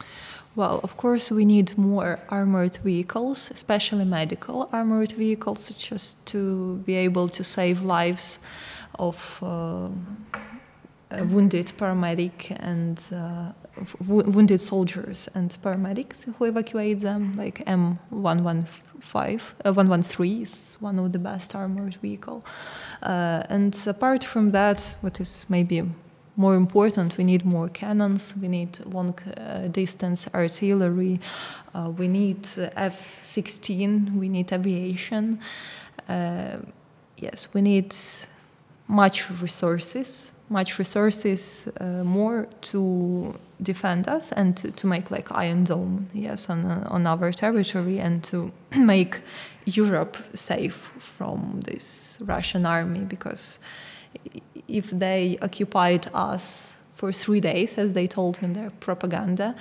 Well, 0.55 0.79
of 0.83 0.97
course, 0.97 1.29
we 1.29 1.45
need 1.45 1.77
more 1.77 2.17
armored 2.29 2.77
vehicles, 2.77 3.51
especially 3.51 4.05
medical 4.05 4.67
armored 4.73 5.11
vehicles, 5.11 5.71
just 5.73 6.25
to 6.31 6.77
be 6.77 6.95
able 6.95 7.27
to 7.29 7.43
save 7.43 7.83
lives 7.83 8.39
of 8.97 9.17
uh, 9.43 9.89
wounded 11.29 11.71
paramedic 11.77 12.57
and 12.59 12.99
uh, 13.13 13.51
wounded 14.07 14.59
soldiers 14.59 15.29
and 15.35 15.55
paramedics 15.61 16.25
who 16.35 16.45
evacuate 16.45 17.01
them. 17.01 17.33
Like 17.33 17.61
M115, 19.01 19.41
uh, 19.65 19.73
113 19.73 20.41
is 20.41 20.77
one 20.79 20.99
of 20.99 21.11
the 21.11 21.19
best 21.19 21.55
armored 21.55 21.95
vehicle. 21.95 22.43
Uh, 23.01 23.43
and 23.49 23.75
apart 23.87 24.23
from 24.23 24.51
that, 24.51 24.95
what 25.01 25.19
is 25.19 25.45
maybe 25.49 25.83
more 26.35 26.55
important, 26.55 27.17
we 27.17 27.23
need 27.23 27.43
more 27.45 27.67
cannons, 27.69 28.35
we 28.39 28.47
need 28.47 28.79
long 28.85 29.17
uh, 29.37 29.67
distance 29.67 30.27
artillery, 30.33 31.19
uh, 31.73 31.91
we 31.97 32.07
need 32.07 32.47
F 32.75 33.23
16, 33.23 34.17
we 34.19 34.29
need 34.29 34.51
aviation. 34.53 35.39
Uh, 36.07 36.57
yes, 37.17 37.47
we 37.53 37.61
need 37.61 37.95
much 38.87 39.29
resources, 39.41 40.31
much 40.49 40.79
resources 40.79 41.67
uh, 41.79 42.03
more 42.03 42.47
to 42.61 43.35
defend 43.61 44.07
us 44.07 44.31
and 44.31 44.55
to, 44.57 44.71
to 44.71 44.87
make 44.87 45.11
like 45.11 45.31
Iron 45.31 45.63
Dome, 45.63 46.07
yes, 46.13 46.49
on, 46.49 46.65
on 46.85 47.05
our 47.05 47.31
territory 47.31 47.99
and 47.99 48.23
to 48.25 48.51
make 48.77 49.21
Europe 49.65 50.17
safe 50.33 50.91
from 50.97 51.61
this 51.65 52.19
Russian 52.21 52.65
army 52.65 53.01
because 53.01 53.59
if 54.67 54.89
they 54.91 55.37
occupied 55.41 56.07
us 56.13 56.77
for 56.97 57.13
three 57.13 57.39
days, 57.39 57.77
as 57.77 57.93
they 57.93 58.07
told 58.07 58.39
in 58.41 58.53
their 58.53 58.71
propaganda, 58.71 59.55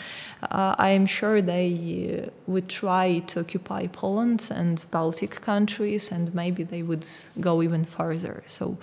uh, 0.51 0.75
I 0.79 0.89
am 0.89 1.05
sure 1.05 1.43
they 1.43 2.25
uh, 2.25 2.31
would 2.47 2.69
try 2.69 3.19
to 3.27 3.41
occupy 3.41 3.89
Poland 3.89 4.49
and 4.51 4.85
Baltic 4.91 5.43
countries, 5.43 6.11
and 6.11 6.35
maybe 6.35 6.63
they 6.63 6.83
would 6.83 7.07
go 7.39 7.63
even 7.63 7.85
further. 7.85 8.43
So, 8.47 8.79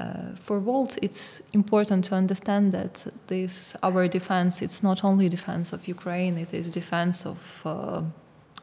uh, 0.00 0.34
for 0.36 0.60
Volt, 0.60 0.98
it's 1.02 1.42
important 1.52 2.04
to 2.06 2.14
understand 2.14 2.72
that 2.72 3.04
this 3.26 3.76
our 3.82 4.08
defense. 4.08 4.62
It's 4.62 4.82
not 4.82 5.04
only 5.04 5.28
defense 5.28 5.72
of 5.72 5.86
Ukraine; 5.86 6.38
it 6.38 6.52
is 6.54 6.70
defense 6.70 7.26
of 7.26 7.62
uh, 7.64 8.02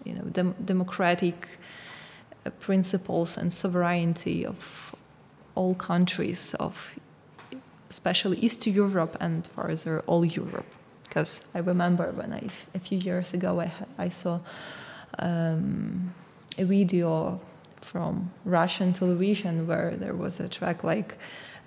you 0.06 0.14
know 0.14 0.24
dem- 0.32 0.56
democratic 0.66 1.60
uh, 2.46 2.50
principles 2.60 3.38
and 3.38 3.54
sovereignty 3.54 4.46
of 4.46 4.96
all 5.56 5.76
countries 5.76 6.56
of 6.56 6.96
especially 7.90 8.38
East 8.38 8.68
Europe 8.68 9.18
and 9.20 9.48
further 9.48 10.02
all 10.08 10.24
Europe. 10.24 10.72
Because 11.04 11.44
I 11.56 11.60
remember 11.60 12.12
when 12.12 12.34
I, 12.34 12.44
a 12.76 12.80
few 12.80 13.00
years 13.00 13.34
ago, 13.34 13.60
I, 13.60 13.72
I 13.98 14.10
saw 14.10 14.40
um, 15.18 16.14
a 16.58 16.64
video 16.64 17.42
from 17.82 18.32
Russian 18.46 18.94
television 18.94 19.68
where 19.68 19.96
there 19.96 20.14
was 20.14 20.40
a 20.40 20.50
track 20.50 20.84
like 20.84 21.18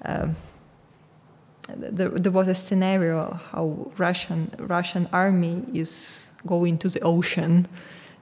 um, 0.05 0.37
there, 1.69 2.09
there 2.09 2.33
was 2.33 2.49
a 2.49 2.55
scenario 2.55 3.33
how 3.51 3.91
Russian 3.97 4.51
Russian 4.59 5.09
army 5.13 5.65
is 5.73 6.29
going 6.47 6.79
to 6.79 6.89
the 6.89 7.01
ocean, 7.01 7.67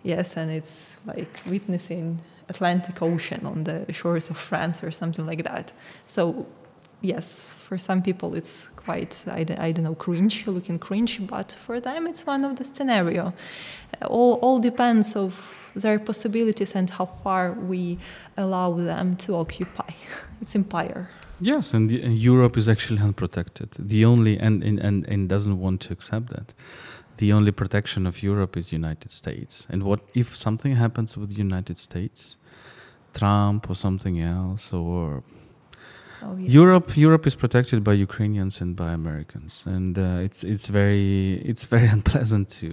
yes, 0.03 0.37
and 0.37 0.51
it's 0.51 0.97
like 1.07 1.41
witnessing 1.47 2.21
Atlantic 2.49 3.01
Ocean 3.01 3.47
on 3.47 3.65
the 3.65 3.91
shores 3.93 4.29
of 4.29 4.37
France 4.37 4.85
or 4.85 4.91
something 4.91 5.27
like 5.27 5.45
that. 5.45 5.73
So 6.07 6.47
yes, 7.01 7.51
for 7.51 7.79
some 7.79 8.03
people 8.03 8.35
it's 8.35 8.69
quite, 8.77 9.25
I, 9.29 9.47
I 9.59 9.73
don't 9.73 9.85
know, 9.85 9.95
cringe, 9.95 10.47
looking 10.47 10.79
cringe, 10.79 11.27
but 11.27 11.53
for 11.53 11.81
them 11.81 12.07
it's 12.07 12.27
one 12.27 12.45
of 12.45 12.57
the 12.57 12.65
scenario. 12.65 13.33
Uh, 14.03 14.07
all, 14.07 14.35
all 14.35 14.59
depends 14.59 15.17
of 15.17 15.35
their 15.75 15.99
possibilities 15.99 16.75
and 16.75 16.91
how 16.91 17.07
far 17.23 17.53
we 17.53 17.99
allow 18.37 18.73
them 18.73 19.17
to 19.17 19.37
occupy 19.37 19.91
its 20.41 20.55
empire. 20.55 21.09
Yes, 21.41 21.73
and, 21.73 21.89
the, 21.89 22.03
and 22.03 22.19
Europe 22.19 22.57
is 22.57 22.69
actually 22.69 23.01
unprotected. 23.01 23.71
The 23.79 24.05
only 24.05 24.39
and, 24.39 24.63
and, 24.63 24.79
and, 24.79 25.07
and 25.09 25.29
doesn't 25.29 25.59
want 25.59 25.81
to 25.83 25.93
accept 25.93 26.29
that. 26.31 26.53
The 27.17 27.33
only 27.33 27.51
protection 27.51 28.07
of 28.07 28.23
Europe 28.23 28.57
is 28.57 28.73
United 28.73 29.11
States. 29.11 29.67
And 29.71 29.83
what 29.83 30.01
if 30.15 30.37
something 30.37 30.77
happens 30.77 31.17
with 31.17 31.31
the 31.31 31.37
United 31.37 31.79
States? 31.79 32.37
Trump 33.15 33.69
or 33.69 33.75
something 33.75 34.21
else 34.21 34.73
or 34.73 35.23
Oh. 36.23 36.37
Europe 36.37 36.97
Europe 36.97 37.27
is 37.27 37.35
protected 37.35 37.83
by 37.83 37.95
Ukrainians 37.95 38.61
and 38.61 38.77
by 38.77 38.93
Americans, 38.93 39.65
and 39.67 39.99
uh, 39.99 40.27
it's 40.27 40.45
it's 40.45 40.67
very 40.69 41.41
it's 41.45 41.65
very 41.65 41.87
unpleasant 41.97 42.49
to 42.61 42.71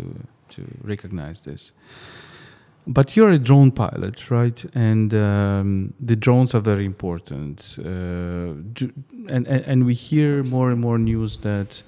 to 0.50 0.62
recognize 0.84 1.42
this. 1.42 1.72
But 2.90 3.18
you're 3.18 3.32
a 3.32 3.38
drone 3.38 3.72
pilot, 3.72 4.32
right? 4.32 4.66
And 4.74 5.14
um, 5.14 5.94
the 6.00 6.16
drones 6.16 6.56
are 6.56 6.62
very 6.62 6.86
important. 6.86 7.78
Uh, 7.80 8.54
and, 9.30 9.48
and 9.48 9.64
and 9.66 9.86
we 9.86 9.94
hear 9.94 10.44
more 10.44 10.72
and 10.72 10.80
more 10.80 10.98
news 10.98 11.40
that 11.40 11.84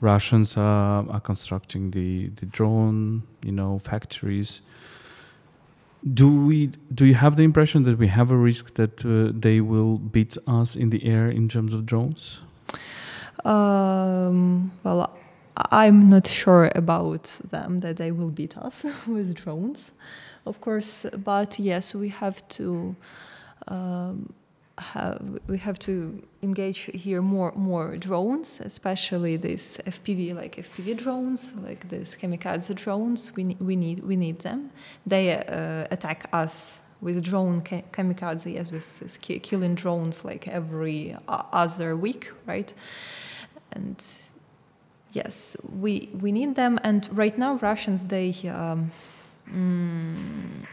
Russians 0.00 0.56
are, 0.56 1.04
are 1.10 1.20
constructing 1.20 1.90
the 1.90 2.28
the 2.36 2.46
drone, 2.46 3.22
you 3.44 3.52
know, 3.52 3.78
factories 3.78 4.62
do 6.14 6.28
we 6.46 6.70
do 6.94 7.04
you 7.06 7.14
have 7.14 7.36
the 7.36 7.42
impression 7.42 7.82
that 7.82 7.98
we 7.98 8.06
have 8.06 8.30
a 8.30 8.36
risk 8.36 8.74
that 8.74 9.04
uh, 9.04 9.32
they 9.38 9.60
will 9.60 9.98
beat 9.98 10.36
us 10.46 10.76
in 10.76 10.90
the 10.90 11.04
air 11.04 11.28
in 11.28 11.48
terms 11.48 11.74
of 11.74 11.84
drones 11.84 12.40
Um, 13.44 14.72
well, 14.82 15.16
I'm 15.70 16.10
not 16.10 16.26
sure 16.26 16.70
about 16.74 17.24
them 17.50 17.78
that 17.78 17.96
they 17.96 18.10
will 18.10 18.30
beat 18.30 18.56
us 18.58 18.84
with 19.06 19.34
drones, 19.34 19.92
of 20.44 20.60
course. 20.60 21.06
But 21.24 21.58
yes, 21.58 21.94
we 21.94 22.08
have 22.08 22.46
to 22.48 22.96
um, 23.68 24.32
have 24.78 25.38
we 25.46 25.56
have 25.58 25.78
to 25.78 26.22
engage 26.42 26.90
here 26.92 27.22
more 27.22 27.52
more 27.56 27.96
drones, 27.96 28.60
especially 28.60 29.36
these 29.36 29.80
FPV 29.86 30.34
like 30.34 30.56
FPV 30.56 30.98
drones, 30.98 31.52
like 31.62 31.88
these 31.88 32.14
kamikaze 32.14 32.74
drones. 32.74 33.32
We 33.36 33.56
we 33.58 33.74
need 33.74 34.04
we 34.04 34.16
need 34.16 34.40
them. 34.40 34.70
They 35.06 35.36
uh, 35.36 35.86
attack 35.90 36.28
us 36.32 36.80
with 37.00 37.22
drone 37.22 37.62
kamikaze, 37.62 38.52
yes, 38.52 38.70
with 38.70 39.42
killing 39.42 39.74
drones 39.74 40.24
like 40.24 40.46
every 40.48 41.16
uh, 41.28 41.42
other 41.52 41.96
week, 41.96 42.30
right? 42.44 42.72
And 43.72 44.02
yes, 45.12 45.56
we 45.80 46.10
we 46.20 46.32
need 46.32 46.54
them. 46.54 46.78
And 46.84 47.08
right 47.12 47.36
now, 47.38 47.54
Russians 47.56 48.04
they. 48.04 48.34
Um, 48.50 48.90
mm, 49.50 50.66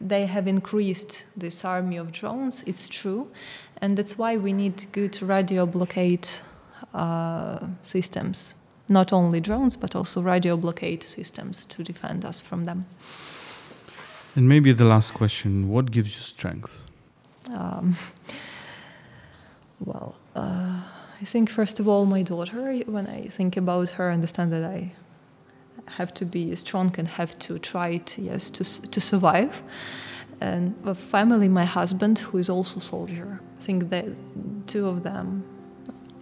they 0.00 0.26
have 0.26 0.48
increased 0.48 1.24
this 1.36 1.64
army 1.64 1.96
of 1.96 2.12
drones, 2.12 2.62
it's 2.66 2.88
true, 2.88 3.28
and 3.80 3.96
that's 3.96 4.18
why 4.18 4.36
we 4.36 4.52
need 4.52 4.86
good 4.92 5.20
radio 5.22 5.66
blockade 5.66 6.28
uh, 6.94 7.58
systems. 7.82 8.54
Not 8.88 9.12
only 9.12 9.40
drones, 9.40 9.76
but 9.76 9.94
also 9.94 10.20
radio 10.20 10.56
blockade 10.56 11.02
systems 11.02 11.64
to 11.66 11.82
defend 11.82 12.24
us 12.24 12.40
from 12.40 12.64
them. 12.64 12.84
And 14.34 14.48
maybe 14.48 14.72
the 14.72 14.84
last 14.84 15.14
question 15.14 15.68
what 15.68 15.90
gives 15.90 16.14
you 16.16 16.22
strength? 16.22 16.84
Um, 17.54 17.96
well, 19.80 20.14
uh, 20.34 20.82
I 21.20 21.24
think 21.24 21.50
first 21.50 21.80
of 21.80 21.88
all, 21.88 22.06
my 22.06 22.22
daughter, 22.22 22.74
when 22.86 23.06
I 23.06 23.28
think 23.28 23.56
about 23.56 23.90
her, 23.90 24.10
I 24.10 24.14
understand 24.14 24.52
that 24.52 24.64
I 24.64 24.92
have 25.86 26.12
to 26.14 26.24
be 26.24 26.54
strong 26.56 26.94
and 26.98 27.08
have 27.08 27.38
to 27.40 27.58
try 27.58 27.88
it, 27.88 28.18
yes, 28.18 28.50
to, 28.50 28.64
to 28.90 29.00
survive. 29.00 29.62
And 30.40 30.74
a 30.84 30.94
family, 30.94 31.48
my 31.48 31.64
husband, 31.64 32.18
who 32.18 32.38
is 32.38 32.50
also 32.50 32.80
soldier. 32.80 33.40
I 33.56 33.60
think 33.60 33.90
that 33.90 34.06
two 34.66 34.88
of 34.88 35.02
them, 35.02 35.44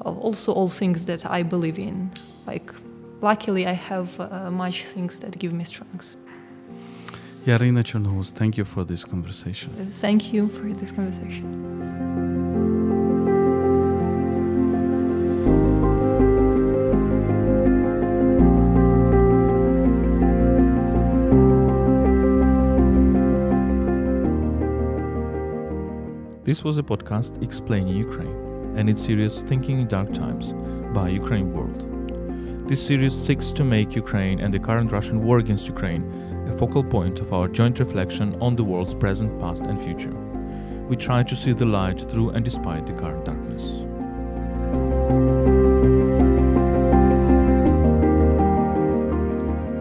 also 0.01 0.53
all 0.53 0.69
things 0.69 1.07
that 1.07 1.25
I 1.31 1.43
believe 1.43 1.79
in. 1.79 2.11
Like, 2.47 2.73
luckily, 3.21 3.67
I 3.67 3.73
have 3.73 4.19
uh, 4.21 4.51
much 4.51 4.85
things 4.85 5.21
that 5.21 5.39
give 5.39 5.53
me 5.53 5.65
strength. 5.65 6.17
Yaryna 7.47 7.83
Chornohuz, 7.83 8.33
thank 8.33 8.59
you 8.59 8.65
for 8.65 8.85
this 8.85 9.05
conversation. 9.05 9.73
Thank 9.91 10.33
you 10.33 10.49
for 10.49 10.73
this 10.75 10.93
conversation. 10.93 12.39
This 26.51 26.64
was 26.64 26.78
a 26.78 26.82
podcast 26.82 27.40
explaining 27.44 27.94
Ukraine 27.96 28.74
and 28.76 28.90
its 28.90 29.01
serious 29.01 29.40
Thinking 29.40 29.82
in 29.82 29.86
Dark 29.86 30.12
Times 30.12 30.53
by 30.92 31.09
Ukraine 31.09 31.53
World. 31.53 31.80
This 32.68 32.84
series 32.84 33.14
seeks 33.14 33.53
to 33.53 33.62
make 33.62 33.94
Ukraine 33.94 34.40
and 34.40 34.53
the 34.53 34.59
current 34.59 34.90
Russian 34.90 35.22
war 35.22 35.38
against 35.38 35.68
Ukraine 35.68 36.03
a 36.48 36.59
focal 36.59 36.82
point 36.82 37.20
of 37.20 37.32
our 37.32 37.46
joint 37.46 37.78
reflection 37.78 38.34
on 38.40 38.57
the 38.57 38.64
world's 38.64 38.94
present, 38.94 39.40
past, 39.40 39.62
and 39.62 39.80
future. 39.80 40.16
We 40.88 40.96
try 40.96 41.22
to 41.22 41.36
see 41.36 41.53
the 41.53 41.66
light 41.66 42.01
through 42.11 42.30
and 42.30 42.44
despite 42.44 42.84
the 42.84 42.94
current 42.94 43.26
darkness. 43.26 43.64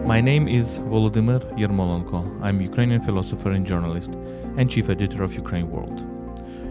My 0.06 0.20
name 0.20 0.46
is 0.46 0.78
Volodymyr 0.78 1.42
Yermolenko. 1.58 2.20
I'm 2.40 2.60
Ukrainian 2.60 3.02
philosopher 3.02 3.50
and 3.50 3.66
journalist 3.66 4.12
and 4.56 4.70
chief 4.70 4.88
editor 4.88 5.24
of 5.24 5.34
Ukraine 5.34 5.68
World. 5.68 6.00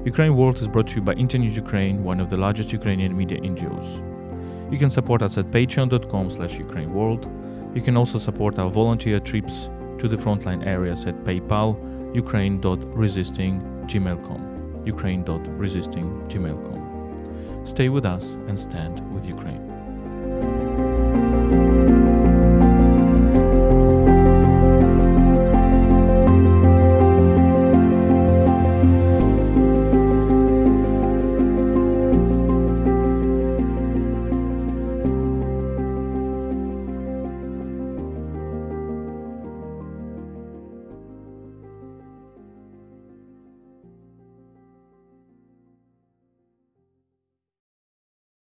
Ukraine 0.05 0.37
World 0.37 0.59
is 0.59 0.67
brought 0.67 0.87
to 0.87 0.95
you 0.95 1.01
by 1.01 1.13
Internews 1.13 1.55
Ukraine, 1.55 2.03
one 2.03 2.19
of 2.21 2.29
the 2.29 2.37
largest 2.37 2.71
Ukrainian 2.71 3.17
media 3.17 3.39
NGOs. 3.41 4.71
You 4.71 4.77
can 4.77 4.89
support 4.89 5.21
us 5.21 5.37
at 5.37 5.51
patreon.com 5.51 6.29
slash 6.29 6.57
ukraineworld. 6.57 7.25
You 7.75 7.81
can 7.81 7.97
also 7.97 8.17
support 8.17 8.57
our 8.59 8.69
volunteer 8.69 9.19
trips 9.19 9.69
to 9.99 10.07
the 10.07 10.15
frontline 10.15 10.65
areas 10.65 11.05
at 11.05 11.21
PayPal, 11.25 11.75
ukraine.resisting.gmail.com, 12.15 14.83
ukraine.resisting.gmail.com. 14.85 17.65
Stay 17.65 17.89
with 17.89 18.05
us 18.05 18.35
and 18.47 18.57
stand 18.57 19.01
with 19.13 19.25
Ukraine. 19.25 19.68